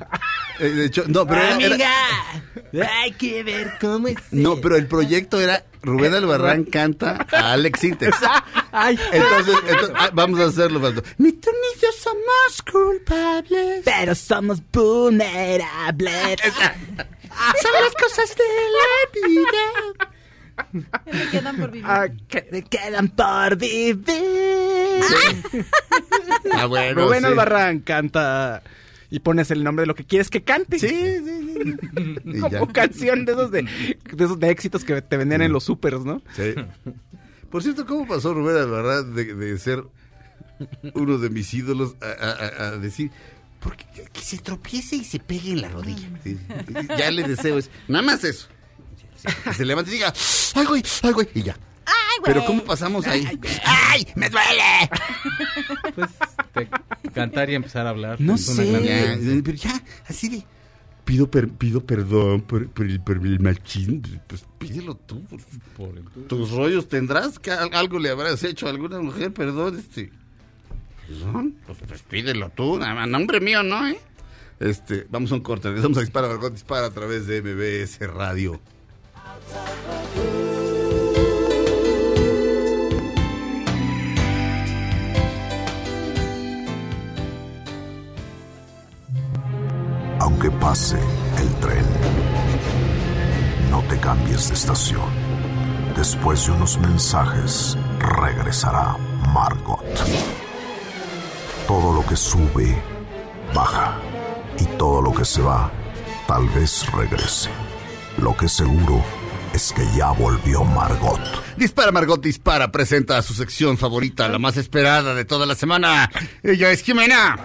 [0.60, 1.56] eh, de hecho, no, pero era-
[2.72, 4.16] era- hay que ver cómo es.
[4.30, 8.16] no, pero el proyecto era Rubén Albarrán canta a Alex Sintex.
[9.12, 10.80] Entonces, entonces, ah, vamos a hacerlo.
[11.18, 13.82] Ni tú ni yo somos culpables.
[13.84, 16.40] Pero somos vulnerables.
[17.62, 18.44] Son las cosas de
[18.78, 20.12] la vida.
[21.06, 21.86] Me quedan por vivir.
[21.88, 25.00] Ah, que me quedan por vivir.
[26.52, 27.26] Ah, bueno, Rubén sí.
[27.26, 28.62] Albarrán canta
[29.14, 30.78] y pones el nombre de lo que quieres que cante.
[30.78, 31.74] Sí, sí,
[32.24, 32.40] sí.
[32.40, 32.72] Como ya.
[32.72, 36.22] canción de esos de, de esos de éxitos que te vendían en los supers, ¿no?
[36.34, 36.54] Sí.
[37.50, 39.84] Por cierto, ¿cómo pasó Rubén Albarrán de, de ser
[40.94, 43.10] uno de mis ídolos a, a- a- a decir
[43.60, 46.08] porque que se tropiece y se pegue en la rodilla?
[46.24, 46.38] Sí.
[46.98, 47.70] Ya le deseo eso.
[47.88, 48.48] Nada más eso.
[49.44, 50.12] Que se levante y diga,
[50.54, 50.82] ¡ay, güey!
[51.02, 51.28] ¡ay, güey!
[51.34, 51.56] Y ya.
[51.92, 52.32] Ay, güey.
[52.34, 53.26] Pero ¿cómo pasamos ahí?
[53.64, 54.06] ¡Ay!
[54.16, 54.90] ¡Me duele!
[56.52, 56.68] Pues
[57.14, 58.20] cantar y empezar a hablar.
[58.20, 58.72] No es una sé.
[58.72, 60.44] gran- Ya, pero ya, así de.
[61.04, 64.00] Pido, per- pido perdón por, por el, por el machismo.
[64.26, 65.22] Pues pídelo tú.
[65.76, 69.78] Por el- tus rollos tendrás que al- algo le habrás hecho a alguna mujer, perdón,
[69.78, 70.12] este.
[71.08, 73.86] Perdón, pues, pues pídelo tú, nombre mío, ¿no?
[73.88, 73.98] Eh?
[74.60, 78.60] Este, vamos a un corte, regresamos a Dispara, Margot Dispara a través de MBS Radio.
[90.22, 91.00] Aunque pase
[91.40, 91.84] el tren,
[93.72, 95.10] no te cambies de estación.
[95.96, 98.96] Después de unos mensajes, regresará
[99.34, 99.82] Margot.
[101.66, 102.80] Todo lo que sube,
[103.52, 103.98] baja.
[104.60, 105.72] Y todo lo que se va,
[106.28, 107.50] tal vez regrese.
[108.18, 109.02] Lo que seguro
[109.52, 111.20] es que ya volvió Margot.
[111.56, 116.08] Dispara, Margot Dispara presenta a su sección favorita, la más esperada de toda la semana.
[116.44, 117.40] Ella es Jimena.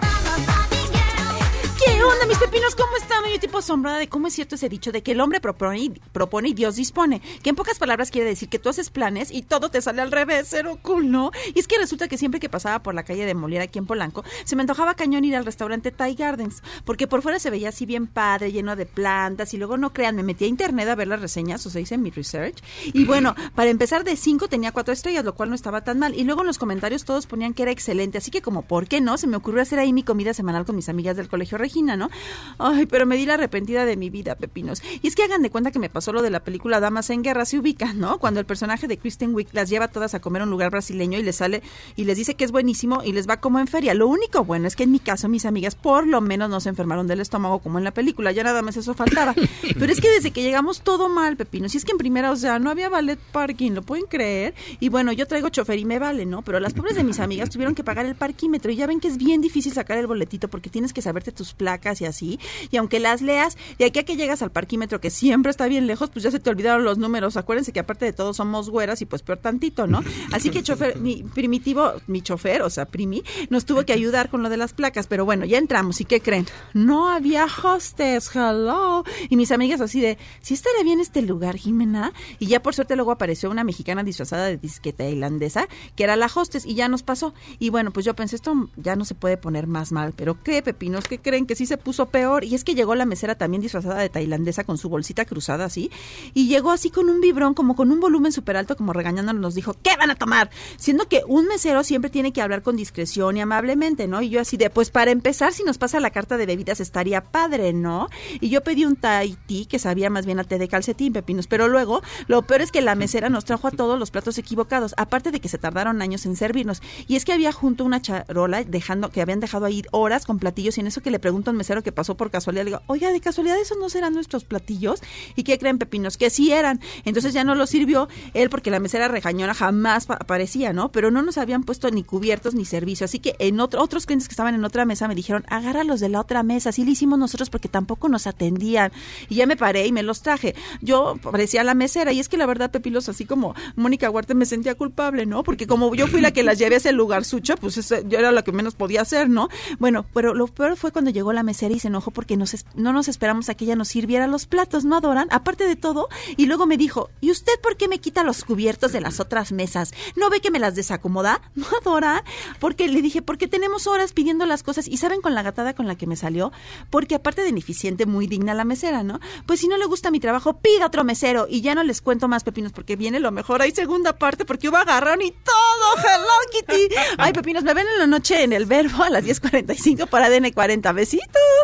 [2.18, 2.74] ¿Qué onda, mis pepinos?
[2.74, 3.22] ¿Cómo están?
[3.32, 5.90] Yo tipo asombrada de cómo es cierto ese dicho de que el hombre propone y,
[5.90, 7.22] propone y Dios dispone.
[7.44, 10.10] Que en pocas palabras quiere decir que tú haces planes y todo te sale al
[10.10, 11.30] revés, cero cool, ¿no?
[11.54, 13.86] Y es que resulta que siempre que pasaba por la calle de Moliera aquí en
[13.86, 17.68] Polanco, se me antojaba cañón ir al restaurante Thai Gardens, porque por fuera se veía
[17.68, 20.96] así bien padre, lleno de plantas, y luego no crean, me metí a internet a
[20.96, 24.72] ver las reseñas, o se dice mi research, y bueno, para empezar de cinco tenía
[24.72, 27.54] cuatro estrellas, lo cual no estaba tan mal, y luego en los comentarios todos ponían
[27.54, 29.18] que era excelente, así que como, ¿por qué no?
[29.18, 32.07] Se me ocurrió hacer ahí mi comida semanal con mis amigas del Colegio Regina, ¿no?
[32.08, 32.66] ¿No?
[32.66, 34.82] Ay, pero me di la arrepentida de mi vida, pepinos.
[35.02, 37.22] Y es que hagan de cuenta que me pasó lo de la película Damas en
[37.22, 38.18] Guerra, se ubica, ¿no?
[38.18, 41.18] Cuando el personaje de Kristen Wiig las lleva todas a comer a un lugar brasileño
[41.18, 41.62] y les sale
[41.96, 43.94] y les dice que es buenísimo y les va como en feria.
[43.94, 46.68] Lo único bueno es que en mi caso mis amigas por lo menos no se
[46.68, 49.34] enfermaron del estómago como en la película, ya nada más eso faltaba.
[49.78, 51.74] Pero es que desde que llegamos todo mal, pepinos.
[51.74, 54.54] Y es que en primera, o sea, no había ballet parking, ¿lo pueden creer?
[54.80, 56.42] Y bueno, yo traigo chofer y me vale, ¿no?
[56.42, 59.08] Pero las pobres de mis amigas tuvieron que pagar el parquímetro y ya ven que
[59.08, 62.38] es bien difícil sacar el boletito porque tienes que saberte tus placas y así.
[62.70, 65.86] Y aunque las leas, de aquí a que llegas al parquímetro, que siempre está bien
[65.86, 67.36] lejos, pues ya se te olvidaron los números.
[67.36, 70.02] Acuérdense que aparte de todo somos güeras y pues peor tantito, ¿no?
[70.32, 74.42] Así que chofer, mi primitivo, mi chofer, o sea, primi, nos tuvo que ayudar con
[74.42, 75.06] lo de las placas.
[75.06, 76.00] Pero bueno, ya entramos.
[76.00, 76.46] ¿Y qué creen?
[76.74, 79.04] No había hostes, hello.
[79.28, 82.12] Y mis amigas así de, ¿sí estaría bien este lugar, Jimena?
[82.38, 86.30] Y ya por suerte luego apareció una mexicana disfrazada de disqueta tailandesa, que era la
[86.34, 87.34] hostes, y ya nos pasó.
[87.58, 90.12] Y bueno, pues yo pensé, esto ya no se puede poner más mal.
[90.14, 91.04] Pero ¿qué, pepinos?
[91.04, 91.46] ¿Qué creen?
[91.46, 92.44] Que sí se puso peor.
[92.44, 95.90] Y es que llegó la mesera también disfrazada de tailandesa con su bolsita cruzada así.
[96.34, 99.54] Y llegó así con un vibrón, como con un volumen súper alto, como regañándonos, nos
[99.54, 100.50] dijo, ¿qué van a tomar?
[100.76, 104.22] Siendo que un mesero siempre tiene que hablar con discreción y amablemente, ¿no?
[104.22, 107.22] Y yo así de, pues para empezar, si nos pasa la carta de bebidas estaría
[107.22, 108.08] padre, ¿no?
[108.40, 109.22] Y yo pedí un tea
[109.68, 111.46] que sabía más bien a té de calcetín, pepinos.
[111.46, 114.94] Pero luego, lo peor es que la mesera nos trajo a todos los platos equivocados,
[114.96, 116.82] aparte de que se tardaron años en servirnos.
[117.06, 120.76] Y es que había junto una charola dejando, que habían dejado ahí horas con platillos,
[120.78, 123.10] y en eso que le pregunto a un que pasó por casualidad, le digo, oiga,
[123.12, 125.00] de casualidad esos no serán nuestros platillos.
[125.36, 126.16] ¿Y qué creen, pepinos?
[126.16, 126.80] Que sí eran.
[127.04, 130.90] Entonces ya no los sirvió él porque la mesera regañona jamás pa- aparecía, ¿no?
[130.92, 133.04] Pero no nos habían puesto ni cubiertos ni servicio.
[133.04, 136.08] Así que en otro, otros clientes que estaban en otra mesa me dijeron, agárralos de
[136.08, 136.70] la otra mesa.
[136.70, 138.92] Así lo hicimos nosotros porque tampoco nos atendían.
[139.28, 140.54] Y ya me paré y me los traje.
[140.80, 142.12] Yo parecía la mesera.
[142.12, 145.42] Y es que la verdad, Pepilos, así como Mónica Huarte me sentía culpable, ¿no?
[145.42, 148.32] Porque como yo fui la que las llevé a ese lugar sucho, pues yo era
[148.32, 149.48] la que menos podía hacer, ¿no?
[149.78, 152.92] Bueno, pero lo peor fue cuando llegó la mesera y se enojó porque nos no
[152.92, 155.28] nos esperamos a que ella nos sirviera los platos, ¿no adoran?
[155.30, 156.08] Aparte de todo.
[156.36, 159.52] Y luego me dijo, ¿y usted por qué me quita los cubiertos de las otras
[159.52, 159.92] mesas?
[160.16, 161.40] ¿No ve que me las desacomoda?
[161.54, 162.24] ¿No adora?
[162.60, 164.88] Porque le dije, porque tenemos horas pidiendo las cosas.
[164.88, 166.52] ¿Y saben con la gatada con la que me salió?
[166.90, 169.20] Porque aparte de ineficiente, muy digna la mesera, ¿no?
[169.46, 171.46] Pues si no le gusta mi trabajo, pida otro mesero.
[171.48, 173.62] Y ya no les cuento más, pepinos, porque viene lo mejor.
[173.62, 175.96] Hay segunda parte, porque hubo agarrón y todo.
[175.98, 176.94] Hello, Kitty.
[177.18, 180.94] Ay, pepinos, me ven en la noche en el verbo a las 10.45 para DN40.
[180.94, 181.57] Besitos.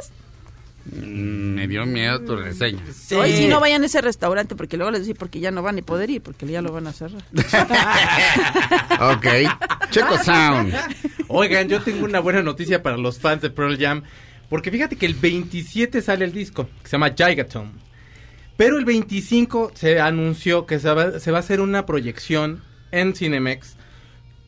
[0.86, 2.82] Mm, Me dio miedo tu reseña.
[3.16, 5.76] Hoy si no vayan a ese restaurante, porque luego les decía porque ya no van
[5.76, 7.22] ni poder ir, porque ya lo van a cerrar.
[9.00, 9.26] Ok.
[9.90, 10.74] Checo Sound.
[11.28, 14.02] Oigan, yo tengo una buena noticia para los fans de Pearl Jam.
[14.48, 17.72] Porque fíjate que el 27 sale el disco, que se llama Gigaton.
[18.56, 22.62] Pero el 25 se anunció que se va, se va a hacer una proyección
[22.92, 23.76] en Cinemex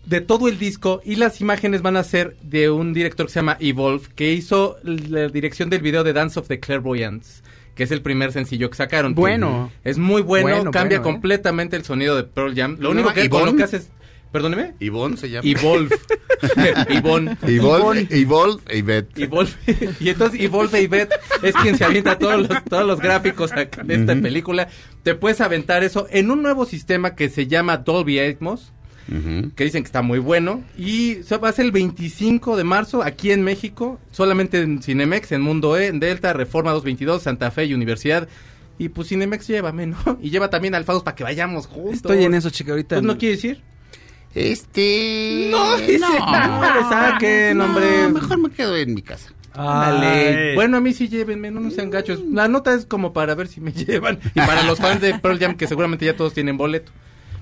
[0.07, 3.41] de todo el disco y las imágenes van a ser de un director que se
[3.41, 7.43] llama Evolve, que hizo la dirección del video de Dance of the Clairvoyants,
[7.75, 9.15] que es el primer sencillo que sacaron.
[9.15, 9.71] que Bueno.
[9.85, 11.13] Es muy bueno, Bueno, cambia bueno, ¿eh?
[11.15, 12.77] completamente el sonido de Pearl Jam.
[12.79, 13.59] Lo ¿Se único que, con lo Yvonne?
[13.59, 13.91] que hace es...
[14.33, 14.75] Perdóneme.
[14.81, 15.49] Ivonne se llama.
[15.49, 15.97] Evolve.
[16.91, 17.37] Ivonne.
[17.47, 19.23] Evolve, Evolve e Ivette.
[19.23, 19.51] Evolve.
[20.01, 21.11] Y entonces Evolve y Beth
[21.43, 24.23] es quien se avienta todos los, todos los gráficos acá de esta Ujú.
[24.23, 24.69] película.
[25.03, 28.73] Te puedes aventar eso en un nuevo sistema que se llama Dolby Atmos,
[29.09, 30.63] Que dicen que está muy bueno.
[30.77, 35.33] Y se va a ser el 25 de marzo aquí en México, solamente en Cinemex,
[35.33, 38.29] en Mundo E, en Delta, Reforma 222, Santa Fe y Universidad.
[38.79, 39.97] Y pues Cinemex llévame, ¿no?
[40.23, 41.95] Y lleva también al Faust para que vayamos juntos.
[41.95, 42.97] Estoy en eso, chica, ahorita.
[42.97, 43.63] Pues no quiere decir.
[44.35, 45.49] Este.
[45.51, 48.09] No, dice, no, le saquen, hombre.
[48.09, 49.33] Mejor me quedo en mi casa.
[49.55, 50.55] Ándale.
[50.55, 52.21] Bueno, a mí sí llévenme, no, no sean gachos.
[52.31, 54.19] La nota es como para ver si me llevan.
[54.35, 56.93] Y para los fans de Pearl Jam, que seguramente ya todos tienen boleto.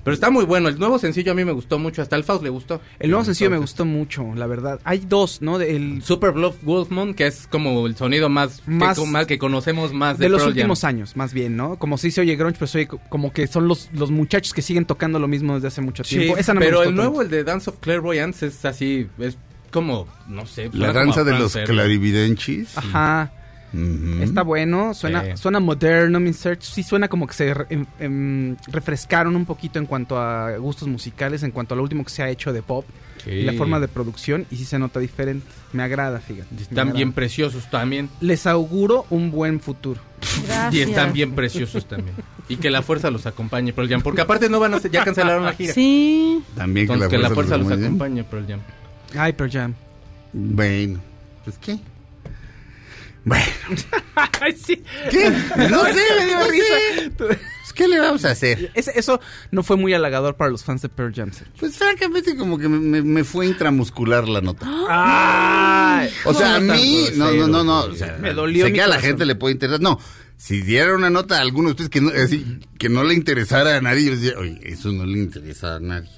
[0.05, 0.69] Pero está muy bueno.
[0.69, 2.01] El nuevo sencillo a mí me gustó mucho.
[2.01, 2.79] Hasta el Faust le gustó.
[2.99, 4.79] El nuevo sencillo me gustó mucho, la verdad.
[4.85, 5.59] Hay dos, ¿no?
[5.59, 9.91] El, Super Bluff Wolfman, que es como el sonido más, Más- que, más que conocemos
[9.93, 10.57] más de, de los Pearl Jam.
[10.59, 11.77] últimos años, más bien, ¿no?
[11.77, 14.85] Como si se oye grunge, pero co- como que son los, los muchachos que siguen
[14.85, 16.37] tocando lo mismo desde hace mucho Sí, tiempo.
[16.37, 17.21] Esa no me pero gustó el nuevo, tanto.
[17.23, 19.37] el de Dance of Clairvoyance, es así, es
[19.71, 20.69] como, no sé.
[20.71, 22.77] La danza de los clarividenchis.
[22.77, 23.31] Ajá.
[24.21, 25.29] Está bueno, suena, Sí.
[25.37, 26.61] suena moderno, mi search.
[26.63, 30.87] Sí suena como que se re- em- em, refrescaron un poquito en cuanto a gustos
[30.87, 32.85] musicales, en cuanto a lo último que se ha hecho de pop
[33.23, 33.31] Sí.
[33.31, 34.45] y la forma de producción.
[34.51, 35.45] Y sí se nota diferente.
[35.73, 36.53] Me agrada, fíjate.
[36.61, 36.93] Están agrada.
[36.93, 38.09] bien preciosos también.
[38.21, 39.99] Les auguro un buen futuro.
[40.71, 42.15] Y están bien preciosos también.
[42.47, 44.01] Y que la fuerza los acompañe, Pearl Jam.
[44.01, 45.73] Porque aparte no van a hacer, ya cancelaron la gira.
[45.73, 46.43] Sí.
[46.55, 48.21] También que Entonces, la que la fuerza los los acompañe.
[48.21, 48.59] acompañe, Pearl Jam.
[49.17, 49.73] Ay, Pearl Jam.
[50.33, 50.99] Bueno,
[51.43, 51.77] pues qué.
[53.25, 53.43] Bueno,
[54.41, 54.81] Ay, sí.
[55.09, 55.29] ¿qué?
[55.69, 56.73] No sé, me dio No risa.
[57.75, 58.71] ¿Qué le vamos a hacer?
[58.73, 59.19] Eso
[59.51, 61.33] no fue muy halagador para los fans de Pearl Jam.
[61.33, 61.53] Sergio.
[61.59, 64.65] Pues francamente como que me, fue intramuscular la nota.
[64.87, 67.79] Ay, O sea, a mí, no, no, no, no.
[67.81, 69.81] o sea, Me dolió Sé que a la gente le puede interesar.
[69.81, 69.99] No,
[70.37, 73.75] si diera una nota a alguno de ustedes que no, así, que no le interesara
[73.75, 76.09] a nadie, yo decía, oye, eso no le interesa a nadie.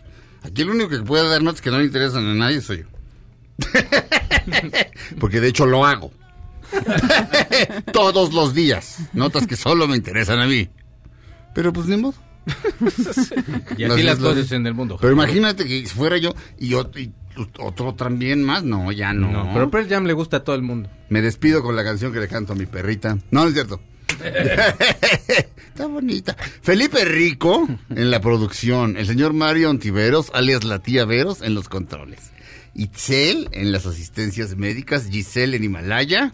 [0.44, 2.86] Aquí el único que puede dar notas que no le interesan a nadie soy yo.
[5.20, 6.12] Porque de hecho lo hago.
[7.94, 8.98] Todos los días.
[9.14, 10.70] Notas que solo me interesan a mí.
[11.54, 12.14] Pero pues ni modo.
[13.78, 14.98] Y así Las- las cosas en el mundo.
[15.02, 17.12] Pero imagínate que fuera yo y, ot- y
[17.60, 18.64] otro también más.
[18.64, 19.32] No, ya no.
[19.32, 20.90] No, pero Pearl Jam le gusta a todo el mundo.
[21.10, 23.16] Me despido con la canción que le canto a mi perrita.
[23.32, 23.82] No, no es cierto.
[25.68, 26.36] Está bonita.
[26.62, 28.98] Felipe Rico en la producción.
[28.98, 32.32] El señor Mario Ontiveros, alias la tía Veros, en los controles.
[32.78, 35.08] Itzel en las asistencias médicas.
[35.10, 36.34] Giselle en Himalaya.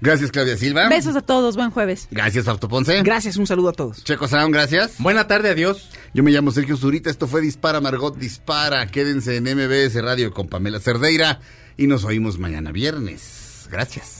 [0.00, 0.88] Gracias, Claudia Silva.
[0.88, 2.08] Besos a todos, buen jueves.
[2.10, 3.02] Gracias, Fausto Ponce.
[3.02, 4.02] Gracias, un saludo a todos.
[4.02, 4.94] Checo Sound, gracias.
[4.98, 5.90] Buena tarde, adiós.
[6.14, 8.86] Yo me llamo Sergio Zurita, esto fue Dispara Margot Dispara.
[8.86, 11.40] Quédense en MBS Radio con Pamela Cerdeira
[11.76, 13.68] y nos oímos mañana viernes.
[13.70, 14.19] Gracias.